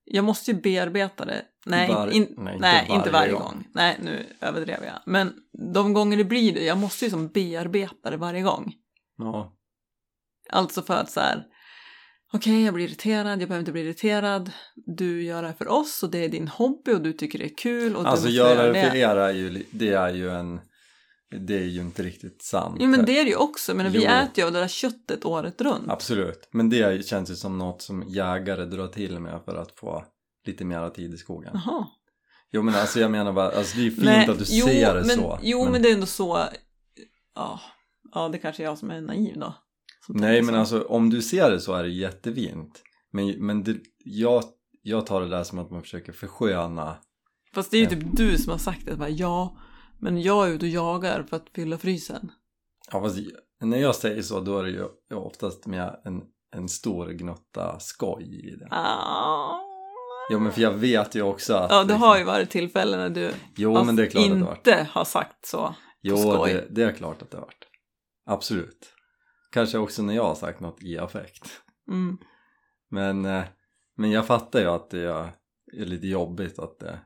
Jag 0.06 0.26
måste 0.26 0.52
ju 0.52 0.62
bearbeta 0.62 1.26
det. 1.26 1.46
Nej, 1.66 1.90
Var- 1.90 2.12
in, 2.12 2.34
nej, 2.38 2.58
nej, 2.60 2.82
inte 2.82 2.94
inte, 2.94 3.10
varje 3.12 3.12
varje 3.12 3.32
gång. 3.32 3.42
gång. 3.42 3.68
Nej, 3.74 3.98
nu 4.04 4.26
överdrev 4.42 4.84
jag. 4.84 5.02
Men 5.06 5.34
de 5.74 5.94
gånger 5.94 6.18
det 6.18 6.24
blir 6.24 6.54
det, 6.54 6.64
jag 6.66 6.78
måste 6.78 7.06
ju 7.06 7.12
som 7.12 7.28
bearbeta 7.28 8.10
det 8.10 8.18
varje 8.18 8.42
gång. 8.42 8.74
Ja. 9.18 9.54
Alltså 10.50 10.82
för 10.82 10.94
att 10.94 11.12
så 11.12 11.20
här, 11.20 11.44
okej 12.34 12.64
jag 12.66 12.74
blir 12.74 12.86
irriterad, 12.86 13.42
jag 13.42 13.50
behöver 13.50 13.60
inte 13.60 13.72
bli 13.72 13.82
irriterad. 13.82 14.52
Du 14.76 15.24
gör 15.24 15.42
det 15.42 15.48
här 15.48 15.56
för 15.56 15.68
oss 15.68 16.04
och 16.04 16.12
det 16.12 16.26
är 16.26 16.30
din 16.30 16.48
hobby 16.48 16.94
och 16.94 17.02
du 17.02 17.14
tycker 17.14 17.40
det 17.40 17.46
är 17.46 17.58
kul. 17.58 17.96
Och 17.96 18.08
Alltså 18.08 18.28
du 18.28 18.34
göra 18.34 18.72
det 18.72 18.90
för 18.90 18.96
er 18.96 19.16
är 19.16 19.32
ju, 19.32 19.64
det 19.72 19.94
är 19.94 20.14
ju 20.14 20.30
en, 20.30 20.62
det 21.40 21.56
är 21.56 21.66
ju 21.66 21.82
inte 21.82 22.04
riktigt 22.04 22.42
sant. 22.42 22.78
Jo 22.80 22.88
men 22.88 23.06
det 23.06 23.20
är 23.20 23.24
det 23.24 23.30
ju 23.30 23.36
också, 23.36 23.76
men 23.76 23.92
vi 23.92 24.04
Jo. 24.04 24.12
äter 24.12 24.32
ju 24.38 24.46
av 24.46 24.52
det 24.52 24.60
där 24.60 24.68
köttet 24.68 25.26
året 25.26 25.62
runt. 25.62 25.90
Absolut, 25.90 26.50
men 26.52 26.70
det 26.70 27.06
känns 27.06 27.32
ju 27.32 27.36
som 27.36 27.58
något 27.58 27.82
som 27.82 28.04
jägare 28.08 28.66
drar 28.66 28.88
till 28.88 29.20
med 29.20 29.42
för 29.46 29.56
att 29.56 29.80
få 29.80 30.06
lite 30.46 30.66
mera 30.66 30.90
tid 30.90 31.14
i 31.14 31.18
skogen. 31.18 31.52
Jaha. 31.54 31.88
Jo 32.52 32.62
men 32.62 32.76
alltså 32.76 33.00
jag 33.00 33.12
menar 33.12 33.34
bara, 33.34 33.52
alltså 33.52 33.78
det 33.78 33.86
är 33.86 33.90
fint 33.90 34.04
Nej, 34.04 34.30
att 34.30 34.40
du 34.40 34.46
jo, 34.48 34.66
ser 34.66 34.94
det 34.94 35.04
men, 35.06 35.18
så. 35.18 35.40
Jo, 35.44 35.70
men... 35.70 35.82
det 35.82 35.90
är 35.90 35.94
ändå 35.94 36.06
så... 36.06 36.44
Ja, 37.36 37.60
ja, 38.14 38.30
det 38.30 38.38
kanske 38.38 38.64
är 38.64 38.66
jag 38.66 38.78
som 38.78 38.92
är 38.92 39.02
naiv 39.02 39.40
då. 39.40 39.56
Nej 40.08 40.42
men 40.42 40.54
så. 40.54 40.60
alltså 40.60 40.82
om 40.82 41.10
du 41.10 41.22
ser 41.22 41.52
det 41.52 41.60
så 41.60 41.74
är 41.74 41.84
det 41.84 41.90
jättefint. 41.90 42.82
Men, 43.12 43.46
men 43.46 43.64
det, 43.64 43.78
jag, 43.98 44.44
jag 44.82 45.06
tar 45.06 45.22
det 45.22 45.30
där 45.30 45.44
som 45.44 45.60
att 45.60 45.72
man 45.72 45.82
försöker 45.82 46.12
försköna. 46.12 46.98
Fast 47.54 47.72
det 47.72 47.78
är 47.78 47.82
ju 47.82 47.88
typ 47.88 48.18
du 48.18 48.38
som 48.38 48.52
har 48.52 48.58
sagt 48.58 48.86
det. 48.86 48.96
Bara, 48.96 49.10
ja, 49.10 49.58
men 50.04 50.22
jag 50.22 50.48
är 50.48 50.52
ute 50.52 50.66
och 50.66 50.70
jagar 50.70 51.24
för 51.24 51.38
att 51.38 51.50
fylla 51.56 51.78
frysen. 51.78 52.32
Ja, 52.92 53.02
fast 53.02 53.18
när 53.62 53.78
jag 53.78 53.96
säger 53.96 54.22
så 54.22 54.40
då 54.40 54.60
är 54.60 54.64
det 54.64 54.70
ju 54.70 54.88
oftast 55.16 55.66
med 55.66 56.02
en, 56.06 56.22
en 56.56 56.70
stor 56.70 57.10
gnutta 57.10 57.80
skoj 57.80 58.24
i 58.24 58.56
det. 58.56 58.68
Ah. 58.72 59.60
Jo 60.32 60.40
men 60.40 60.52
för 60.52 60.62
jag 60.62 60.72
vet 60.72 61.16
ju 61.16 61.22
också 61.22 61.54
att... 61.54 61.72
Ja, 61.72 61.84
det 61.84 61.94
har 61.94 62.16
ju 62.16 62.20
liksom- 62.20 62.34
varit 62.34 62.50
tillfällen 62.50 63.00
när 63.00 63.10
du 63.10 63.34
Jo 63.56 63.84
men 63.84 63.96
det 63.96 64.06
är 64.06 64.10
klart 64.10 64.24
att 64.26 64.30
det 64.30 64.40
har 64.40 64.46
varit. 64.46 64.68
inte 64.68 64.88
har 64.92 65.06
sagt 65.06 65.46
så. 65.46 65.76
Jo 66.02 66.18
skoj. 66.18 66.54
det, 66.54 66.68
det 66.70 66.84
är 66.84 66.92
klart 66.92 67.22
att 67.22 67.32
det 67.32 67.38
har 67.38 67.46
varit. 67.46 67.66
Absolut. 68.26 68.94
Kanske 69.52 69.78
också 69.78 70.02
när 70.02 70.14
jag 70.14 70.24
har 70.24 70.36
sagt 70.36 70.60
något 70.60 70.84
i 70.84 70.98
affekt. 70.98 71.62
Mm. 71.92 72.18
Men, 72.90 73.26
eh, 73.26 73.44
men 73.98 74.12
jag 74.12 74.28
fattar 74.28 74.60
ju 74.60 74.68
att 74.68 74.90
det 74.90 75.04
är 75.04 75.86
lite 75.86 76.08
jobbigt 76.08 76.60
att 76.60 76.80
det 76.80 77.00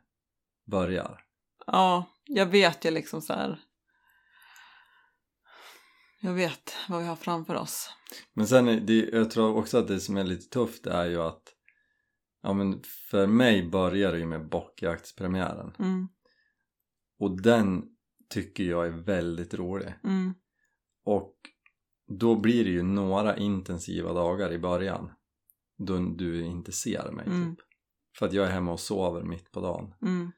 börjar. 0.72 1.20
Ja, 1.68 2.06
jag 2.28 2.46
vet 2.46 2.86
ju 2.86 2.92
liksom 2.92 3.22
så 3.22 3.34
här. 3.34 3.60
Jag 6.22 6.34
vet 6.34 6.76
vad 6.90 7.02
vi 7.02 7.08
har 7.08 7.16
framför 7.16 7.56
oss. 7.56 7.90
Men 8.34 8.48
sen, 8.48 8.86
det, 8.86 8.94
jag 8.94 9.32
tror 9.32 9.58
också 9.58 9.78
att 9.78 9.88
det 9.88 10.00
som 10.00 10.18
är 10.18 10.24
lite 10.24 10.50
tufft 10.50 10.88
är 10.88 11.06
ju 11.06 11.22
att 11.22 11.44
ja 12.42 12.54
men 12.54 12.84
för 13.10 13.28
mig 13.28 13.70
börjar 13.70 14.12
det 14.12 14.20
ju 14.20 14.26
med 14.26 14.50
bockjaktspremiären. 14.50 15.74
Mm, 15.80 16.08
och 17.20 17.42
den 17.42 17.86
tycker 18.30 18.64
jag 18.64 18.86
är 18.88 18.92
väldigt 18.92 19.54
rolig. 19.54 19.94
Mm, 20.04 20.34
och 21.04 21.36
då 22.08 22.36
blir 22.36 22.64
det 22.64 22.70
ju 22.72 22.84
några 22.84 23.38
intensiva 23.38 24.14
dagar 24.14 24.52
i 24.52 24.60
början 24.60 25.12
då 25.78 25.98
du 25.98 26.46
inte 26.46 26.72
ser 26.72 27.12
mig 27.12 27.26
Mm. 27.26 27.56
typ. 27.56 27.66
För 28.18 28.26
att 28.26 28.34
jag 28.34 28.48
är 28.48 28.52
hemma 28.52 28.72
och 28.72 28.80
sover 28.80 29.24
mitt 29.24 29.52
på 29.52 29.62
dagen. 29.62 29.94
Mm, 30.02 30.32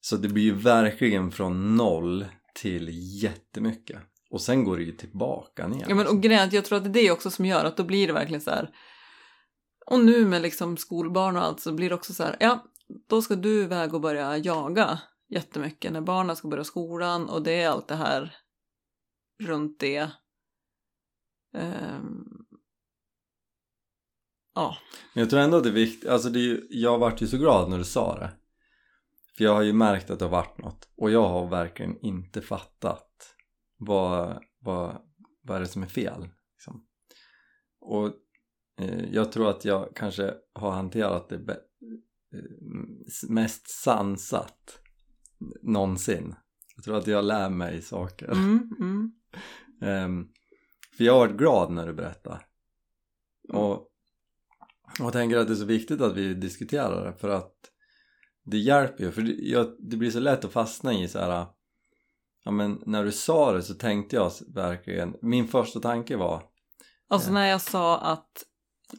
så 0.00 0.16
det 0.16 0.28
blir 0.28 0.44
ju 0.44 0.54
verkligen 0.54 1.32
från 1.32 1.76
noll 1.76 2.26
till 2.54 2.88
jättemycket 3.22 4.00
och 4.30 4.40
sen 4.40 4.64
går 4.64 4.76
det 4.76 4.82
ju 4.82 4.92
tillbaka 4.92 5.68
ner 5.68 5.86
Ja, 5.88 5.94
men, 5.94 6.06
och 6.06 6.22
grejen 6.22 6.40
är 6.42 6.46
att 6.46 6.52
jag 6.52 6.64
tror 6.64 6.78
att 6.78 6.84
det 6.84 7.00
är 7.00 7.04
det 7.04 7.10
också 7.10 7.30
som 7.30 7.46
gör 7.46 7.64
att 7.64 7.76
då 7.76 7.84
blir 7.84 8.06
det 8.06 8.12
verkligen 8.12 8.40
så 8.40 8.50
här. 8.50 8.70
Och 9.86 10.00
nu 10.00 10.24
med 10.24 10.42
liksom 10.42 10.76
skolbarn 10.76 11.36
och 11.36 11.42
allt 11.42 11.60
så 11.60 11.72
blir 11.72 11.88
det 11.88 11.94
också 11.94 12.14
så 12.14 12.22
här. 12.22 12.36
Ja, 12.40 12.64
då 13.08 13.22
ska 13.22 13.34
du 13.34 13.62
iväg 13.62 13.94
och 13.94 14.00
börja 14.00 14.36
jaga 14.36 14.98
jättemycket 15.28 15.92
när 15.92 16.00
barnen 16.00 16.36
ska 16.36 16.48
börja 16.48 16.64
skolan 16.64 17.28
och 17.28 17.42
det 17.42 17.62
är 17.62 17.68
allt 17.68 17.88
det 17.88 17.94
här 17.94 18.36
runt 19.42 19.80
det. 19.80 20.10
Ehm, 21.54 22.24
ja, 24.54 24.76
Men 25.14 25.20
jag 25.20 25.30
tror 25.30 25.40
ändå 25.40 25.56
att 25.56 25.62
det 25.62 25.68
är 25.68 25.74
viktigt, 25.74 26.10
alltså 26.10 26.28
det 26.30 26.38
är 26.38 26.42
ju, 26.42 26.66
jag 26.70 26.98
vart 26.98 27.22
ju 27.22 27.26
så 27.26 27.36
glad 27.36 27.70
när 27.70 27.78
du 27.78 27.84
sa 27.84 28.18
det 28.18 28.39
för 29.40 29.44
jag 29.44 29.54
har 29.54 29.62
ju 29.62 29.72
märkt 29.72 30.10
att 30.10 30.18
det 30.18 30.24
har 30.24 30.32
varit 30.32 30.58
något. 30.58 30.88
Och 30.96 31.10
jag 31.10 31.28
har 31.28 31.48
verkligen 31.48 32.00
inte 32.00 32.40
fattat 32.40 33.36
vad, 33.76 34.44
vad, 34.58 35.02
vad 35.42 35.56
är 35.56 35.60
det 35.60 35.66
som 35.66 35.82
är 35.82 35.86
fel 35.86 36.28
liksom. 36.52 36.86
och 37.80 38.06
eh, 38.80 39.04
jag 39.12 39.32
tror 39.32 39.50
att 39.50 39.64
jag 39.64 39.96
kanske 39.96 40.34
har 40.52 40.70
hanterat 40.70 41.28
det 41.28 41.38
be- 41.38 41.60
eh, 42.34 43.28
mest 43.28 43.70
sansat 43.70 44.80
någonsin. 45.62 46.34
Jag 46.76 46.84
tror 46.84 46.96
att 46.96 47.06
jag 47.06 47.24
lär 47.24 47.50
mig 47.50 47.82
saker. 47.82 48.26
Mm, 48.32 48.76
mm, 48.80 49.12
Ehm, 49.82 50.28
för 50.96 51.04
jag 51.04 51.12
har 51.12 51.20
varit 51.20 51.36
glad 51.36 51.72
när 51.72 51.86
du 51.86 51.92
berättar. 51.92 52.46
Och, 53.48 53.72
och 53.72 53.86
jag 54.98 55.12
tänker 55.12 55.36
att 55.36 55.46
det 55.46 55.52
är 55.52 55.56
så 55.56 55.64
viktigt 55.64 56.00
att 56.00 56.16
vi 56.16 56.34
diskuterar 56.34 57.04
det 57.06 57.18
för 57.18 57.28
att 57.28 57.69
det 58.50 58.58
hjälper 58.58 59.04
ju 59.04 59.10
för 59.10 59.22
det, 59.22 59.32
jag, 59.32 59.76
det 59.78 59.96
blir 59.96 60.10
så 60.10 60.20
lätt 60.20 60.44
att 60.44 60.52
fastna 60.52 60.94
i 60.94 61.08
så 61.08 61.18
här. 61.18 61.46
ja 62.44 62.50
men 62.50 62.82
när 62.86 63.04
du 63.04 63.12
sa 63.12 63.52
det 63.52 63.62
så 63.62 63.74
tänkte 63.74 64.16
jag 64.16 64.32
verkligen 64.54 65.16
min 65.22 65.48
första 65.48 65.80
tanke 65.80 66.16
var 66.16 66.42
alltså 67.08 67.32
när 67.32 67.46
jag 67.46 67.60
sa 67.60 67.98
att, 67.98 68.44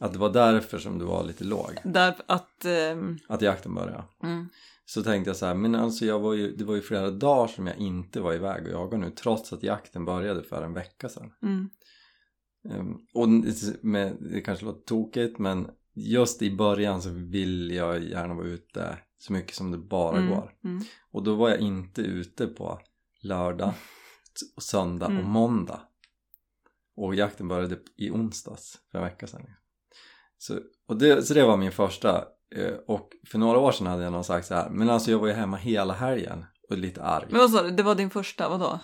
att 0.00 0.12
det 0.12 0.18
var 0.18 0.30
därför 0.30 0.78
som 0.78 0.98
du 0.98 1.04
var 1.04 1.24
lite 1.24 1.44
låg. 1.44 1.76
Där, 1.84 2.14
att 2.26 2.64
ehm, 2.64 3.18
att 3.28 3.42
jakten 3.42 3.74
började. 3.74 4.04
mm, 4.22 4.48
så 4.84 5.02
tänkte 5.02 5.30
jag 5.30 5.36
så 5.36 5.46
här, 5.46 5.54
men 5.54 5.74
alltså 5.74 6.04
jag 6.04 6.18
var 6.18 6.32
ju, 6.32 6.56
det 6.56 6.64
var 6.64 6.74
ju 6.74 6.82
flera 6.82 7.10
dagar 7.10 7.46
som 7.46 7.66
jag 7.66 7.76
inte 7.76 8.20
var 8.20 8.34
iväg 8.34 8.66
och 8.66 8.72
jagade 8.72 8.96
nu 8.96 9.10
trots 9.10 9.52
att 9.52 9.62
jakten 9.62 10.04
började 10.04 10.42
för 10.42 10.62
en 10.62 10.74
vecka 10.74 11.08
sedan. 11.08 11.32
Mm, 11.42 11.70
Ehm, 12.70 12.98
och 13.14 13.28
med, 13.80 14.16
det 14.20 14.40
kanske 14.40 14.64
låter 14.64 14.80
tokigt 14.80 15.38
men 15.38 15.70
just 15.94 16.42
i 16.42 16.56
början 16.56 17.02
så 17.02 17.10
vill 17.10 17.70
jag 17.70 18.02
gärna 18.02 18.34
vara 18.34 18.46
ute 18.46 18.98
så 19.22 19.32
mycket 19.32 19.54
som 19.54 19.70
det 19.70 19.78
bara 19.78 20.18
mm, 20.18 20.30
går. 20.30 20.52
mm, 20.64 20.84
och 21.12 21.22
då 21.22 21.34
var 21.34 21.48
jag 21.48 21.58
inte 21.60 22.02
ute 22.02 22.46
på 22.46 22.80
lördag 23.22 23.72
söndag 24.60 25.06
och 25.06 25.12
Mm. 25.12 25.26
måndag. 25.26 25.80
Och 26.96 27.14
jakten 27.14 27.48
började 27.48 27.78
i 27.96 28.10
onsdags 28.10 28.78
för 28.90 28.98
en 28.98 29.04
vecka 29.04 29.26
sedan. 29.26 29.46
Så, 30.38 30.58
och 30.88 30.96
det, 30.96 31.22
så 31.22 31.34
det 31.34 31.44
var 31.44 31.56
min 31.56 31.72
första 31.72 32.24
eh, 32.56 32.74
och 32.86 33.10
för 33.26 33.38
några 33.38 33.58
år 33.58 33.72
sedan 33.72 33.86
hade 33.86 34.02
jag 34.02 34.12
någon 34.12 34.24
sagt 34.24 34.46
så 34.46 34.54
här 34.54 34.70
men 34.70 34.90
alltså 34.90 35.10
jag 35.10 35.18
var 35.18 35.26
ju 35.26 35.32
hemma 35.32 35.56
hela 35.56 35.94
helgen 35.94 36.44
och 36.68 36.78
lite 36.78 37.02
arg. 37.02 37.26
Men 37.30 37.38
vad 37.40 37.50
sa 37.50 37.62
du, 37.62 37.70
det 37.70 37.82
var 37.82 37.94
din 37.94 38.10
första, 38.10 38.48
vadå? 38.48 38.80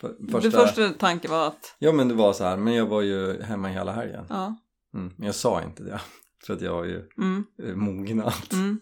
för, 0.00 0.40
Din 0.40 0.52
första 0.52 0.88
tanke 0.90 1.28
var 1.28 1.46
att, 1.46 1.76
ja 1.78 1.92
men 1.92 2.08
det 2.08 2.14
var 2.14 2.32
så 2.32 2.44
här 2.44 2.56
men 2.56 2.74
jag 2.74 2.86
var 2.86 3.02
ju 3.02 3.42
hemma 3.42 3.68
hela 3.68 3.92
helgen. 3.92 4.26
Ja, 4.28 4.56
mm, 4.94 5.12
men 5.16 5.26
jag 5.26 5.34
sa 5.34 5.62
inte 5.62 5.82
det 5.82 6.00
för 6.46 6.54
att 6.54 6.60
jag 6.60 6.72
var 6.72 6.84
ju 6.84 7.08
mm, 7.18 7.44
eh, 7.62 7.74
mognat 7.74 8.52
mm, 8.52 8.80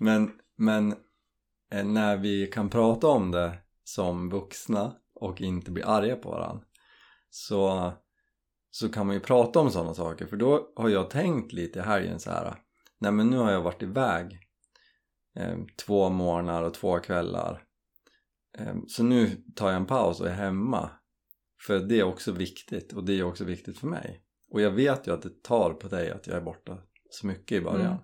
men, 0.00 0.32
men 0.56 0.94
eh, 1.70 1.84
när 1.84 2.16
vi 2.16 2.46
kan 2.46 2.70
prata 2.70 3.06
om 3.06 3.30
det 3.30 3.58
som 3.84 4.30
vuxna 4.30 4.96
och 5.14 5.40
inte 5.40 5.70
bli 5.70 5.82
arga 5.82 6.16
på 6.16 6.30
varandra 6.30 6.64
så, 7.30 7.92
så 8.70 8.88
kan 8.88 9.06
man 9.06 9.14
ju 9.14 9.20
prata 9.20 9.60
om 9.60 9.70
sådana 9.70 9.94
saker. 9.94 10.26
För 10.26 10.36
då 10.36 10.72
har 10.76 10.88
jag 10.88 11.10
tänkt 11.10 11.52
lite 11.52 11.78
i 11.78 11.82
helgen 11.82 12.20
så 12.20 12.30
här 12.30 12.54
nej 12.98 13.12
men 13.12 13.30
nu 13.30 13.36
har 13.36 13.50
jag 13.50 13.62
varit 13.62 13.82
iväg 13.82 14.38
eh, 15.36 15.58
två 15.86 16.08
morgnar 16.08 16.62
och 16.62 16.74
två 16.74 16.98
kvällar. 16.98 17.62
Eh, 18.58 18.74
så 18.88 19.02
nu 19.02 19.44
tar 19.56 19.66
jag 19.68 19.76
en 19.76 19.86
paus 19.86 20.20
och 20.20 20.28
är 20.28 20.34
hemma. 20.34 20.90
För 21.66 21.78
det 21.78 22.00
är 22.00 22.04
också 22.04 22.32
viktigt 22.32 22.92
och 22.92 23.04
det 23.04 23.18
är 23.18 23.22
också 23.22 23.44
viktigt 23.44 23.78
för 23.78 23.86
mig. 23.86 24.24
Och 24.50 24.60
jag 24.60 24.70
vet 24.70 25.06
ju 25.06 25.14
att 25.14 25.22
det 25.22 25.42
tar 25.42 25.72
på 25.72 25.88
dig 25.88 26.10
att 26.10 26.26
jag 26.26 26.36
är 26.36 26.40
borta 26.40 26.78
så 27.10 27.26
mycket 27.26 27.58
i 27.58 27.60
början. 27.60 27.86
Mm 27.86 28.02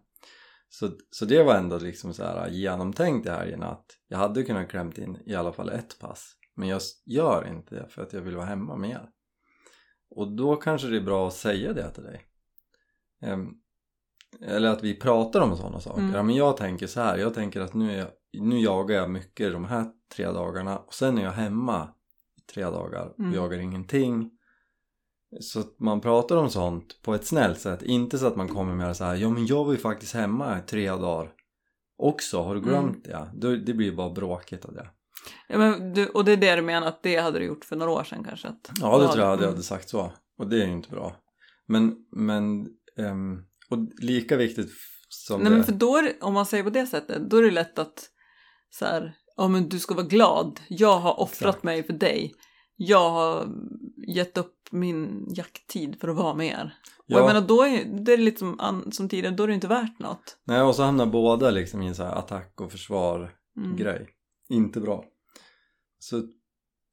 så, 0.68 0.90
så 1.10 1.24
det 1.24 1.42
var 1.42 1.54
ändå 1.54 1.78
liksom 1.78 2.14
så 2.14 2.24
här 2.24 2.48
genomtänkt 2.48 3.26
i 3.26 3.30
helgen 3.30 3.62
att 3.62 3.86
jag 4.08 4.18
hade 4.18 4.42
kunnat 4.42 4.68
klämt 4.68 4.98
in 4.98 5.18
i 5.26 5.34
alla 5.34 5.52
fall 5.52 5.68
ett 5.68 5.98
pass. 6.00 6.32
Men 6.54 6.68
jag 6.68 6.80
gör 7.06 7.48
inte 7.48 7.74
det 7.74 7.88
för 7.88 8.02
att 8.02 8.12
jag 8.12 8.20
vill 8.20 8.36
vara 8.36 8.46
hemma 8.46 8.76
med 8.76 8.90
er 8.90 9.08
och 10.10 10.36
då 10.36 10.56
kanske 10.56 10.88
det 10.88 10.96
är 10.96 11.00
bra 11.00 11.28
att 11.28 11.34
säga 11.34 11.72
det 11.72 11.90
till 11.90 12.02
dig. 12.02 12.26
Ehm, 13.22 13.48
eller 14.40 14.70
att 14.70 14.82
vi 14.82 14.94
pratar 14.94 15.40
om 15.40 15.56
sådana 15.56 15.80
saker. 15.80 16.00
Mm. 16.00 16.14
ja, 16.14 16.22
men 16.22 16.34
jag 16.34 16.56
tänker 16.56 16.86
så 16.86 17.00
här. 17.00 17.18
Jag 17.18 17.34
tänker 17.34 17.60
att 17.60 17.74
nu, 17.74 17.92
är 17.92 17.98
jag, 17.98 18.08
nu 18.42 18.60
jagar 18.60 18.96
jag 18.96 19.10
mycket 19.10 19.52
de 19.52 19.64
här 19.64 19.86
tre 20.14 20.26
dagarna 20.26 20.78
och 20.78 20.94
sen 20.94 21.18
är 21.18 21.22
jag 21.22 21.30
hemma 21.30 21.88
i 22.36 22.40
tre 22.40 22.64
dagar 22.64 23.06
och 23.06 23.18
Mm. 23.18 23.34
jagar 23.34 23.58
ingenting 23.58 24.30
så 25.40 25.60
att 25.60 25.80
man 25.80 26.00
pratar 26.00 26.36
om 26.36 26.50
sånt 26.50 27.02
på 27.02 27.14
ett 27.14 27.26
snällt 27.26 27.60
sätt 27.60 27.82
inte 27.82 28.18
så 28.18 28.26
att 28.26 28.36
man 28.36 28.48
kommer 28.48 28.74
med 28.74 28.96
så 28.96 29.04
här 29.04 29.14
ja 29.14 29.30
men 29.30 29.46
jag 29.46 29.64
var 29.64 29.72
ju 29.72 29.78
faktiskt 29.78 30.14
hemma 30.14 30.60
tre 30.60 30.90
dagar 30.90 31.30
också, 31.98 32.42
har 32.42 32.54
du 32.54 32.60
glömt 32.60 33.04
det? 33.04 33.30
Då, 33.34 33.56
det 33.56 33.74
blir 33.74 33.86
ju 33.86 33.96
bara 33.96 34.10
bråkigt 34.10 34.64
av 34.64 34.74
det 34.74 34.90
ja, 35.48 35.58
men 35.58 35.92
du, 35.94 36.06
och 36.06 36.24
det 36.24 36.32
är 36.32 36.36
det 36.36 36.56
du 36.56 36.62
menar 36.62 36.86
att 36.86 37.02
det 37.02 37.16
hade 37.16 37.38
du 37.38 37.44
gjort 37.44 37.64
för 37.64 37.76
några 37.76 37.92
år 37.92 38.04
sedan 38.04 38.24
kanske? 38.24 38.48
Att, 38.48 38.70
Ja 38.80 38.98
det 38.98 39.08
tror 39.08 39.24
jag 39.24 39.32
att 39.32 39.40
jag 39.40 39.42
mm. 39.42 39.50
hade 39.50 39.62
sagt 39.62 39.88
så 39.88 40.12
och 40.38 40.46
det 40.46 40.62
är 40.62 40.66
ju 40.66 40.72
inte 40.72 40.90
bra 40.90 41.16
men, 41.66 41.96
men 42.10 42.66
ehm, 42.98 43.42
och 43.70 43.78
lika 43.98 44.36
viktigt 44.36 44.70
som 45.08 45.40
Nej 45.40 45.50
det 45.50 45.56
men 45.56 45.64
för 45.64 45.72
då 45.72 45.96
är 45.96 46.02
det, 46.02 46.16
om 46.20 46.34
man 46.34 46.46
säger 46.46 46.64
på 46.64 46.70
det 46.70 46.86
sättet, 46.86 47.30
då 47.30 47.36
är 47.36 47.42
det 47.42 47.50
lätt 47.50 47.78
att 47.78 48.10
så 48.70 48.84
här, 48.84 49.16
ja 49.36 49.48
men 49.48 49.68
du 49.68 49.78
ska 49.78 49.94
vara 49.94 50.06
glad, 50.06 50.60
jag 50.68 50.98
har 50.98 51.20
offrat 51.20 51.48
Exakt. 51.48 51.64
mig 51.64 51.82
för 51.82 51.92
dig, 51.92 52.34
jag 52.76 53.10
har 53.10 53.48
gett 54.08 54.38
upp 54.38 54.55
min 54.72 55.26
jakttid 55.28 56.00
för 56.00 56.08
att 56.08 56.16
vara 56.16 56.34
med 56.34 56.46
er. 56.46 56.74
Och 56.98 57.04
jag 57.06 57.20
Ja. 57.22 57.26
menar 57.26 57.40
då 57.40 57.62
är 57.62 57.84
det 58.04 58.12
är 58.12 58.16
lite 58.16 58.38
som, 58.38 58.82
som 58.92 59.08
tidigare, 59.08 59.34
då 59.34 59.42
är 59.42 59.48
det 59.48 59.54
inte 59.54 59.68
värt 59.68 59.98
något. 59.98 60.38
Nej 60.44 60.62
och 60.62 60.74
så 60.74 60.82
hamnar 60.82 61.06
båda 61.06 61.50
liksom 61.50 61.82
i 61.82 61.86
en 61.86 61.94
så 61.94 62.02
här 62.04 62.14
attack 62.14 62.60
och 62.60 62.72
försvar 62.72 63.32
Mm. 63.56 63.76
grej 63.76 64.08
inte 64.48 64.80
bra 64.80 65.04
så 65.98 66.22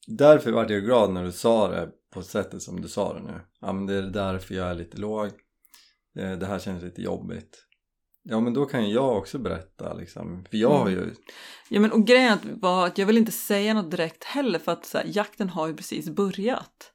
därför 0.08 0.52
vart 0.52 0.70
jag 0.70 0.84
glad 0.84 1.12
när 1.14 1.24
du 1.24 1.32
sa 1.32 1.68
det 1.68 1.90
på 2.14 2.22
sättet 2.22 2.62
som 2.62 2.82
du 2.82 2.88
sa 2.88 3.14
det 3.14 3.22
nu 3.22 3.42
ja 3.62 3.74
men 3.74 3.86
det 3.86 3.94
är 3.96 4.02
därför 4.02 4.56
jag 4.56 4.68
är 4.70 4.74
lite 4.76 4.98
låg 4.98 5.30
Eh, 6.20 6.32
det 6.32 6.46
här 6.46 6.60
känns 6.60 6.84
lite 6.84 7.02
jobbigt 7.02 7.66
ja 8.24 8.40
men 8.40 8.54
då 8.54 8.66
kan 8.66 8.88
ju 8.88 8.94
jag 8.94 9.18
också 9.18 9.38
berätta 9.38 9.94
liksom 9.94 10.46
för 10.50 10.58
jag 10.58 10.70
har 10.70 10.88
Mm. 10.88 10.94
ju 10.94 11.16
Ja 11.70 11.80
men 11.80 11.92
och 11.92 12.06
grejen 12.08 12.38
var 12.62 12.88
att 12.88 12.98
jag 12.98 13.06
vill 13.06 13.18
inte 13.18 13.32
säga 13.32 13.74
något 13.74 13.92
direkt 13.92 14.24
heller 14.24 14.60
för 14.60 14.72
att 14.72 14.86
så 14.86 14.98
här, 14.98 15.06
jakten 15.08 15.50
har 15.50 15.68
ju 15.68 15.76
precis 15.76 16.10
börjat. 16.10 16.93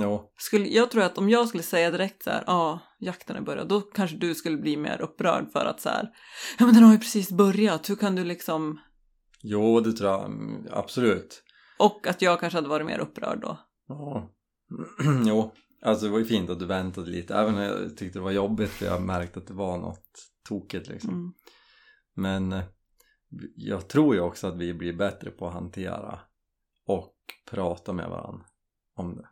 Ja, 0.00 0.32
Skulle, 0.38 0.68
jag 0.68 0.90
tror 0.90 1.02
att 1.02 1.18
om 1.18 1.30
jag 1.30 1.48
skulle 1.48 1.62
säga 1.62 1.90
direkt 1.90 2.22
så 2.22 2.30
här, 2.30 2.44
ja, 2.46 2.80
jakten 2.98 3.36
har 3.36 3.42
börjat, 3.42 3.68
då 3.68 3.80
kanske 3.80 4.16
du 4.16 4.34
skulle 4.34 4.56
bli 4.56 4.76
mer 4.76 5.00
upprörd 5.00 5.52
för 5.52 5.64
att 5.64 5.80
så 5.80 5.88
här, 5.88 6.10
ja 6.58 6.66
men 6.66 6.74
den 6.74 6.84
har 6.84 6.92
ju 6.92 6.98
precis 6.98 7.30
börjat, 7.30 7.90
hur 7.90 7.96
kan 7.96 8.14
du 8.14 8.24
liksom, 8.24 8.80
jo 9.42 9.80
det 9.80 9.92
tror 9.92 10.10
jag 10.10 10.24
mm, 10.24 10.66
absolut 10.70 11.42
och 11.78 12.06
att 12.06 12.22
jag 12.22 12.40
kanske 12.40 12.56
hade 12.56 12.68
varit 12.68 12.86
mer 12.86 12.98
upprörd 12.98 13.40
då. 13.40 13.58
ja 13.88 14.30
jo 15.26 15.52
alltså 15.82 16.06
det 16.06 16.12
var 16.12 16.18
ju 16.18 16.24
fint 16.24 16.50
att 16.50 16.58
du 16.58 16.66
väntade 16.66 17.10
lite 17.10 17.34
även 17.34 17.54
när 17.54 17.64
jag 17.64 17.96
tyckte 17.96 18.18
det 18.18 18.22
var 18.22 18.30
jobbigt 18.30 18.70
för 18.70 18.86
jag 18.86 19.02
märkte 19.02 19.38
att 19.38 19.46
det 19.46 19.54
var 19.54 19.78
något 19.78 20.10
tokigt 20.48 20.88
liksom 20.88 21.10
Mm. 21.10 21.32
Men 22.14 22.52
eh, 22.52 22.64
jag 23.56 23.88
tror 23.88 24.14
ju 24.14 24.20
också 24.20 24.46
att 24.46 24.56
vi 24.56 24.74
blir 24.74 24.92
bättre 24.92 25.30
på 25.30 25.46
att 25.46 25.54
hantera 25.54 26.18
och 26.86 27.16
prata 27.50 27.92
med 27.92 28.08
varandra 28.08 28.44
om 28.94 29.16
det. 29.16 29.28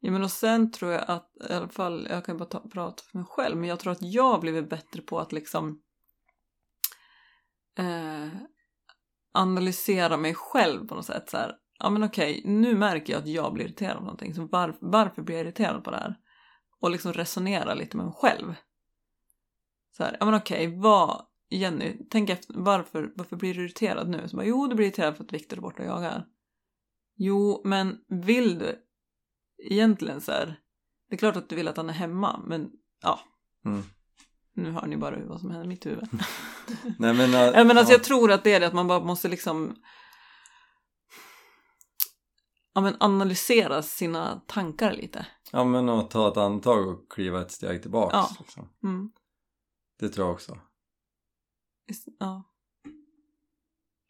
Ja 0.00 0.10
men 0.10 0.22
och 0.22 0.30
sen 0.30 0.70
tror 0.70 0.92
jag 0.92 1.04
att, 1.06 1.30
i 1.50 1.52
alla 1.52 1.68
fall, 1.68 2.06
jag 2.10 2.24
kan 2.24 2.36
bara 2.36 2.48
ta, 2.48 2.68
prata 2.68 3.02
för 3.02 3.18
mig 3.18 3.26
själv, 3.26 3.56
men 3.56 3.68
jag 3.68 3.80
tror 3.80 3.92
att 3.92 4.02
jag 4.02 4.32
har 4.32 4.40
blivit 4.40 4.70
bättre 4.70 5.02
på 5.02 5.18
att 5.18 5.32
liksom 5.32 5.82
eh, 7.78 8.28
analysera 9.32 10.16
mig 10.16 10.34
själv 10.34 10.86
på 10.86 10.94
något 10.94 11.06
sätt 11.06 11.30
så 11.30 11.36
här. 11.36 11.56
Ja 11.78 11.90
men 11.90 12.02
okej, 12.02 12.42
nu 12.44 12.74
märker 12.74 13.12
jag 13.12 13.22
att 13.22 13.28
jag 13.28 13.52
blir 13.52 13.64
irriterad 13.64 13.96
på 13.96 14.02
någonting, 14.02 14.34
så 14.34 14.46
var, 14.46 14.76
varför 14.80 15.22
blir 15.22 15.36
jag 15.36 15.44
irriterad 15.44 15.84
på 15.84 15.90
det 15.90 15.96
här? 15.96 16.16
Och 16.80 16.90
liksom 16.90 17.12
resonera 17.12 17.74
lite 17.74 17.96
med 17.96 18.06
mig 18.06 18.14
själv. 18.16 18.54
Så 19.96 20.04
här, 20.04 20.16
ja 20.20 20.26
men 20.26 20.34
okej, 20.34 20.76
vad, 20.76 21.26
Jenny, 21.50 21.96
tänk 22.10 22.30
efter, 22.30 22.54
varför, 22.56 23.12
varför 23.16 23.36
blir 23.36 23.54
du 23.54 23.64
irriterad 23.64 24.08
nu? 24.08 24.28
Så 24.28 24.36
bara, 24.36 24.46
jo, 24.46 24.66
du 24.66 24.74
blir 24.74 24.86
irriterad 24.86 25.16
för 25.16 25.24
att 25.24 25.32
Viktor 25.32 25.56
är 25.56 25.60
borta 25.60 25.82
och 25.82 25.88
jagar. 25.88 26.26
Jo, 27.16 27.62
men 27.64 27.98
vill 28.08 28.58
du 28.58 28.78
egentligen 29.62 30.20
så 30.20 30.32
här, 30.32 30.60
det 31.08 31.14
är 31.14 31.18
klart 31.18 31.36
att 31.36 31.48
du 31.48 31.56
vill 31.56 31.68
att 31.68 31.76
han 31.76 31.88
är 31.88 31.94
hemma, 31.94 32.40
men 32.46 32.70
ja, 33.02 33.20
Mm. 33.64 33.82
nu 34.54 34.70
hör 34.70 34.86
ni 34.86 34.96
bara 34.96 35.26
vad 35.26 35.40
som 35.40 35.50
händer 35.50 35.64
i 35.64 35.68
mitt 35.68 35.86
huvud. 35.86 36.08
Nej 36.98 37.14
men, 37.14 37.30
Ja, 37.32 37.64
men 37.64 37.78
alltså 37.78 37.92
ja. 37.92 37.96
jag 37.98 38.04
tror 38.04 38.32
att 38.32 38.44
det 38.44 38.52
är 38.54 38.60
det 38.60 38.66
att 38.66 38.72
man 38.74 38.86
bara 38.88 39.00
måste 39.04 39.28
liksom 39.28 39.76
ja, 42.72 42.80
men 42.80 42.96
analysera 43.00 43.82
sina 43.82 44.40
tankar 44.46 44.92
lite. 44.92 45.26
ja 45.52 45.64
men 45.64 45.88
att 45.88 46.10
ta 46.10 46.28
ett 46.28 46.36
andetag 46.36 46.88
och 46.88 47.12
kliva 47.12 47.40
ett 47.42 47.50
steg 47.52 47.82
tillbaks. 47.82 48.12
Ja. 48.14 48.30
Liksom. 48.38 48.68
Mm. 48.82 49.10
Det 49.98 50.08
tror 50.08 50.26
jag 50.26 50.34
också. 50.34 50.58
Ja. 52.18 52.42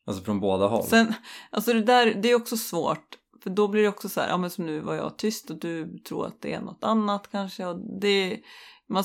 Alltså 0.05 0.25
från 0.25 0.41
båda 0.41 0.67
håll. 0.67 0.85
Sen, 0.85 1.15
alltså 1.51 1.73
det 1.73 1.83
där, 1.83 2.15
det 2.15 2.31
är 2.31 2.35
också 2.35 2.57
svårt. 2.57 3.19
För 3.43 3.51
då 3.51 3.69
blir 3.69 3.83
det 3.83 3.89
också 3.89 4.09
så 4.09 4.21
här, 4.21 4.29
ja 4.29 4.37
men 4.37 4.51
som 4.51 4.67
nu 4.67 4.81
var 4.81 4.95
jag 4.95 5.17
tyst 5.19 5.51
och 5.51 5.57
du 5.57 5.99
tror 5.99 6.27
att 6.27 6.41
det 6.43 6.53
är 6.53 6.61
något 6.61 6.85
annat 6.85 7.29
kanske. 7.31 7.67
Och 7.67 8.01
det, 8.01 8.41
man, 8.87 9.05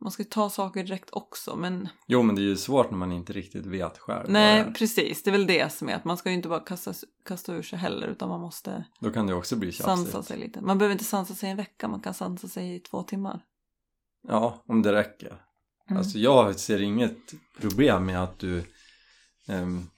man 0.00 0.12
ska 0.12 0.24
ta 0.24 0.50
saker 0.50 0.84
direkt 0.84 1.10
också 1.12 1.56
men 1.56 1.88
Jo 2.06 2.22
men 2.22 2.34
det 2.34 2.40
är 2.40 2.44
ju 2.44 2.56
svårt 2.56 2.90
när 2.90 2.98
man 2.98 3.12
inte 3.12 3.32
riktigt 3.32 3.66
vet 3.66 3.98
själv. 3.98 4.26
det 4.26 4.32
nej 4.32 4.60
är. 4.60 4.70
precis, 4.72 5.22
det 5.22 5.30
är 5.30 5.32
väl 5.32 5.46
det 5.46 5.72
som 5.72 5.88
är 5.88 5.94
att 5.94 6.04
man 6.04 6.16
ska 6.16 6.28
ju 6.28 6.34
inte 6.34 6.48
bara 6.48 6.60
kasta, 6.60 6.92
kasta 7.24 7.54
ur 7.54 7.62
sig 7.62 7.78
heller 7.78 8.06
utan 8.06 8.28
man 8.28 8.40
måste 8.40 8.84
Då 9.00 9.10
kan 9.10 9.26
det 9.26 9.34
också 9.34 9.56
bli 9.56 9.72
tjafsigt. 9.72 9.86
sansa 10.12 10.22
sig 10.22 10.38
lite. 10.38 10.60
Man 10.60 10.78
behöver 10.78 10.92
inte 10.92 11.04
sansa 11.04 11.34
sig 11.34 11.50
en 11.50 11.56
vecka, 11.56 11.88
man 11.88 12.00
kan 12.00 12.14
sansa 12.14 12.48
sig 12.48 12.74
i 12.74 12.80
två 12.80 13.02
timmar. 13.02 13.40
Ja, 14.28 14.64
om 14.66 14.82
det 14.82 14.92
räcker. 14.92 15.42
Mm. 15.90 15.98
Alltså 15.98 16.18
jag 16.18 16.58
ser 16.60 16.82
inget 16.82 17.34
problem 17.60 18.06
med 18.06 18.22
att 18.22 18.38
du 18.38 18.64
ehm, 19.48 19.90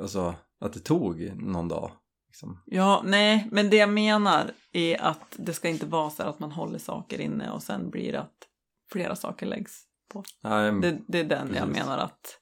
alltså 0.00 0.34
att 0.60 0.72
det 0.72 0.80
tog 0.80 1.42
någon 1.42 1.68
dag. 1.68 1.92
Liksom. 2.28 2.62
Ja, 2.66 3.02
nej, 3.04 3.48
men 3.52 3.70
det 3.70 3.76
jag 3.76 3.88
menar 3.88 4.50
är 4.72 5.00
att 5.02 5.36
det 5.38 5.52
ska 5.52 5.68
inte 5.68 5.86
vara 5.86 6.10
så 6.10 6.22
att 6.22 6.38
man 6.38 6.52
håller 6.52 6.78
saker 6.78 7.20
inne 7.20 7.50
och 7.50 7.62
sen 7.62 7.90
blir 7.90 8.12
det 8.12 8.20
att 8.20 8.48
flera 8.92 9.16
saker 9.16 9.46
läggs 9.46 9.82
på. 10.12 10.24
Nej, 10.42 10.72
Det, 10.72 10.98
det 11.08 11.18
är 11.20 11.24
den 11.24 11.54
jag 11.54 11.66
Precis. 11.66 11.82
menar 11.82 11.98
att 11.98 12.38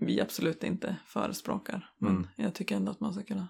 vi 0.00 0.20
absolut 0.20 0.64
inte 0.64 0.96
förespråkar. 1.06 1.90
Men 1.98 2.10
Mm. 2.16 2.28
jag 2.36 2.54
tycker 2.54 2.76
ändå 2.76 2.90
att 2.92 3.00
man 3.00 3.14
ska 3.14 3.22
kunna... 3.24 3.48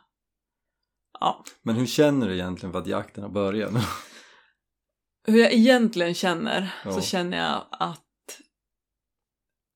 Ja. 1.20 1.44
Men 1.62 1.76
hur 1.76 1.86
känner 1.86 2.28
du 2.28 2.34
egentligen 2.34 2.72
för 2.72 2.78
att 2.78 2.86
jakten 2.86 3.22
har 3.22 3.30
börjat? 3.30 3.72
Hur 5.26 5.38
jag 5.40 5.52
egentligen 5.52 6.14
känner 6.14 6.74
så 6.82 6.88
Ja. 6.88 7.00
känner 7.00 7.38
jag 7.38 7.62
att... 7.70 8.04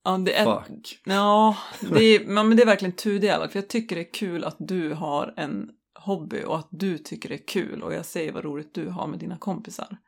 Ja, 0.05 0.19
det 0.19 0.35
är... 0.35 0.45
Fuck. 0.45 1.01
Ja, 1.05 1.57
det 1.81 2.05
är, 2.05 2.25
men 2.25 2.57
det 2.57 2.63
är 2.63 2.67
verkligen 2.67 2.97
tudelat. 2.97 3.53
För 3.53 3.59
jag 3.59 3.69
tycker 3.69 3.97
det 3.97 4.03
är 4.03 4.13
kul 4.13 4.45
att 4.45 4.57
du 4.59 4.93
har 4.93 5.35
en 5.37 5.71
hobby 5.95 6.45
och 6.45 6.59
att 6.59 6.69
du 6.71 6.99
tycker 6.99 7.29
det 7.29 7.35
är 7.35 7.47
kul. 7.47 7.83
Och 7.83 7.95
jag 7.95 8.07
ser 8.07 8.33
vad 8.33 8.45
roligt 8.45 8.75
du 8.75 8.89
har 8.89 9.07
med 9.07 9.19
dina 9.19 9.39
kompisar. 9.39 9.99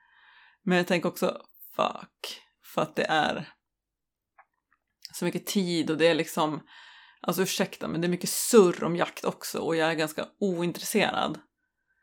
Men 0.62 0.78
jag 0.78 0.86
tänker 0.86 1.08
också, 1.08 1.40
fuck. 1.76 2.42
För 2.74 2.82
att 2.82 2.96
det 2.96 3.04
är 3.04 3.48
så 5.12 5.24
mycket 5.24 5.46
tid 5.46 5.90
och 5.90 5.96
det 5.96 6.06
är 6.06 6.14
liksom... 6.14 6.60
Alltså 7.20 7.42
ursäkta, 7.42 7.88
men 7.88 8.00
det 8.00 8.06
är 8.06 8.10
mycket 8.10 8.30
surr 8.30 8.84
om 8.84 8.96
jakt 8.96 9.24
också. 9.24 9.58
Och 9.58 9.76
jag 9.76 9.90
är 9.90 9.94
ganska 9.94 10.26
ointresserad. 10.40 11.38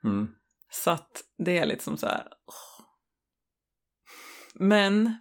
Mm. 0.03 0.27
Så 0.71 0.91
att 0.91 1.23
det 1.37 1.57
är 1.57 1.65
lite 1.65 1.83
som 1.83 1.97
så 1.97 2.07
här... 2.07 2.27
Men 4.53 5.17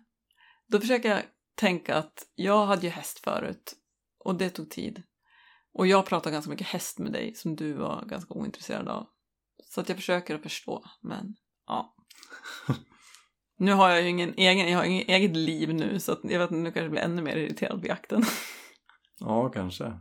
då 0.69 0.81
försöker 0.81 1.09
jag 1.09 1.23
tänka 1.63 1.97
att 1.97 2.27
jag 2.35 2.67
hade 2.67 2.83
ju 2.83 2.89
häst 2.89 3.19
förut 3.19 3.75
och 4.19 4.35
det 4.35 4.51
tog 4.51 4.71
tid. 4.71 5.03
Och 5.75 5.87
jag 5.87 6.07
pratar 6.07 6.31
ganska 6.31 6.51
mycket 6.51 6.67
häst 6.67 6.99
med 6.99 7.13
dig 7.13 7.35
som 7.35 7.57
du 7.57 7.73
var 7.73 8.05
ganska 8.05 8.35
ointresserad 8.35 8.89
av. 8.89 9.07
Så 9.65 9.81
att 9.81 9.89
jag 9.89 9.99
försöker 9.99 10.35
att 10.35 10.43
förstå, 10.43 10.85
men 11.01 11.37
ja. 11.67 11.97
Nu 13.57 13.73
har 13.73 13.91
jag 13.91 14.03
ju 14.03 14.09
ingen 14.09 14.35
egen, 14.37 14.71
jag 14.71 14.79
har 14.79 14.85
inget 14.85 15.09
eget 15.09 15.37
liv 15.37 15.75
nu 15.75 16.01
så 16.01 16.13
att 16.13 16.21
jag 16.23 16.39
vet 16.39 16.51
inte, 16.51 16.63
nu 16.63 16.65
kanske 16.65 16.81
jag 16.81 16.91
blir 16.91 17.03
ännu 17.03 17.23
mer 17.23 17.37
irriterad 17.37 17.81
på 17.81 17.87
jakten. 17.87 18.25
Ja, 19.19 19.49
kanske. 19.49 19.99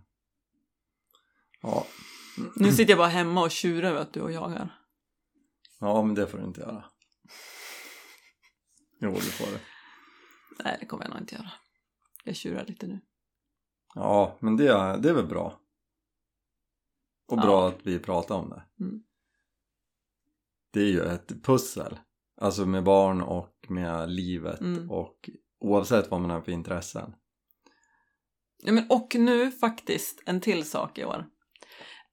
Ja. 1.62 1.86
Nu 2.56 2.72
sitter 2.72 2.92
jag 2.92 2.98
bara 2.98 3.08
hemma 3.08 3.42
och 3.42 3.52
tjurar 3.52 3.90
över 3.90 4.02
att 4.02 4.14
du 4.14 4.22
och 4.22 4.32
jagar. 4.32 4.80
ja, 5.80 6.04
men 6.04 6.16
det 6.16 6.28
får 6.28 6.38
du 6.38 6.44
inte 6.44 6.62
göra. 6.62 6.84
Jo, 9.02 9.12
det 9.12 9.22
får 9.22 9.46
du. 9.46 9.60
Nej, 10.64 10.78
det 10.80 10.86
kommer 10.86 11.04
jag 11.04 11.10
nog 11.12 11.20
inte 11.22 11.36
göra. 11.36 11.52
Jag 12.24 12.36
tjurar 12.36 12.66
lite 12.66 12.88
nu. 12.88 13.02
Ja, 13.96 14.38
men 14.40 14.58
det, 14.58 14.68
är- 14.68 14.98
det 14.98 15.10
är 15.10 15.14
väl 15.14 15.28
bra. 15.28 15.60
Och 17.28 17.38
bra 17.38 17.62
Ja. 17.64 17.68
att 17.70 17.80
vi 17.88 18.00
pratar 18.00 18.36
om 18.36 18.50
det. 18.50 18.64
Mm. 18.84 19.04
Det 20.74 20.80
är 20.80 20.88
ju 20.88 21.02
ett 21.02 21.44
pussel. 21.44 22.00
Alltså 22.42 22.66
med 22.66 22.84
barn 22.84 23.22
och 23.22 23.56
med 23.70 24.10
livet 24.10 24.60
Mm. 24.62 24.92
och 24.92 25.30
oavsett 25.60 26.12
vad 26.12 26.22
man 26.22 26.30
har 26.30 26.42
för 26.42 26.52
intressen. 26.52 27.14
Ja, 28.64 28.72
men 28.72 28.90
och 28.90 29.16
nu 29.16 29.52
faktiskt, 29.52 30.24
en 30.26 30.42
till 30.42 30.70
sak 30.70 30.98
i 30.98 31.06
år. 31.06 31.26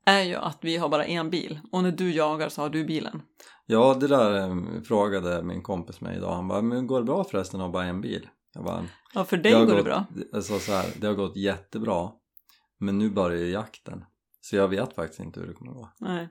Är 0.05 0.23
ju 0.23 0.35
att 0.35 0.59
vi 0.65 0.77
har 0.77 0.89
bara 0.89 1.05
en 1.05 1.31
bil. 1.31 1.61
Och 1.73 1.83
när 1.83 1.93
du 1.93 2.13
jagar 2.15 2.49
så 2.49 2.63
har 2.63 2.71
du 2.71 2.85
bilen. 2.85 3.23
Ja, 3.71 3.97
det 4.01 4.07
där 4.07 4.49
eh, 4.49 4.83
frågade 4.83 5.43
min 5.43 5.63
kompis 5.63 6.01
mig 6.01 6.17
idag. 6.17 6.35
Han 6.35 6.49
bara, 6.49 6.63
men 6.63 6.87
går 6.87 6.99
det 6.99 7.05
bra 7.05 7.25
förresten 7.25 7.61
att 7.61 7.67
ha 7.67 7.73
bara 7.73 7.85
en 7.85 8.01
bil? 8.01 8.29
Jag 8.55 8.65
bara, 8.65 8.85
Ja, 9.15 9.25
för 9.25 9.37
dig 9.37 9.53
har 9.53 9.61
går 9.61 9.73
det 9.73 9.77
gått, 9.77 9.85
bra. 9.85 10.05
Alltså 10.33 10.59
så 10.59 10.73
här, 10.73 10.87
det 11.01 11.07
har 11.07 11.15
gått 11.15 11.37
jättebra. 11.37 12.11
Men 12.79 12.99
nu 12.99 13.11
börjar 13.11 13.39
ju 13.39 13.51
jakten. 13.51 14.05
Så 14.41 14.57
jag 14.57 14.69
vet 14.69 14.95
faktiskt 14.95 15.21
inte 15.21 15.41
hur 15.41 15.47
det 15.47 15.53
kommer 15.53 15.73
gå. 15.73 15.89
Nej, 16.01 16.29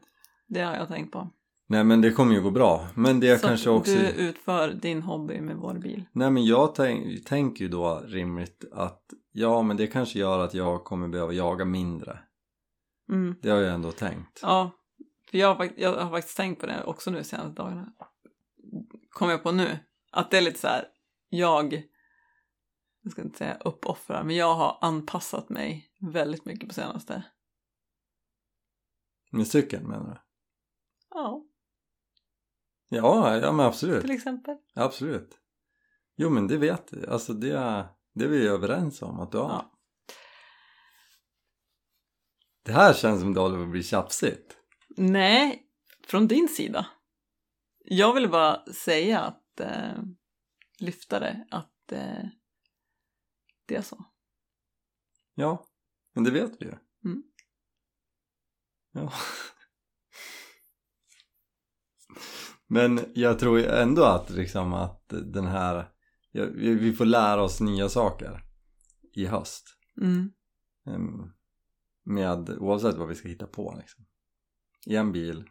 det 0.47 0.61
har 0.61 0.75
jag 0.75 0.87
tänkt 0.87 1.11
på. 1.11 1.29
Nej 1.69 1.83
men 1.83 2.01
det 2.01 2.11
kommer 2.11 2.33
ju 2.35 2.41
gå 2.41 2.51
bra. 2.51 2.87
Men 2.95 3.19
det 3.19 3.37
så 3.37 3.47
kanske 3.47 3.69
att 3.69 3.75
också... 3.75 3.91
du 3.91 4.07
utför 4.07 4.73
din 4.73 5.01
hobby 5.01 5.41
med 5.41 5.57
vår 5.57 5.73
bil. 5.73 6.03
Nej 6.11 6.31
men 6.31 6.45
jag 6.45 6.75
tänk, 6.75 7.25
tänker 7.25 7.63
ju 7.63 7.69
då 7.69 8.01
rimligt 8.05 8.65
att 8.71 9.03
ja 9.31 9.61
men 9.61 9.77
det 9.77 9.87
kanske 9.87 10.19
gör 10.19 10.39
att 10.39 10.53
jag 10.53 10.83
kommer 10.83 11.07
behöva 11.07 11.33
jaga 11.33 11.65
mindre. 11.65 12.19
Mm. 13.09 13.35
Det 13.41 13.49
har 13.49 13.57
jag 13.57 13.73
ändå 13.73 13.91
tänkt. 13.91 14.39
Ja, 14.41 14.71
för 15.29 15.37
jag 15.37 15.55
har, 15.55 15.69
jag 15.77 15.97
har 16.03 16.09
faktiskt 16.11 16.37
tänkt 16.37 16.61
på 16.61 16.65
det 16.65 16.83
också 16.83 17.11
nu 17.11 17.17
de 17.17 17.23
senaste 17.23 17.61
dagarna. 17.61 17.93
Kommer 19.09 19.31
jag 19.31 19.43
på 19.43 19.51
nu. 19.51 19.79
Att 20.11 20.31
det 20.31 20.37
är 20.37 20.41
lite 20.41 20.59
så 20.59 20.67
här, 20.67 20.87
jag, 21.29 21.73
jag 23.01 23.11
ska 23.11 23.21
inte 23.21 23.37
säga 23.37 23.57
uppoffrar, 23.65 24.23
men 24.23 24.35
jag 24.35 24.55
har 24.55 24.77
anpassat 24.81 25.49
mig 25.49 25.91
väldigt 26.13 26.45
mycket 26.45 26.67
på 26.67 26.73
senaste. 26.73 27.23
Med 29.31 29.47
cykeln 29.47 29.87
menar 29.87 30.09
du? 30.09 30.19
Ja, 31.09 31.43
Ja, 32.89 33.37
ja 33.37 33.51
men 33.51 33.65
absolut. 33.65 34.01
till 34.01 34.11
exempel. 34.11 34.57
Absolut. 34.75 35.37
Jo 36.15 36.29
men 36.29 36.47
det 36.47 36.57
vet 36.57 36.87
du. 36.87 37.07
Alltså 37.07 37.33
det, 37.33 37.85
det 38.13 38.25
är 38.25 38.29
vi 38.29 38.47
överens 38.47 39.01
om 39.01 39.19
att 39.19 39.31
du 39.31 39.37
har. 39.37 39.49
Ja. 39.49 39.73
Det 42.63 42.71
här 42.71 42.93
känns 42.93 43.21
som 43.21 43.33
det 43.33 43.39
håller 43.39 43.57
på 43.57 43.63
att 43.63 43.69
bli 43.69 43.83
tjafsigt. 43.83 44.56
Nej, 44.97 45.63
från 46.03 46.27
din 46.27 46.47
sida. 46.47 46.87
Jag 47.83 48.13
vill 48.13 48.29
bara 48.29 48.65
säga 48.65 49.21
att 49.21 49.59
eh, 49.59 50.03
lyfta 50.79 51.19
det, 51.19 51.47
att 51.51 51.91
eh, 51.91 52.23
det 53.65 53.75
är 53.75 53.81
så. 53.81 54.05
Ja, 55.35 55.65
men 56.13 56.23
det 56.23 56.31
vet 56.31 56.61
vi 56.61 56.65
ju. 56.65 56.73
Mm. 57.05 57.23
Ja. 58.91 59.13
Men 62.67 63.11
jag 63.15 63.39
tror 63.39 63.59
ändå 63.59 64.03
att 64.03 64.29
liksom 64.29 64.73
att 64.73 65.03
den 65.07 65.45
här, 65.45 65.91
ja, 66.31 66.45
vi 66.55 66.93
får 66.93 67.05
lära 67.05 67.43
oss 67.43 67.61
nya 67.61 67.89
saker 67.89 68.43
i 69.13 69.25
höst. 69.25 69.77
Mm. 70.01 70.33
Med, 72.03 72.49
oavsett 72.49 72.95
vad 72.95 73.07
vi 73.07 73.15
ska 73.15 73.27
hitta 73.27 73.47
på 73.47 73.75
liksom. 73.77 74.06
I 74.87 74.95
en 74.95 75.11
bil, 75.11 75.49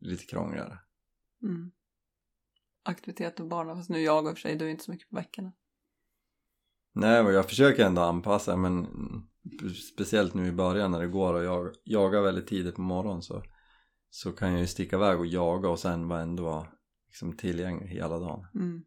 lite 0.00 0.24
krångligare. 0.24 0.78
Mm. 1.42 1.72
Aktivitet 2.82 3.40
och 3.40 3.46
barn, 3.46 3.76
fast 3.76 3.90
nu 3.90 4.00
jagar 4.00 4.30
i 4.30 4.32
och 4.32 4.36
för 4.36 4.42
sig, 4.42 4.56
du 4.56 4.64
är 4.64 4.70
inte 4.70 4.84
så 4.84 4.90
mycket 4.90 5.10
på 5.10 5.16
veckorna. 5.16 5.52
Nej, 6.92 7.20
och 7.20 7.32
jag 7.32 7.48
försöker 7.48 7.86
ändå 7.86 8.02
anpassa 8.02 8.56
men 8.56 8.86
speciellt 9.94 10.34
nu 10.34 10.46
i 10.46 10.52
början 10.52 10.90
när 10.90 11.00
det 11.00 11.06
går 11.06 11.34
och 11.34 11.44
jag 11.44 11.74
jagar 11.84 12.22
väldigt 12.22 12.46
tidigt 12.46 12.74
på 12.74 12.82
morgonen 12.82 13.22
så, 13.22 13.44
så 14.10 14.32
kan 14.32 14.50
jag 14.50 14.60
ju 14.60 14.66
sticka 14.66 14.96
iväg 14.96 15.18
och 15.18 15.26
jaga 15.26 15.68
och 15.68 15.78
sen 15.78 16.08
vara 16.08 16.20
ändå 16.20 16.66
liksom 17.06 17.36
tillgänglig 17.36 17.86
hela 17.86 18.18
dagen. 18.18 18.46
Mm. 18.54 18.84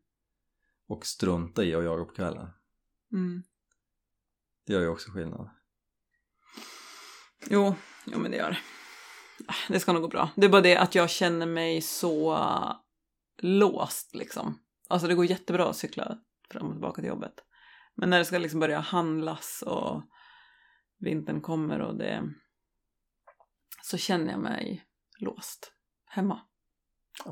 Och 0.88 1.05
strunta 1.05 1.63
i 1.63 1.76
att 1.76 1.84
jaga 1.84 2.05
på 2.05 2.11
kvällen. 2.11 2.47
Mm. 3.11 3.43
Det 4.65 4.73
gör 4.73 4.82
ju 4.82 4.88
också 4.88 5.11
skillnad. 5.11 5.49
Jo, 7.49 7.76
jo, 8.05 8.19
men 8.19 8.32
det 8.32 8.38
gör 8.38 8.49
det. 8.49 8.59
Det 9.67 9.79
ska 9.79 9.93
nog 9.93 10.01
gå 10.01 10.07
bra. 10.07 10.29
Det 10.36 10.45
är 10.45 10.49
bara 10.49 10.61
det 10.61 10.77
att 10.77 10.95
jag 10.95 11.09
känner 11.09 11.45
mig 11.45 11.81
så 11.81 12.33
uh, 12.33 12.71
låst 13.41 14.15
liksom. 14.15 14.59
Alltså 14.88 15.07
det 15.07 15.15
går 15.15 15.25
jättebra 15.25 15.69
att 15.69 15.75
cykla 15.77 16.17
fram 16.49 16.67
och 16.67 16.73
tillbaka 16.73 17.01
till 17.01 17.09
jobbet. 17.09 17.33
Men 17.95 18.09
när 18.09 18.19
det 18.19 18.25
ska 18.25 18.38
liksom 18.38 18.59
börja 18.59 18.79
handlas 18.79 19.63
och 19.67 20.03
vintern 20.99 21.41
kommer 21.41 21.79
och 21.79 21.97
det 21.97 22.23
så 23.83 23.97
känner 23.97 24.31
jag 24.31 24.39
mig 24.39 24.86
låst 25.19 25.71
hemma. 26.05 26.39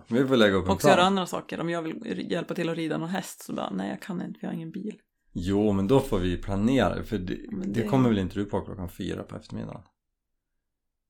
Vi 0.10 0.28
får 0.28 0.38
lägga 0.38 0.56
upp 0.56 0.66
en 0.66 0.72
Också 0.72 0.88
göra 0.88 0.96
plan. 0.96 1.08
andra 1.08 1.26
saker. 1.26 1.60
Om 1.60 1.70
jag 1.70 1.82
vill 1.82 2.32
hjälpa 2.32 2.56
till 2.56 2.70
att 2.70 2.78
rida 2.78 2.98
någon 2.98 3.10
häst 3.10 3.44
så 3.44 3.54
bara 3.54 3.70
nej 3.70 3.90
jag 3.90 4.02
kan 4.02 4.22
inte 4.22 4.40
för 4.40 4.48
jag 4.48 4.52
har 4.52 4.56
ingen 4.56 4.72
bil. 4.72 5.02
Jo, 5.32 5.72
men 5.72 5.88
då 5.88 6.00
får 6.00 6.20
vi 6.20 6.38
planera 6.38 7.04
för 7.04 7.18
det, 7.18 7.36
det... 7.36 7.82
det- 7.82 7.88
kommer 7.88 8.10
väl 8.10 8.18
inte 8.18 8.36
du 8.36 8.46
på 8.46 8.62
klockan 8.62 8.90
fyra 8.90 9.24
på 9.24 9.36
eftermiddagen? 9.36 9.84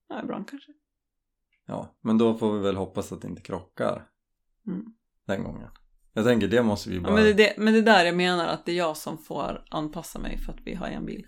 Ja, 0.09 0.21
ibland 0.23 0.49
kanske. 0.49 0.71
Ja, 1.65 1.97
men 2.01 2.17
då 2.17 2.37
får 2.37 2.53
vi 2.53 2.59
väl 2.59 2.75
hoppas 2.75 3.11
att 3.11 3.21
det 3.21 3.27
inte 3.27 3.41
krockar 3.41 4.09
Mm. 4.67 4.85
den 5.25 5.43
gången. 5.43 5.69
Jag 6.13 6.25
tänker 6.25 6.47
det 6.47 6.63
måste 6.63 6.89
vi 6.89 6.99
bara... 6.99 7.09
Ja, 7.09 7.15
men, 7.15 7.23
det, 7.23 7.29
är 7.29 7.35
det, 7.35 7.53
men 7.57 7.73
det 7.73 7.79
är 7.79 7.83
där 7.83 8.05
jag 8.05 8.15
menar 8.15 8.47
att 8.47 8.65
det 8.65 8.71
är 8.71 8.75
jag 8.75 8.97
som 8.97 9.17
får 9.17 9.65
anpassa 9.69 10.19
mig 10.19 10.37
för 10.37 10.53
att 10.53 10.59
vi 10.65 10.75
har 10.75 10.87
en 10.87 11.05
bil. 11.05 11.25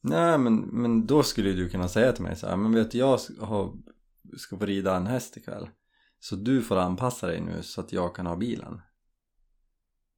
Nej, 0.00 0.38
men, 0.38 0.56
men 0.56 1.06
då 1.06 1.22
skulle 1.22 1.52
du 1.52 1.68
kunna 1.68 1.88
säga 1.88 2.12
till 2.12 2.22
mig 2.22 2.36
så 2.36 2.46
här, 2.46 2.56
men 2.56 2.74
vet 2.74 2.90
du, 2.90 2.98
jag 2.98 3.20
ska, 3.20 3.44
ha, 3.44 3.74
ska 4.38 4.58
få 4.58 4.66
rida 4.66 4.96
en 4.96 5.06
häst 5.06 5.36
ikväll. 5.36 5.68
Så 6.18 6.36
du 6.36 6.62
får 6.62 6.76
anpassa 6.76 7.26
dig 7.26 7.40
nu 7.40 7.62
så 7.62 7.80
att 7.80 7.92
jag 7.92 8.14
kan 8.14 8.26
ha 8.26 8.36
bilen. 8.36 8.80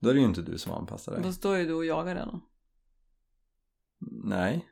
Då 0.00 0.08
är 0.08 0.14
det 0.14 0.20
ju 0.20 0.26
inte 0.26 0.42
du 0.42 0.58
som 0.58 0.72
anpassar 0.72 1.12
dig. 1.12 1.22
Då 1.22 1.32
står 1.32 1.56
ju 1.56 1.66
du 1.66 1.74
och 1.74 1.84
jagar 1.84 2.14
redan. 2.14 2.40
Nej. 4.24 4.68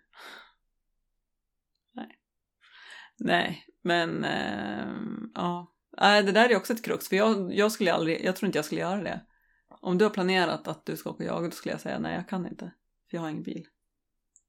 Nej, 3.19 3.67
men 3.83 4.25
ehm, 4.25 5.31
ja. 5.35 5.73
Nej, 6.01 6.23
det 6.23 6.33
där 6.33 6.49
är 6.49 6.57
också 6.57 6.73
ett 6.73 6.85
krux. 6.85 7.09
För 7.09 7.17
jag, 7.17 7.55
jag 7.55 7.73
skulle 7.73 7.93
aldrig, 7.93 8.25
jag 8.25 8.37
tror 8.37 8.47
inte 8.47 8.59
jag 8.59 8.65
skulle 8.65 8.81
göra 8.81 9.03
det. 9.03 9.21
Om 9.69 9.99
du 9.99 10.05
har 10.05 10.11
planerat 10.11 10.69
att 10.69 10.87
du 10.87 10.97
ska 10.97 11.11
åka 11.11 11.23
och 11.23 11.29
jaga, 11.29 11.49
då 11.49 11.51
skulle 11.51 11.73
jag 11.73 11.81
säga 11.81 11.99
nej, 11.99 12.15
jag 12.15 12.29
kan 12.29 12.47
inte. 12.47 12.73
För 13.11 13.17
jag 13.17 13.23
har 13.23 13.31
ingen 13.31 13.43
bil. 13.43 13.67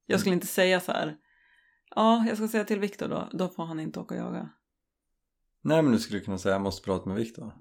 Jag 0.05 0.19
skulle 0.19 0.35
inte 0.35 0.47
säga 0.47 0.79
så 0.79 0.91
här. 0.91 1.17
Ja, 1.95 2.25
jag 2.27 2.37
ska 2.37 2.47
säga 2.47 2.63
till 2.63 2.79
Viktor 2.79 3.07
då. 3.07 3.29
Då 3.33 3.49
får 3.49 3.65
han 3.65 3.79
inte 3.79 3.99
åka 3.99 4.15
och 4.15 4.21
jaga. 4.21 4.49
Nej, 5.61 5.81
men 5.81 5.91
du 5.91 5.99
skulle 5.99 6.19
kunna 6.19 6.37
säga 6.37 6.55
jag 6.55 6.61
måste 6.61 6.85
prata 6.85 7.09
med 7.09 7.17
Viktor. 7.17 7.53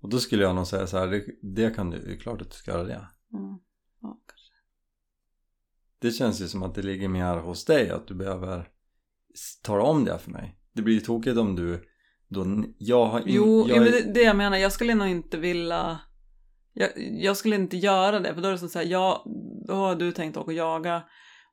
Och 0.00 0.08
då 0.08 0.18
skulle 0.18 0.42
jag 0.42 0.54
nog 0.54 0.66
säga 0.66 0.86
så 0.86 0.98
här, 0.98 1.06
det, 1.06 1.24
det 1.42 1.74
kan 1.74 1.90
du, 1.90 1.98
det 1.98 2.12
är 2.12 2.16
klart 2.16 2.42
att 2.42 2.50
du 2.50 2.56
ska 2.56 2.70
göra 2.70 2.84
det. 2.84 3.08
Mm. 3.32 3.58
Ja, 4.00 4.20
kanske. 4.26 4.52
Det 5.98 6.10
känns 6.10 6.40
ju 6.40 6.48
som 6.48 6.62
att 6.62 6.74
det 6.74 6.82
ligger 6.82 7.08
mer 7.08 7.36
hos 7.36 7.64
dig 7.64 7.90
att 7.90 8.06
du 8.06 8.14
behöver 8.14 8.68
tala 9.62 9.84
om 9.84 10.04
det 10.04 10.18
för 10.18 10.30
mig. 10.30 10.58
Det 10.72 10.82
blir 10.82 10.94
ju 10.94 11.00
tokigt 11.00 11.38
om 11.38 11.56
du 11.56 11.84
då, 12.28 12.64
jag 12.78 13.06
har 13.06 13.20
in, 13.20 13.24
Jo, 13.26 13.66
jag, 13.68 13.82
men 13.82 13.92
det, 13.92 14.12
det 14.14 14.22
jag 14.22 14.36
menar, 14.36 14.56
jag 14.56 14.72
skulle 14.72 14.94
nog 14.94 15.08
inte 15.08 15.36
vilja... 15.36 16.00
Jag, 16.72 16.90
jag 16.96 17.36
skulle 17.36 17.56
inte 17.56 17.76
göra 17.76 18.20
det, 18.20 18.34
för 18.34 18.42
då 18.42 18.48
är 18.48 18.52
det 18.52 18.58
som 18.58 18.68
säga 18.68 18.90
ja, 18.90 19.24
då 19.68 19.74
har 19.74 19.94
du 19.94 20.12
tänkt 20.12 20.36
åka 20.36 20.46
och 20.46 20.52
jaga 20.52 21.02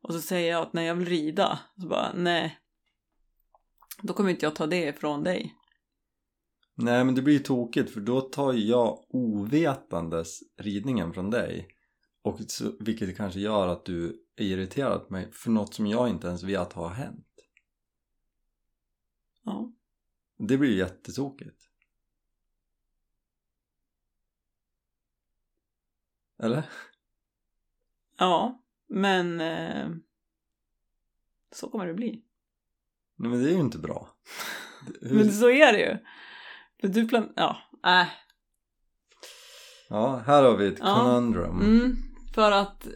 och 0.01 0.13
så 0.13 0.21
säger 0.21 0.51
jag 0.51 0.61
att 0.61 0.73
nej, 0.73 0.85
jag 0.85 0.95
vill 0.95 1.07
rida. 1.07 1.59
Så 1.81 1.87
bara, 1.87 2.13
nej. 2.13 2.57
Då 4.01 4.13
kommer 4.13 4.29
inte 4.29 4.45
jag 4.45 4.55
ta 4.55 4.67
det 4.67 4.87
ifrån 4.87 5.23
dig. 5.23 5.55
Nej 6.75 7.05
men 7.05 7.15
det 7.15 7.21
blir 7.21 7.33
ju 7.33 7.39
tokigt 7.39 7.93
för 7.93 8.01
då 8.01 8.21
tar 8.21 8.53
jag 8.53 8.99
ovetandes 9.09 10.39
ridningen 10.57 11.13
från 11.13 11.29
dig 11.29 11.67
och 12.23 12.39
så, 12.47 12.71
vilket 12.79 13.17
kanske 13.17 13.39
gör 13.39 13.67
att 13.67 13.85
du 13.85 14.25
är 14.37 14.45
irriterad 14.45 15.07
på 15.07 15.13
mig 15.13 15.31
för 15.31 15.49
något 15.49 15.73
som 15.73 15.87
jag 15.87 16.09
inte 16.09 16.27
ens 16.27 16.43
vet 16.43 16.73
har 16.73 16.89
hänt. 16.89 17.30
Ja. 19.43 19.71
Det 20.37 20.57
blir 20.57 20.69
ju 20.69 20.77
jättetokigt. 20.77 21.67
Eller? 26.43 26.63
Ja, 28.17 28.63
men 28.87 29.41
eh, 29.41 29.89
så 31.51 31.69
kommer 31.69 31.87
det 31.87 31.93
bli. 31.93 32.23
Nej 33.15 33.29
men 33.31 33.43
det 33.43 33.49
är 33.49 33.53
ju 33.53 33.59
inte 33.59 33.77
bra. 33.77 34.09
Hur- 35.01 35.15
Men 35.15 35.31
så 35.31 35.49
är 35.49 35.73
det 35.73 35.79
ju. 35.79 35.97
För 36.81 36.87
du 36.87 37.07
plan... 37.07 37.33
Ja, 37.35 37.57
äh. 37.85 38.07
Ja, 39.89 40.17
här 40.17 40.43
har 40.43 40.57
vi 40.57 40.67
ett 40.67 40.79
Ja. 40.79 40.95
conundrum. 40.95 41.61
Mm, 41.61 41.95
för 42.33 42.51
att 42.51 42.87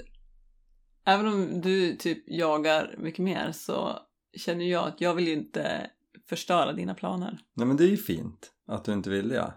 även 1.06 1.28
om 1.28 1.62
du 1.62 1.96
typ 1.96 2.24
jagar 2.28 2.96
mycket 2.98 3.20
mer 3.26 3.52
så 3.52 4.00
känner 4.38 4.66
jag 4.66 4.88
att 4.88 5.02
jag 5.02 5.14
vill 5.16 5.28
ju 5.28 5.34
inte 5.34 5.92
förstöra 6.30 6.74
dina 6.74 6.94
planer. 6.94 7.40
Nej 7.54 7.68
men 7.68 7.78
det 7.78 7.84
är 7.84 7.90
ju 7.90 7.98
fint 7.98 8.52
att 8.68 8.86
du 8.86 8.94
inte 8.94 9.10
vill 9.10 9.30
det. 9.30 9.54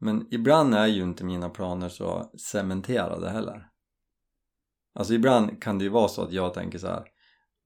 Men 0.00 0.26
ibland 0.30 0.74
är 0.74 0.86
ju 0.86 1.02
inte 1.02 1.24
mina 1.24 1.48
planer 1.50 1.88
så 1.88 2.32
cementerade 2.38 3.30
heller. 3.30 3.68
Alltså 4.94 5.14
ibland 5.14 5.62
kan 5.62 5.78
det 5.78 5.84
ju 5.84 5.90
vara 5.90 6.08
så 6.08 6.22
att 6.22 6.32
jag 6.32 6.54
tänker 6.54 6.78
så 6.78 6.86
här. 6.86 7.04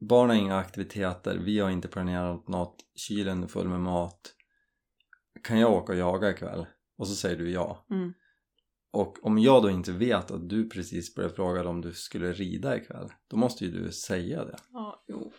Barn 0.09 0.29
har 0.29 0.37
inga 0.37 0.57
aktiviteter, 0.57 1.39
vi 1.39 1.59
har 1.59 1.71
inte 1.71 1.89
planerat 1.89 2.49
något, 2.49 2.77
kylen 2.95 3.43
är 3.43 3.47
full 3.47 3.69
med 3.69 3.81
mat. 3.81 4.35
Kan 5.43 5.59
jag 5.59 5.73
åka 5.73 5.93
och 5.93 5.99
jaga 5.99 6.31
ikväll? 6.31 6.67
Och 6.99 7.09
så 7.09 7.15
säger 7.15 7.37
du 7.37 7.51
ja. 7.51 7.87
Mm. 7.91 8.13
Och 8.91 9.17
om 9.23 9.39
jag 9.39 9.63
då 9.63 9.71
inte 9.71 9.93
vet 9.93 10.31
att 10.31 10.49
du 10.49 10.69
precis 10.69 11.15
började 11.15 11.35
fråga 11.35 11.69
om 11.69 11.81
du 11.81 11.93
skulle 11.93 12.33
rida 12.33 12.77
ikväll, 12.77 13.13
då 13.29 13.37
måste 13.37 13.65
ju 13.65 13.71
du 13.71 13.93
säga 13.93 14.45
det. 14.45 14.57
Ja, 14.73 15.05
jo. 15.07 15.33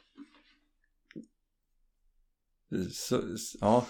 Så, 2.91 3.21
ja, 3.61 3.85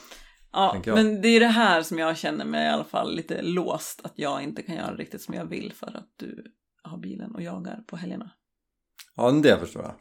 Ja, 0.52 0.82
men 0.86 1.22
det 1.22 1.28
är 1.28 1.40
det 1.40 1.48
här 1.48 1.82
som 1.84 1.98
jag 1.98 2.18
känner 2.18 2.46
mig 2.46 2.66
i 2.66 2.70
alla 2.70 2.84
fall 2.84 3.16
lite 3.16 3.42
låst. 3.42 4.02
Att 4.04 4.14
jag 4.16 4.44
inte 4.44 4.62
kan 4.62 4.76
göra 4.76 4.96
riktigt 4.96 5.22
som 5.22 5.34
jag 5.34 5.46
vill 5.46 5.74
för 5.74 5.98
att 5.98 6.10
du 6.16 6.44
har 6.84 6.98
bilen 6.98 7.36
och 7.36 7.42
jagar 7.42 7.84
på 7.88 7.98
helgerna. 7.98 8.32
Ja, 9.16 9.32
det 9.32 9.60
förstår 9.60 9.84
jag. 9.84 9.96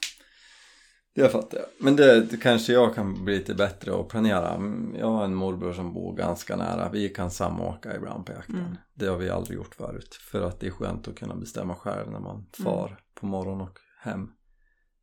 Det 1.15 1.29
fattar 1.29 1.59
jag. 1.59 1.67
Men 1.81 1.97
det, 1.97 2.21
det 2.21 2.37
kanske 2.37 2.73
jag 2.73 2.95
kan 2.95 3.25
bli 3.25 3.39
lite 3.39 3.55
bättre 3.55 3.93
och 3.93 4.11
planera. 4.11 4.55
Mm, 4.55 4.95
Jag 4.99 5.11
har 5.11 5.25
en 5.25 5.35
morbror 5.35 5.73
som 5.73 5.95
bor 5.95 6.17
ganska 6.17 6.57
nära. 6.57 6.91
Vi 6.93 7.09
kan 7.09 7.31
samåka 7.31 7.97
ibland 7.97 8.27
på 8.27 8.33
jakten. 8.33 8.59
Mm. 8.59 8.77
Det 8.95 9.07
har 9.07 9.17
vi 9.17 9.31
aldrig 9.31 9.57
gjort 9.57 9.75
förut. 9.75 10.15
För 10.15 10.41
att 10.43 10.61
det 10.61 10.67
är 10.67 10.71
skönt 10.71 11.09
att 11.09 11.17
kunna 11.19 11.35
bestämma 11.35 11.75
själv 11.75 12.11
när 12.11 12.21
man 12.21 12.47
far 12.65 13.01
på 13.15 13.27
morgon 13.27 13.61
och 13.61 13.79
hem. 14.01 14.29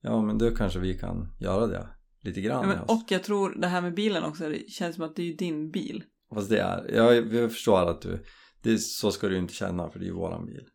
Ja, 0.02 0.22
men 0.22 0.38
då 0.38 0.52
kanske 0.56 0.80
vi 0.80 0.98
kan 0.98 1.28
göra 1.40 1.68
det 1.68 1.88
lite 2.26 2.42
grann. 2.42 2.70
Ja, 2.70 2.76
men, 2.76 2.80
och 2.84 3.04
jag 3.08 3.24
tror 3.24 3.56
det 3.56 3.68
här 3.68 3.82
med 3.82 3.94
bilen 3.96 4.24
också, 4.24 4.50
det 4.50 4.70
känns 4.70 4.96
som 4.96 5.06
att 5.06 5.16
det 5.16 5.22
är 5.22 5.26
ju 5.26 5.34
din 5.36 5.72
bil. 5.72 6.04
Fast 6.34 6.50
det 6.50 6.60
är, 6.60 6.92
jag, 6.96 7.34
jag 7.34 7.52
förstår 7.52 7.90
att 7.90 8.02
du, 8.02 8.24
det, 8.62 8.72
är- 8.72 8.78
så 8.78 9.12
ska 9.12 9.28
du 9.28 9.34
ju 9.34 9.40
inte 9.42 9.54
känna 9.54 9.90
för 9.90 10.00
det 10.00 10.06
är 10.06 10.08
ju 10.08 10.14
våran 10.14 10.46
bil. 10.46 10.68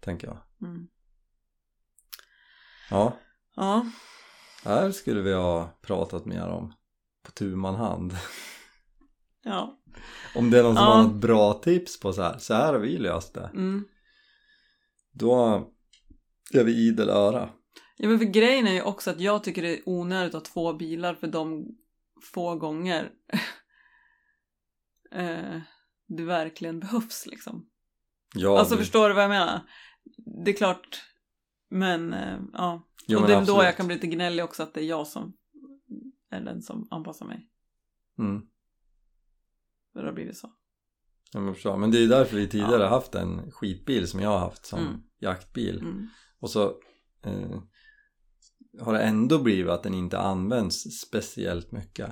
Tänker 0.00 0.26
jag. 0.26 0.38
Mm. 0.68 0.86
Ja, 2.90 3.18
Ja, 3.56 3.86
här 4.64 4.90
skulle 4.90 5.20
vi 5.20 5.32
ha 5.32 5.78
pratat 5.82 6.24
mer 6.26 6.46
om. 6.48 6.74
På 7.22 7.30
tu 7.32 7.56
man 7.56 7.74
hand. 7.74 8.12
ja. 9.44 9.80
Om 10.36 10.50
det 10.50 10.58
är 10.58 10.62
någon 10.62 10.76
som 10.76 10.84
Ja. 10.84 10.92
har 10.94 11.02
något 11.02 11.20
bra 11.20 11.54
tips 11.54 12.00
på 12.00 12.12
så 12.12 12.22
här, 12.22 12.38
så 12.38 12.54
här 12.54 12.72
har 12.72 12.80
vi 12.80 12.98
löst 12.98 13.34
det. 13.34 13.50
Mm. 13.54 13.84
Då 15.12 15.64
är 16.52 16.64
vi 16.64 16.72
idel 16.88 17.08
öra. 17.08 17.50
Ja 18.02 18.08
men 18.08 18.18
för 18.18 18.26
grejen 18.26 18.66
är 18.66 18.72
ju 18.72 18.82
också 18.82 19.10
att 19.10 19.20
jag 19.20 19.44
tycker 19.44 19.62
det 19.62 19.78
är 19.78 19.82
onödigt 19.88 20.34
att 20.34 20.46
ha 20.46 20.52
två 20.52 20.72
bilar 20.72 21.14
för 21.14 21.26
de 21.26 21.66
få 22.32 22.54
gånger 22.56 23.10
eh, 25.12 25.60
det 26.08 26.22
verkligen 26.24 26.80
behövs 26.80 27.26
liksom. 27.26 27.66
Ja, 28.34 28.58
alltså 28.58 28.74
du- 28.74 28.80
förstår 28.80 29.08
du 29.08 29.14
vad 29.14 29.24
jag 29.24 29.28
menar? 29.30 29.60
Det 30.44 30.50
är 30.50 30.56
klart, 30.56 31.02
men 31.70 32.12
eh, 32.12 32.38
ja. 32.52 32.86
Jo, 33.06 33.16
och 33.18 33.22
men 33.22 33.30
det 33.30 33.36
är 33.36 33.46
då 33.46 33.64
jag 33.64 33.76
kan 33.76 33.86
bli 33.86 33.94
lite 33.96 34.06
gnällig 34.06 34.44
också 34.44 34.62
att 34.62 34.74
det 34.74 34.80
är 34.80 34.84
jag 34.88 35.06
som 35.06 35.32
är 36.30 36.40
den 36.40 36.62
som 36.62 36.88
anpassar 36.90 37.26
mig. 37.26 37.48
Mm. 38.18 38.42
För 39.92 40.00
det 40.00 40.06
har 40.08 40.14
blivit 40.14 40.36
så. 40.38 40.52
Ja, 41.32 41.40
men, 41.40 41.54
förstår. 41.54 41.76
men 41.76 41.90
det 41.90 41.98
är 41.98 42.02
ju 42.02 42.06
därför 42.08 42.36
vi 42.36 42.48
tidigare 42.48 42.82
Ja. 42.82 42.88
haft 42.88 43.14
en 43.14 43.50
skitbil 43.52 44.08
som 44.08 44.20
jag 44.20 44.30
har 44.30 44.38
haft 44.38 44.66
som 44.66 44.78
Mm. 44.80 45.00
jaktbil. 45.18 45.78
Mm. 45.78 46.06
Och 46.40 46.50
så 46.50 46.68
eh, 47.22 47.62
har 48.78 48.92
det 48.92 49.02
ändå 49.02 49.38
blivit 49.38 49.70
att 49.70 49.82
den 49.82 49.94
inte 49.94 50.18
används 50.18 51.00
speciellt 51.00 51.72
mycket. 51.72 52.10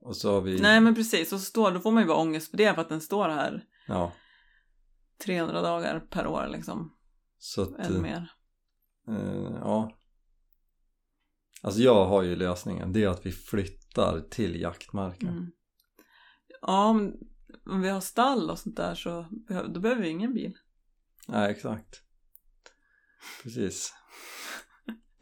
Och 0.00 0.16
så 0.16 0.32
har 0.32 0.40
vi... 0.40 0.60
Nej 0.60 0.80
men 0.80 0.94
precis, 0.94 1.32
och 1.32 1.40
så 1.40 1.44
står, 1.44 1.70
då 1.70 1.80
får 1.80 1.92
man 1.92 2.02
ju 2.02 2.06
bara 2.06 2.18
ångest 2.18 2.50
för 2.50 2.56
det 2.56 2.74
för 2.74 2.80
att 2.80 2.88
den 2.88 3.00
står 3.00 3.28
här 3.28 3.64
Ja, 3.86 4.12
300 5.24 5.62
dagar 5.62 6.00
per 6.00 6.26
år 6.26 6.48
liksom. 6.52 6.96
så 7.38 7.62
att... 7.62 7.86
Eller 7.86 8.00
mer. 8.00 8.32
Eh, 9.08 9.58
ja. 9.60 9.92
Alltså 11.62 11.80
jag 11.80 12.06
har 12.06 12.22
ju 12.22 12.36
lösningen. 12.36 12.92
Det 12.92 13.04
är 13.04 13.08
att 13.08 13.26
vi 13.26 13.32
flyttar 13.32 14.20
till 14.20 14.60
jaktmarken. 14.60 15.28
Mm. 15.28 15.50
Ja, 16.60 16.92
men 16.92 17.12
om 17.66 17.80
vi 17.80 17.88
har 17.88 18.00
stall 18.00 18.50
och 18.50 18.58
sånt 18.58 18.76
där 18.76 18.94
så 18.94 19.26
då 19.68 19.80
behöver 19.80 20.02
vi 20.02 20.08
ingen 20.08 20.34
bil. 20.34 20.58
Nej, 21.28 21.50
exakt. 21.50 22.00
Precis. 23.42 23.94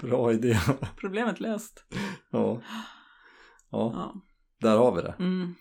Bra 0.03 0.33
idé. 0.33 0.59
Problemet 0.97 1.41
löst. 1.41 1.85
ja. 2.31 2.61
ja, 2.61 2.63
Ja. 3.71 4.15
där 4.61 4.77
har 4.79 4.93
vi 4.97 5.03
det. 5.03 5.15
Mm. 5.19 5.55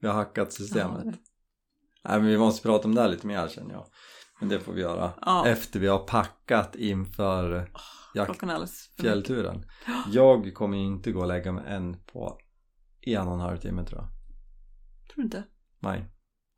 Vi 0.00 0.06
har 0.08 0.14
hackat 0.14 0.48
Ja, 0.48 0.50
systemet. 0.50 1.04
det- 1.04 1.18
Nej 2.04 2.18
men 2.20 2.26
vi 2.26 2.38
måste 2.38 2.62
prata 2.62 2.88
om 2.88 2.94
det 2.94 3.00
här 3.00 3.08
lite 3.08 3.26
mer 3.26 3.48
känner 3.48 3.74
jag. 3.74 3.86
Men 4.40 4.48
det 4.48 4.60
får 4.60 4.72
vi 4.72 4.80
göra 4.80 5.12
Ja. 5.20 5.46
efter 5.46 5.80
vi 5.80 5.86
har 5.86 5.98
packat 5.98 6.74
inför 6.76 7.70
jakt, 8.14 8.42
mycket. 8.42 8.70
fjällturen. 9.00 9.64
Jag 10.12 10.54
kommer 10.54 10.78
ju 10.78 10.84
inte 10.84 11.12
gå 11.12 11.20
och 11.20 11.26
lägga 11.26 11.52
mig 11.52 11.64
än 11.66 11.96
på 12.06 12.38
en 13.00 13.28
och 13.28 13.34
en 13.34 13.40
halv 13.40 13.56
timme 13.56 13.84
tror 13.84 14.00
jag. 14.00 14.08
Tror 15.08 15.16
du 15.16 15.22
inte? 15.22 15.44
Nej, 15.78 15.98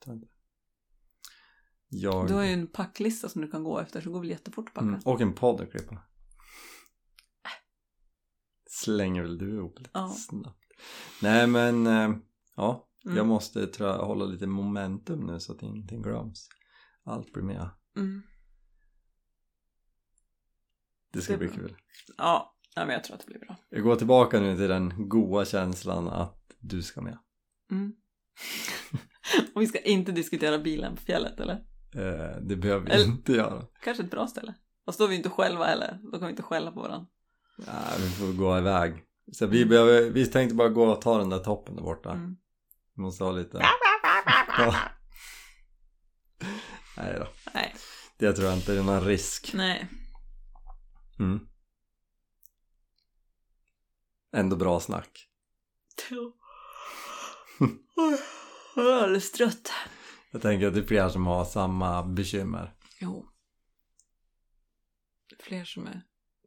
tror 0.05 0.15
jag 0.15 0.17
inte. 0.17 0.29
Jag... 1.89 2.27
Du 2.29 2.35
har 2.35 2.43
ju 2.45 2.53
en 2.53 2.67
packlista 2.67 3.29
som 3.29 3.43
du 3.43 3.51
kan 3.51 3.65
gå 3.65 3.79
efter 3.79 4.01
så 4.01 4.09
det 4.09 4.13
går 4.13 4.21
väl 4.21 4.31
jättefort 4.31 4.69
att 4.69 4.75
packa. 4.75 4.87
mm, 4.87 5.01
och 5.05 5.21
en 5.21 5.33
podd 5.35 5.61
att 5.61 5.71
klippa. 5.71 5.99
Slänger 8.83 9.22
väl 9.22 9.39
du 9.39 9.55
ihop 9.57 9.78
lite 9.78 9.91
Ja. 9.95 10.09
snabbt. 10.09 10.59
Nej 11.22 11.47
men, 11.47 11.87
eh, 11.87 12.11
ja. 12.57 12.89
Mm. 13.05 13.16
Jag 13.16 13.26
måste 13.26 13.66
tror 13.66 13.89
jag 13.89 13.99
hålla 13.99 14.24
lite 14.24 14.47
momentum 14.47 15.20
nu 15.26 15.41
så 15.41 15.53
att 15.53 15.62
ingenting 15.62 16.03
glöms. 16.03 16.49
Allt 17.05 17.33
blir 17.33 17.43
med. 17.43 17.70
Mm. 17.97 18.22
Det 21.12 21.20
ska 21.20 21.33
Det 21.33 21.39
bli 21.39 21.49
kul. 21.49 21.76
Ja, 22.18 22.57
ja, 22.74 22.85
men 22.87 22.95
jag 22.95 23.05
tror 23.05 23.14
att 23.16 23.20
det 23.20 23.26
blir 23.26 23.39
bra. 23.41 23.57
Jag 23.68 23.83
går 23.83 23.97
tillbaka 23.97 24.41
nu 24.41 24.57
till 24.57 24.68
den 24.68 25.09
goa 25.09 25.45
känslan 25.45 26.09
att 26.09 26.53
du 26.61 26.83
ska 26.83 27.01
med. 27.01 27.18
Mm. 27.70 27.93
Och 29.55 29.62
vi 29.62 29.66
ska 29.66 29.78
inte 29.80 30.12
diskutera 30.12 30.59
bilen 30.59 30.97
på 30.97 31.03
fjället 31.03 31.41
eller? 31.41 31.55
Eh, 31.95 32.37
det 32.43 32.57
behöver 32.57 32.87
vi 32.87 32.93
Eller- 32.93 33.05
inte 33.05 33.33
göra. 33.33 33.66
Kanske 33.83 34.03
ett 34.05 34.11
bra 34.11 34.26
ställe. 34.26 34.55
Och 34.85 34.95
så 34.95 34.97
står 34.97 35.09
vi 35.09 35.16
inte 35.16 35.28
själva 35.30 35.64
heller. 35.64 36.01
Då 36.03 36.18
kan 36.18 36.26
vi 36.26 36.30
inte 36.30 36.43
skälla 36.43 36.72
på 36.72 36.80
varandra. 36.80 37.07
Nej, 37.57 37.98
vi 37.98 38.11
får 38.11 38.32
gå 38.32 38.59
iväg. 38.59 39.05
Så 39.32 39.46
vi, 39.46 39.66
behöver, 39.66 40.11
vi 40.11 40.26
tänkte 40.26 40.55
bara 40.55 40.68
gå 40.68 40.84
och 40.84 41.03
ta 41.03 41.18
den 41.18 41.28
där 41.28 41.38
toppen 41.38 41.76
där 41.76 41.82
borta. 41.82 42.11
Mm. 42.11 42.36
Vi 42.94 43.03
måste 43.03 43.24
ha 43.24 43.32
lite... 43.32 43.59
Ja. 44.59 44.74
Nej 46.96 47.18
då. 47.18 47.28
Nej. 47.55 47.74
Det 48.18 48.32
tror 48.32 48.48
jag 48.48 48.57
inte 48.57 48.72
är 48.72 48.82
någon 48.82 49.05
risk. 49.05 49.50
Nej. 49.55 49.88
Mm. 51.18 51.46
Ändå 54.36 54.57
bra 54.57 54.80
snack. 54.80 55.28
Jag 58.76 58.86
är 58.86 59.03
alldeles 59.03 59.32
trött. 59.32 59.72
Jag 60.30 60.42
tänker 60.42 60.66
att 60.66 60.74
det 60.74 60.80
är 60.80 60.86
fler 60.86 61.09
som 61.09 61.26
har 61.26 61.44
samma 61.44 62.03
bekymmer. 62.03 62.74
Jo. 63.00 63.28
Fler 65.40 65.64
som 65.64 65.86
är 65.86 66.03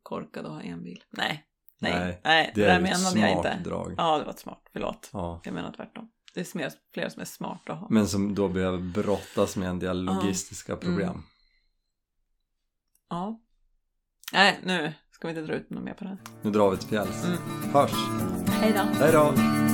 korkade 0.05 0.47
och 0.47 0.53
har 0.55 0.61
en 0.61 0.83
bil. 0.83 1.03
Nej. 1.09 1.45
Nej. 1.79 1.93
Nej, 1.99 2.21
Nej. 2.23 2.51
Det, 2.55 2.61
Det 2.61 2.67
där 2.67 2.79
menade 2.81 3.19
jag 3.19 3.31
smart 3.31 3.45
inte. 3.55 3.69
drag. 3.69 3.93
Ja, 3.97 4.17
det 4.17 4.23
var 4.23 4.31
ett 4.31 4.39
smart. 4.39 4.61
Förlåt. 4.73 5.09
Ja. 5.13 5.41
Jag 5.43 5.53
menar 5.53 5.71
tvärtom. 5.71 6.09
Det 6.33 6.39
är 6.55 6.57
mer, 6.57 6.71
fler 6.93 7.09
som 7.09 7.21
är 7.21 7.25
smarta 7.25 7.73
att 7.73 7.79
ha. 7.79 7.87
Men 7.89 8.07
som 8.07 8.35
då 8.35 8.47
behöver 8.47 8.77
brottas 8.77 9.57
med 9.57 9.69
en 9.69 9.79
del 9.79 10.05
Ja. 10.07 10.13
logistiska 10.13 10.75
problem. 10.75 11.09
Mm. 11.09 11.23
Ja. 13.09 13.39
Nej, 14.33 14.59
nu 14.63 14.93
ska 15.11 15.27
vi 15.27 15.33
inte 15.33 15.41
dra 15.51 15.53
ut 15.53 15.69
något 15.69 15.83
mer 15.83 15.93
på 15.93 16.03
det 16.03 16.09
här. 16.09 16.17
Nu 16.41 16.51
drar 16.51 16.69
vi 16.71 16.77
till 16.77 16.87
fjälls. 16.89 17.25
Mm. 17.25 17.37
Hörs! 17.73 17.91
Hej 18.49 18.73
då. 18.73 18.79
Hej 19.03 19.11
då! 19.11 19.64